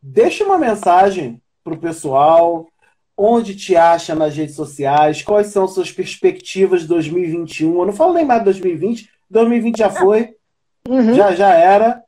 deixa 0.00 0.44
uma 0.44 0.56
mensagem 0.56 1.42
pro 1.64 1.76
pessoal. 1.76 2.69
Onde 3.22 3.54
te 3.54 3.76
acha 3.76 4.14
nas 4.14 4.34
redes 4.34 4.54
sociais? 4.54 5.20
Quais 5.20 5.48
são 5.48 5.68
suas 5.68 5.92
perspectivas 5.92 6.80
de 6.80 6.88
2021? 6.88 7.78
Eu 7.78 7.84
não 7.84 7.92
falo 7.92 8.14
nem 8.14 8.24
mais 8.24 8.40
de 8.40 8.46
2020. 8.46 9.10
2020 9.28 9.76
já 9.76 9.90
foi. 9.90 10.30
Uhum. 10.88 11.12
Já, 11.12 11.34
já 11.34 11.52
era. 11.52 12.02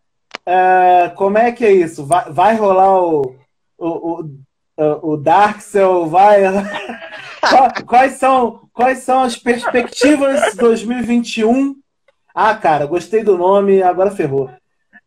É, 0.46 1.12
como 1.14 1.36
é 1.36 1.52
que 1.52 1.66
é 1.66 1.70
isso? 1.70 2.06
Vai, 2.06 2.30
vai 2.30 2.56
rolar 2.56 2.98
o, 2.98 3.36
o, 3.76 4.24
o, 4.24 5.12
o 5.12 5.16
Darkcell? 5.18 6.06
Vai. 6.06 6.44
quais, 7.86 8.12
são, 8.14 8.62
quais 8.72 9.00
são 9.00 9.22
as 9.22 9.36
perspectivas 9.36 10.56
2021? 10.56 11.76
Ah, 12.34 12.54
cara, 12.54 12.86
gostei 12.86 13.22
do 13.22 13.36
nome, 13.36 13.82
agora 13.82 14.10
ferrou. 14.10 14.48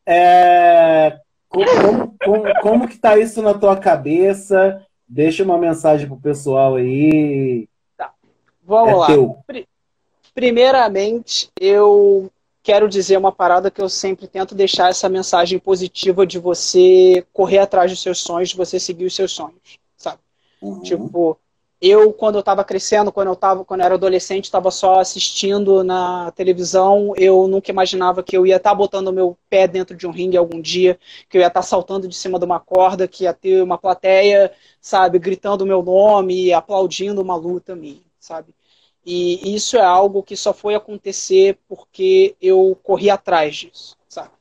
É, 0.06 1.18
como, 1.49 2.16
como, 2.24 2.62
como 2.62 2.88
que 2.88 2.99
tá 2.99 3.18
isso 3.18 3.41
na 3.41 3.56
tua 3.56 3.76
cabeça? 3.76 4.85
Deixa 5.08 5.43
uma 5.43 5.58
mensagem 5.58 6.08
pro 6.08 6.18
pessoal 6.18 6.76
aí. 6.76 7.68
Tá. 7.97 8.14
Vamos 8.64 8.91
é 8.91 8.95
lá. 8.95 9.08
Teu. 9.08 9.38
Primeiramente, 10.34 11.49
eu 11.60 12.30
quero 12.62 12.89
dizer 12.89 13.18
uma 13.18 13.32
parada 13.32 13.70
que 13.70 13.80
eu 13.80 13.88
sempre 13.88 14.28
tento 14.28 14.56
deixar 14.56 14.89
essa 14.89 15.08
mensagem 15.08 15.60
positiva 15.60 16.26
de 16.26 16.39
você 16.39 17.26
correr 17.32 17.60
atrás 17.60 17.91
dos 17.91 18.01
seus 18.01 18.20
sonhos, 18.20 18.49
de 18.49 18.58
você 18.58 18.80
seguir 18.80 19.06
os 19.06 19.16
seus 19.16 19.32
sonhos, 19.32 19.80
sabe? 19.95 20.20
Uhum. 20.62 20.82
Tipo, 20.82 21.38
eu 21.82 22.14
quando 22.14 22.36
eu 22.36 22.40
estava 22.40 22.64
crescendo, 22.64 23.12
quando 23.12 23.28
eu 23.28 23.36
tava, 23.36 23.66
quando 23.66 23.82
eu 23.82 23.86
era 23.86 23.96
adolescente, 23.96 24.46
estava 24.46 24.72
só 24.72 25.00
assistindo 25.00 25.84
na 25.84 26.32
televisão, 26.32 27.14
eu 27.18 27.48
nunca 27.48 27.72
imaginava 27.72 28.24
que 28.24 28.38
eu 28.38 28.46
ia 28.46 28.56
estar 28.58 28.72
tá 28.72 28.76
botando 28.76 29.14
meu 29.14 29.38
pé 29.50 29.68
dentro 29.68 29.96
de 29.96 30.08
um 30.08 30.12
ringue 30.12 30.38
algum 30.38 30.62
dia, 30.62 31.00
que 31.30 31.38
eu 31.38 31.42
ia 31.42 31.48
estar 31.48 31.62
tá 31.62 31.66
saltando 31.66 32.08
de 32.08 32.16
cima 32.16 32.40
de 32.40 32.46
uma 32.46 32.60
corda, 32.60 33.08
que 33.08 33.26
ia 33.26 33.34
ter 33.34 33.62
uma 33.62 33.78
plateia, 33.78 34.52
sabe, 34.82 35.20
gritando 35.20 35.64
o 35.64 35.68
meu 35.68 35.84
nome, 35.84 36.54
aplaudindo 36.54 37.22
uma 37.22 37.36
luta 37.36 37.76
minha, 37.76 38.02
sabe? 38.20 38.54
E 39.06 39.54
isso 39.54 39.78
é 39.78 39.84
algo 39.84 40.24
que 40.24 40.36
só 40.36 40.52
foi 40.52 40.74
acontecer 40.74 41.60
porque 41.68 42.36
eu 42.42 42.78
corri 42.82 43.10
atrás 43.10 43.56
disso, 43.56 43.96
sabe? 44.10 44.32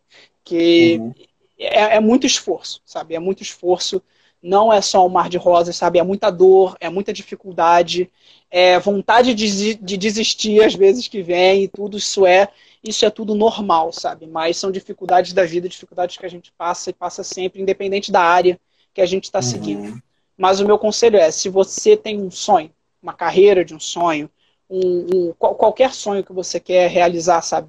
Que 0.42 0.96
uhum. 0.98 1.14
é, 1.58 1.96
é, 1.96 2.00
muito 2.00 2.26
esforço, 2.26 2.80
sabe? 2.86 3.14
É 3.14 3.18
muito 3.18 3.42
esforço. 3.42 4.02
Não 4.44 4.70
é 4.70 4.82
só 4.82 5.06
um 5.06 5.08
mar 5.08 5.30
de 5.30 5.38
rosas, 5.38 5.74
sabe? 5.74 5.98
É 5.98 6.02
muita 6.02 6.30
dor, 6.30 6.76
é 6.78 6.90
muita 6.90 7.14
dificuldade, 7.14 8.10
é 8.50 8.78
vontade 8.78 9.32
de, 9.32 9.74
de 9.74 9.96
desistir 9.96 10.62
às 10.62 10.74
vezes 10.74 11.08
que 11.08 11.22
vem 11.22 11.64
e 11.64 11.68
tudo 11.68 11.96
isso 11.96 12.26
é 12.26 12.48
isso 12.84 13.06
é 13.06 13.10
tudo 13.10 13.34
normal, 13.34 13.90
sabe? 13.90 14.26
Mas 14.26 14.58
são 14.58 14.70
dificuldades 14.70 15.32
da 15.32 15.46
vida, 15.46 15.66
dificuldades 15.66 16.18
que 16.18 16.26
a 16.26 16.28
gente 16.28 16.52
passa 16.52 16.90
e 16.90 16.92
passa 16.92 17.24
sempre, 17.24 17.62
independente 17.62 18.12
da 18.12 18.20
área 18.20 18.60
que 18.92 19.00
a 19.00 19.06
gente 19.06 19.24
está 19.24 19.38
uhum. 19.38 19.42
seguindo. 19.42 20.02
Mas 20.36 20.60
o 20.60 20.66
meu 20.66 20.78
conselho 20.78 21.16
é, 21.16 21.30
se 21.30 21.48
você 21.48 21.96
tem 21.96 22.20
um 22.20 22.30
sonho, 22.30 22.70
uma 23.02 23.14
carreira 23.14 23.64
de 23.64 23.74
um 23.74 23.80
sonho, 23.80 24.28
um, 24.68 25.06
um, 25.30 25.32
qualquer 25.38 25.94
sonho 25.94 26.22
que 26.22 26.32
você 26.34 26.60
quer 26.60 26.90
realizar, 26.90 27.40
sabe? 27.40 27.68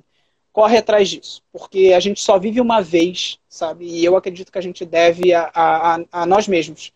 Corre 0.56 0.77
atrás 0.77 1.10
disso, 1.10 1.41
porque 1.52 1.91
a 1.94 1.99
gente 1.99 2.22
só 2.22 2.40
vive 2.40 2.61
uma 2.61 2.82
vez, 2.82 3.38
sabe? 3.49 3.88
E 3.88 4.06
eu 4.06 4.15
acredito 4.15 4.49
que 4.53 4.57
a 4.57 4.61
gente 4.61 4.86
deve 4.86 5.34
a, 5.34 5.52
a, 5.53 5.99
a 6.14 6.26
nós 6.26 6.48
mesmos 6.48 6.94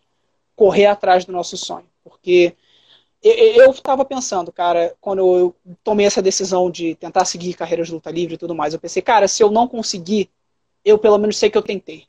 correr 0.56 0.86
atrás 0.86 1.26
do 1.26 1.32
nosso 1.32 1.58
sonho, 1.58 1.84
porque 2.02 2.56
eu 3.22 3.70
estava 3.70 4.02
pensando, 4.02 4.50
cara, 4.50 4.96
quando 4.98 5.18
eu 5.38 5.54
tomei 5.84 6.06
essa 6.06 6.22
decisão 6.22 6.70
de 6.70 6.94
tentar 6.94 7.26
seguir 7.26 7.52
carreiras 7.52 7.88
de 7.88 7.92
luta 7.92 8.10
livre 8.10 8.36
e 8.36 8.38
tudo 8.38 8.54
mais, 8.54 8.72
eu 8.72 8.80
pensei, 8.80 9.02
cara, 9.02 9.28
se 9.28 9.42
eu 9.42 9.50
não 9.50 9.68
conseguir, 9.68 10.30
eu 10.82 10.96
pelo 10.96 11.18
menos 11.18 11.36
sei 11.36 11.50
que 11.50 11.58
eu 11.58 11.62
tentei, 11.62 12.06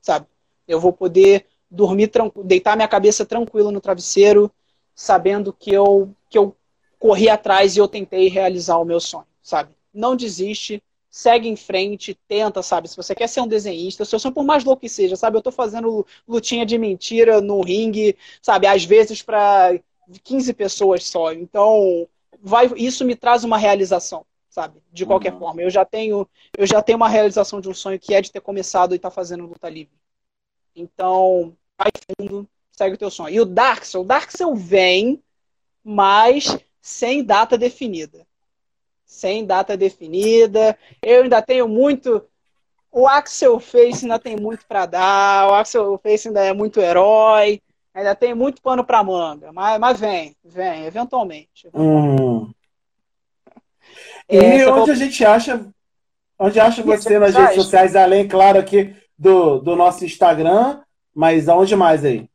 sabe? 0.00 0.26
Eu 0.66 0.80
vou 0.80 0.94
poder 0.94 1.44
dormir, 1.70 2.10
deitar 2.42 2.74
minha 2.74 2.88
cabeça 2.88 3.26
tranquilo 3.26 3.70
no 3.70 3.82
travesseiro, 3.82 4.50
sabendo 4.94 5.52
que 5.52 5.74
eu, 5.74 6.10
que 6.30 6.38
eu 6.38 6.56
corri 6.98 7.28
atrás 7.28 7.76
e 7.76 7.80
eu 7.80 7.86
tentei 7.86 8.28
realizar 8.28 8.78
o 8.78 8.84
meu 8.86 8.98
sonho, 8.98 9.26
sabe? 9.42 9.76
Não 9.96 10.14
desiste, 10.14 10.82
segue 11.10 11.48
em 11.48 11.56
frente, 11.56 12.18
tenta, 12.28 12.62
sabe? 12.62 12.88
Se 12.88 12.96
você 12.96 13.14
quer 13.14 13.26
ser 13.26 13.40
um 13.40 13.48
desenhista, 13.48 14.04
seu 14.04 14.18
sonho, 14.18 14.34
por 14.34 14.44
mais 14.44 14.64
louco 14.64 14.82
que 14.82 14.88
seja, 14.88 15.16
sabe? 15.16 15.38
Eu 15.38 15.42
tô 15.42 15.50
fazendo 15.50 16.06
lutinha 16.28 16.66
de 16.66 16.76
mentira 16.76 17.40
no 17.40 17.62
ringue, 17.62 18.16
sabe? 18.42 18.66
Às 18.66 18.84
vezes 18.84 19.22
para 19.22 19.80
15 20.22 20.52
pessoas 20.52 21.04
só. 21.04 21.32
Então, 21.32 22.06
vai, 22.40 22.70
isso 22.76 23.04
me 23.04 23.16
traz 23.16 23.44
uma 23.44 23.56
realização, 23.56 24.26
sabe? 24.50 24.82
De 24.92 25.06
qualquer 25.06 25.32
uhum. 25.32 25.38
forma. 25.38 25.62
Eu 25.62 25.70
já 25.70 25.84
tenho, 25.84 26.28
eu 26.56 26.66
já 26.66 26.82
tenho 26.82 26.96
uma 26.96 27.08
realização 27.08 27.62
de 27.62 27.68
um 27.68 27.74
sonho 27.74 27.98
que 27.98 28.14
é 28.14 28.20
de 28.20 28.30
ter 28.30 28.40
começado 28.40 28.92
e 28.92 28.96
estar 28.96 29.08
tá 29.08 29.14
fazendo 29.14 29.46
luta 29.46 29.70
livre. 29.70 29.96
Então, 30.74 31.56
vai 31.78 31.90
fundo, 32.20 32.46
segue 32.70 32.94
o 32.94 32.98
teu 32.98 33.10
sonho. 33.10 33.34
E 33.34 33.40
o 33.40 33.46
Dark 33.46 33.84
Soul, 33.84 34.04
o 34.04 34.06
Dark 34.06 34.30
Soul 34.30 34.54
vem, 34.54 35.22
mas 35.82 36.58
sem 36.80 37.24
data 37.24 37.56
definida. 37.56 38.26
Sem 39.06 39.46
data 39.46 39.76
definida. 39.76 40.76
Eu 41.00 41.22
ainda 41.22 41.40
tenho 41.40 41.68
muito. 41.68 42.22
O 42.90 43.06
Axel 43.06 43.58
Face 43.60 44.04
ainda 44.04 44.18
tem 44.18 44.36
muito 44.36 44.66
para 44.66 44.84
dar. 44.84 45.48
O 45.48 45.54
Axel 45.54 45.98
Face 46.02 46.28
ainda 46.28 46.44
é 46.44 46.52
muito 46.52 46.80
herói. 46.80 47.62
Ainda 47.94 48.14
tem 48.14 48.34
muito 48.34 48.60
pano 48.60 48.84
para 48.84 49.02
manga. 49.02 49.52
Mas, 49.52 49.78
mas 49.78 50.00
vem, 50.00 50.36
vem, 50.44 50.84
eventualmente. 50.84 51.68
eventualmente. 51.68 52.22
Hum. 52.32 52.52
E 54.28 54.66
onde 54.66 54.90
a 54.90 54.94
gente 54.94 55.24
acha. 55.24 55.64
Onde 56.36 56.60
acha 56.60 56.82
você 56.82 57.18
nas 57.18 57.34
redes 57.34 57.54
sociais, 57.54 57.96
além, 57.96 58.28
claro, 58.28 58.58
aqui 58.58 58.94
do, 59.18 59.58
do 59.60 59.74
nosso 59.74 60.04
Instagram, 60.04 60.80
mas 61.14 61.48
aonde 61.48 61.74
mais 61.74 62.04
aí? 62.04 62.28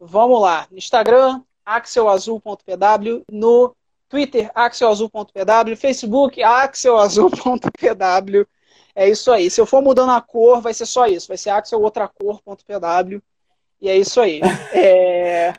Vamos 0.00 0.40
lá. 0.40 0.66
Instagram, 0.72 1.42
axelazul.pw, 1.64 3.22
no 3.30 3.76
Twitter, 4.08 4.50
axelazul.pw, 4.54 5.76
Facebook, 5.76 6.42
axelazul.pw. 6.42 8.46
É 8.94 9.08
isso 9.08 9.30
aí. 9.30 9.50
Se 9.50 9.60
eu 9.60 9.66
for 9.66 9.82
mudando 9.82 10.10
a 10.10 10.20
cor, 10.20 10.60
vai 10.60 10.74
ser 10.74 10.86
só 10.86 11.06
isso. 11.06 11.28
Vai 11.28 11.36
ser 11.36 11.50
axeloutracor.pw. 11.50 13.22
E 13.80 13.88
é 13.88 13.96
isso 13.96 14.20
aí. 14.20 14.40
É... 14.74 15.52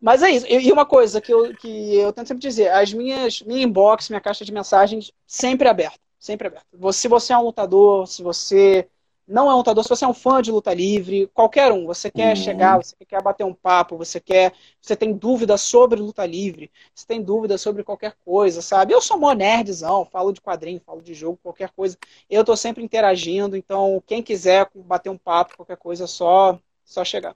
Mas 0.00 0.22
é 0.22 0.30
isso. 0.30 0.46
E 0.46 0.70
uma 0.70 0.84
coisa 0.84 1.18
que 1.18 1.32
eu, 1.32 1.56
que 1.56 1.96
eu 1.96 2.12
tento 2.12 2.28
sempre 2.28 2.42
dizer, 2.42 2.70
as 2.70 2.92
minhas, 2.92 3.40
minha 3.40 3.62
inbox, 3.62 4.10
minha 4.10 4.20
caixa 4.20 4.44
de 4.44 4.52
mensagens, 4.52 5.10
sempre 5.26 5.66
aberta. 5.66 5.98
Sempre 6.20 6.48
aberta. 6.48 6.66
Se 6.92 7.08
você 7.08 7.32
é 7.32 7.38
um 7.38 7.42
lutador, 7.42 8.06
se 8.06 8.22
você 8.22 8.86
não 9.26 9.50
é 9.50 9.54
um 9.54 9.56
lutador, 9.56 9.82
se 9.82 9.88
você 9.88 10.04
é 10.04 10.08
um 10.08 10.14
fã 10.14 10.42
de 10.42 10.52
luta 10.52 10.72
livre, 10.74 11.26
qualquer 11.32 11.72
um, 11.72 11.86
você 11.86 12.10
quer 12.10 12.36
uhum. 12.36 12.36
chegar, 12.36 12.76
você 12.76 12.94
quer 13.06 13.22
bater 13.22 13.44
um 13.44 13.54
papo, 13.54 13.96
você 13.96 14.20
quer, 14.20 14.52
você 14.80 14.94
tem 14.94 15.14
dúvida 15.14 15.56
sobre 15.56 15.98
luta 15.98 16.26
livre, 16.26 16.70
você 16.94 17.06
tem 17.06 17.22
dúvida 17.22 17.56
sobre 17.56 17.82
qualquer 17.82 18.14
coisa, 18.22 18.60
sabe? 18.60 18.92
Eu 18.92 19.00
sou 19.00 19.18
mó 19.18 19.32
nerdzão, 19.32 20.04
falo 20.04 20.30
de 20.30 20.42
quadrinho, 20.42 20.80
falo 20.84 21.00
de 21.00 21.14
jogo, 21.14 21.38
qualquer 21.42 21.70
coisa. 21.70 21.96
Eu 22.28 22.44
tô 22.44 22.54
sempre 22.54 22.84
interagindo, 22.84 23.56
então 23.56 24.02
quem 24.06 24.22
quiser 24.22 24.68
bater 24.74 25.08
um 25.08 25.18
papo, 25.18 25.56
qualquer 25.56 25.78
coisa, 25.78 26.04
é 26.04 26.08
só 26.08 26.58
só 26.84 27.02
chegar. 27.02 27.34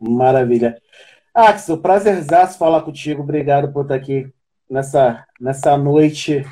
Maravilha. 0.00 0.82
Axel, 1.32 1.78
prazerzaço 1.78 2.58
falar 2.58 2.82
contigo. 2.82 3.22
Obrigado 3.22 3.72
por 3.72 3.82
estar 3.82 3.94
aqui 3.94 4.28
nessa, 4.68 5.24
nessa 5.40 5.76
noite, 5.76 6.44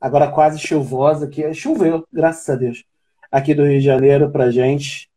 agora 0.00 0.32
quase 0.32 0.58
chuvosa, 0.58 1.28
que 1.28 1.52
choveu, 1.52 2.06
graças 2.10 2.48
a 2.48 2.56
Deus 2.56 2.88
aqui 3.30 3.54
do 3.54 3.64
Rio 3.64 3.78
de 3.80 3.84
Janeiro 3.84 4.30
pra 4.30 4.50
gente. 4.50 5.08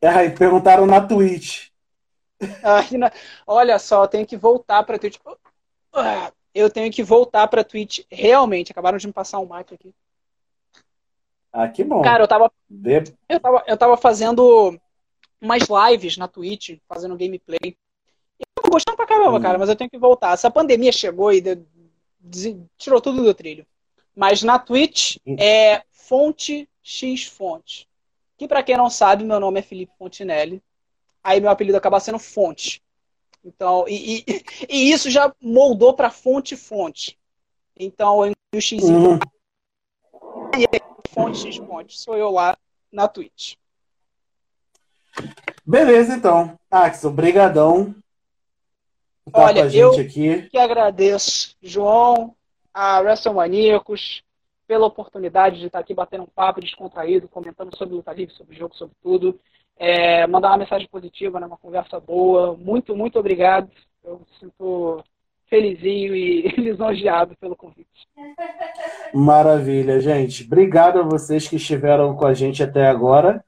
É, 0.00 0.28
perguntaram 0.28 0.86
na 0.86 1.00
Twitch. 1.00 1.68
olha 3.46 3.78
só, 3.78 4.04
eu 4.04 4.08
tenho 4.08 4.26
que 4.26 4.36
voltar 4.36 4.82
pra 4.82 4.98
Twitch. 4.98 5.18
Eu 6.54 6.70
tenho 6.70 6.92
que 6.92 7.02
voltar 7.02 7.48
pra 7.48 7.64
Twitch, 7.64 8.00
realmente. 8.10 8.70
Acabaram 8.70 8.98
de 8.98 9.06
me 9.06 9.12
passar 9.12 9.38
um 9.38 9.48
mic 9.48 9.74
aqui. 9.74 9.94
Ah, 11.52 11.68
que 11.68 11.84
bom. 11.84 12.02
Cara, 12.02 12.24
eu 12.24 12.28
tava, 12.28 12.52
eu 13.28 13.40
tava, 13.40 13.64
eu 13.66 13.76
tava 13.76 13.96
fazendo 13.96 14.78
umas 15.40 15.62
lives 15.90 16.16
na 16.16 16.26
Twitch, 16.26 16.78
fazendo 16.88 17.16
gameplay. 17.16 17.76
Eu 18.38 18.62
tô 18.62 18.70
gostando 18.70 18.96
pra 18.96 19.06
caramba, 19.06 19.38
hum. 19.38 19.40
cara, 19.42 19.58
mas 19.58 19.68
eu 19.68 19.76
tenho 19.76 19.90
que 19.90 19.98
voltar. 19.98 20.32
Essa 20.32 20.50
pandemia 20.50 20.90
chegou 20.90 21.32
e 21.32 21.40
deu, 21.40 21.64
tirou 22.76 23.00
tudo 23.00 23.22
do 23.22 23.34
trilho. 23.34 23.66
Mas 24.16 24.42
na 24.42 24.58
Twitch 24.58 25.16
é 25.38 25.82
fonte 25.90 26.68
X 26.84 27.24
Fonte. 27.24 27.88
Que 28.36 28.46
para 28.46 28.62
quem 28.62 28.76
não 28.76 28.90
sabe, 28.90 29.24
meu 29.24 29.40
nome 29.40 29.58
é 29.58 29.62
Felipe 29.62 29.92
Fontinelli. 29.98 30.62
Aí 31.22 31.40
meu 31.40 31.50
apelido 31.50 31.78
acaba 31.78 31.98
sendo 31.98 32.18
Fonte. 32.18 32.82
Então, 33.42 33.86
e, 33.88 34.18
e, 34.26 34.44
e 34.68 34.92
isso 34.92 35.10
já 35.10 35.34
moldou 35.40 35.94
para 35.94 36.10
Fonte 36.10 36.54
Fonte. 36.56 37.18
Então, 37.76 38.18
o 38.18 38.60
X 38.60 38.82
uhum. 38.84 39.18
Fonte 41.08 41.38
X 41.38 41.56
Fonte 41.56 41.98
sou 41.98 42.16
eu 42.16 42.30
lá 42.30 42.56
na 42.92 43.08
Twitch. 43.08 43.54
Beleza, 45.64 46.14
então. 46.14 46.58
Axel, 46.70 47.10
brigadão. 47.10 47.94
Olha, 49.32 49.66
eu 49.74 49.92
aqui. 49.98 50.48
que 50.50 50.58
agradeço, 50.58 51.56
João, 51.62 52.36
a 52.72 53.00
WrestleManiacos, 53.00 54.22
pela 54.66 54.86
oportunidade 54.86 55.60
de 55.60 55.66
estar 55.66 55.78
aqui 55.78 55.94
batendo 55.94 56.24
um 56.24 56.28
papo 56.34 56.60
descontraído, 56.60 57.28
comentando 57.28 57.76
sobre 57.76 57.94
luta 57.94 58.12
livre, 58.12 58.34
sobre 58.34 58.56
jogo, 58.56 58.74
sobre 58.74 58.94
tudo. 59.02 59.38
É, 59.76 60.26
mandar 60.26 60.50
uma 60.50 60.58
mensagem 60.58 60.88
positiva, 60.88 61.40
né, 61.40 61.46
uma 61.46 61.56
conversa 61.56 61.98
boa. 62.00 62.56
Muito, 62.56 62.94
muito 62.94 63.18
obrigado. 63.18 63.70
Eu 64.02 64.20
me 64.20 64.26
sinto 64.38 65.02
felizinho 65.48 66.14
e 66.14 66.48
lisonjeado 66.56 67.36
pelo 67.36 67.56
convite. 67.56 67.88
Maravilha, 69.12 70.00
gente. 70.00 70.44
Obrigado 70.44 71.00
a 71.00 71.02
vocês 71.02 71.46
que 71.46 71.56
estiveram 71.56 72.16
com 72.16 72.26
a 72.26 72.34
gente 72.34 72.62
até 72.62 72.86
agora. 72.86 73.44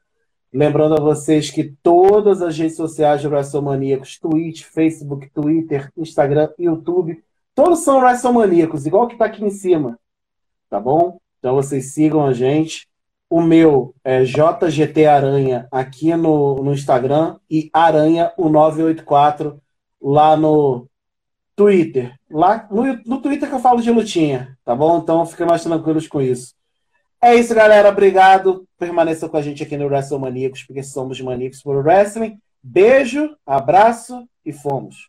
Lembrando 0.53 0.95
a 0.95 1.01
vocês 1.01 1.51
que 1.51 1.65
todas 1.83 2.41
as 2.41 2.57
redes 2.57 2.77
sociais 2.77 3.21
de 3.21 3.29
WrestleManiacos, 3.29 4.19
Twitch, 4.19 4.63
Facebook, 4.63 5.29
Twitter, 5.31 5.91
Instagram, 5.97 6.49
YouTube, 6.59 7.23
todos 7.55 7.81
são 7.81 7.99
WrestleManiacos, 7.99 8.87
igual 8.87 9.07
que 9.07 9.15
está 9.15 9.27
aqui 9.27 9.45
em 9.45 9.51
cima 9.51 9.99
tá 10.69 10.81
bom? 10.81 11.19
Então 11.39 11.55
vocês 11.55 11.93
sigam 11.93 12.25
a 12.25 12.33
gente. 12.33 12.89
O 13.29 13.41
meu 13.41 13.95
é 14.05 14.23
JGT 14.25 15.07
Aranha 15.07 15.67
aqui 15.71 16.15
no, 16.15 16.63
no 16.63 16.73
Instagram 16.73 17.37
e 17.51 17.69
Aranha 17.73 18.33
o 18.37 18.49
984 18.49 19.61
lá 20.01 20.37
no 20.37 20.87
Twitter. 21.57 22.15
Lá 22.31 22.67
no, 22.71 22.85
no 23.05 23.21
Twitter 23.21 23.49
que 23.49 23.55
eu 23.55 23.61
falo 23.61 23.83
de 23.83 23.91
lutinha, 23.91 24.57
tá 24.65 24.75
bom? 24.75 24.99
Então 24.99 25.27
fiquem 25.27 25.47
mais 25.47 25.63
tranquilos 25.63 26.07
com 26.07 26.21
isso. 26.21 26.55
É 27.21 27.35
isso, 27.35 27.55
galera. 27.55 27.89
Obrigado. 27.89 28.67
Permaneçam 28.79 29.29
com 29.29 29.37
a 29.37 29.43
gente 29.43 29.63
aqui 29.63 29.77
no 29.77 29.87
WrestleManiacos, 29.87 30.63
porque 30.63 30.83
somos 30.83 31.21
maníacos 31.21 31.63
por 31.63 31.85
wrestling. 31.85 32.39
Beijo, 32.63 33.37
abraço 33.47 34.29
e 34.45 34.53
fomos. 34.53 35.09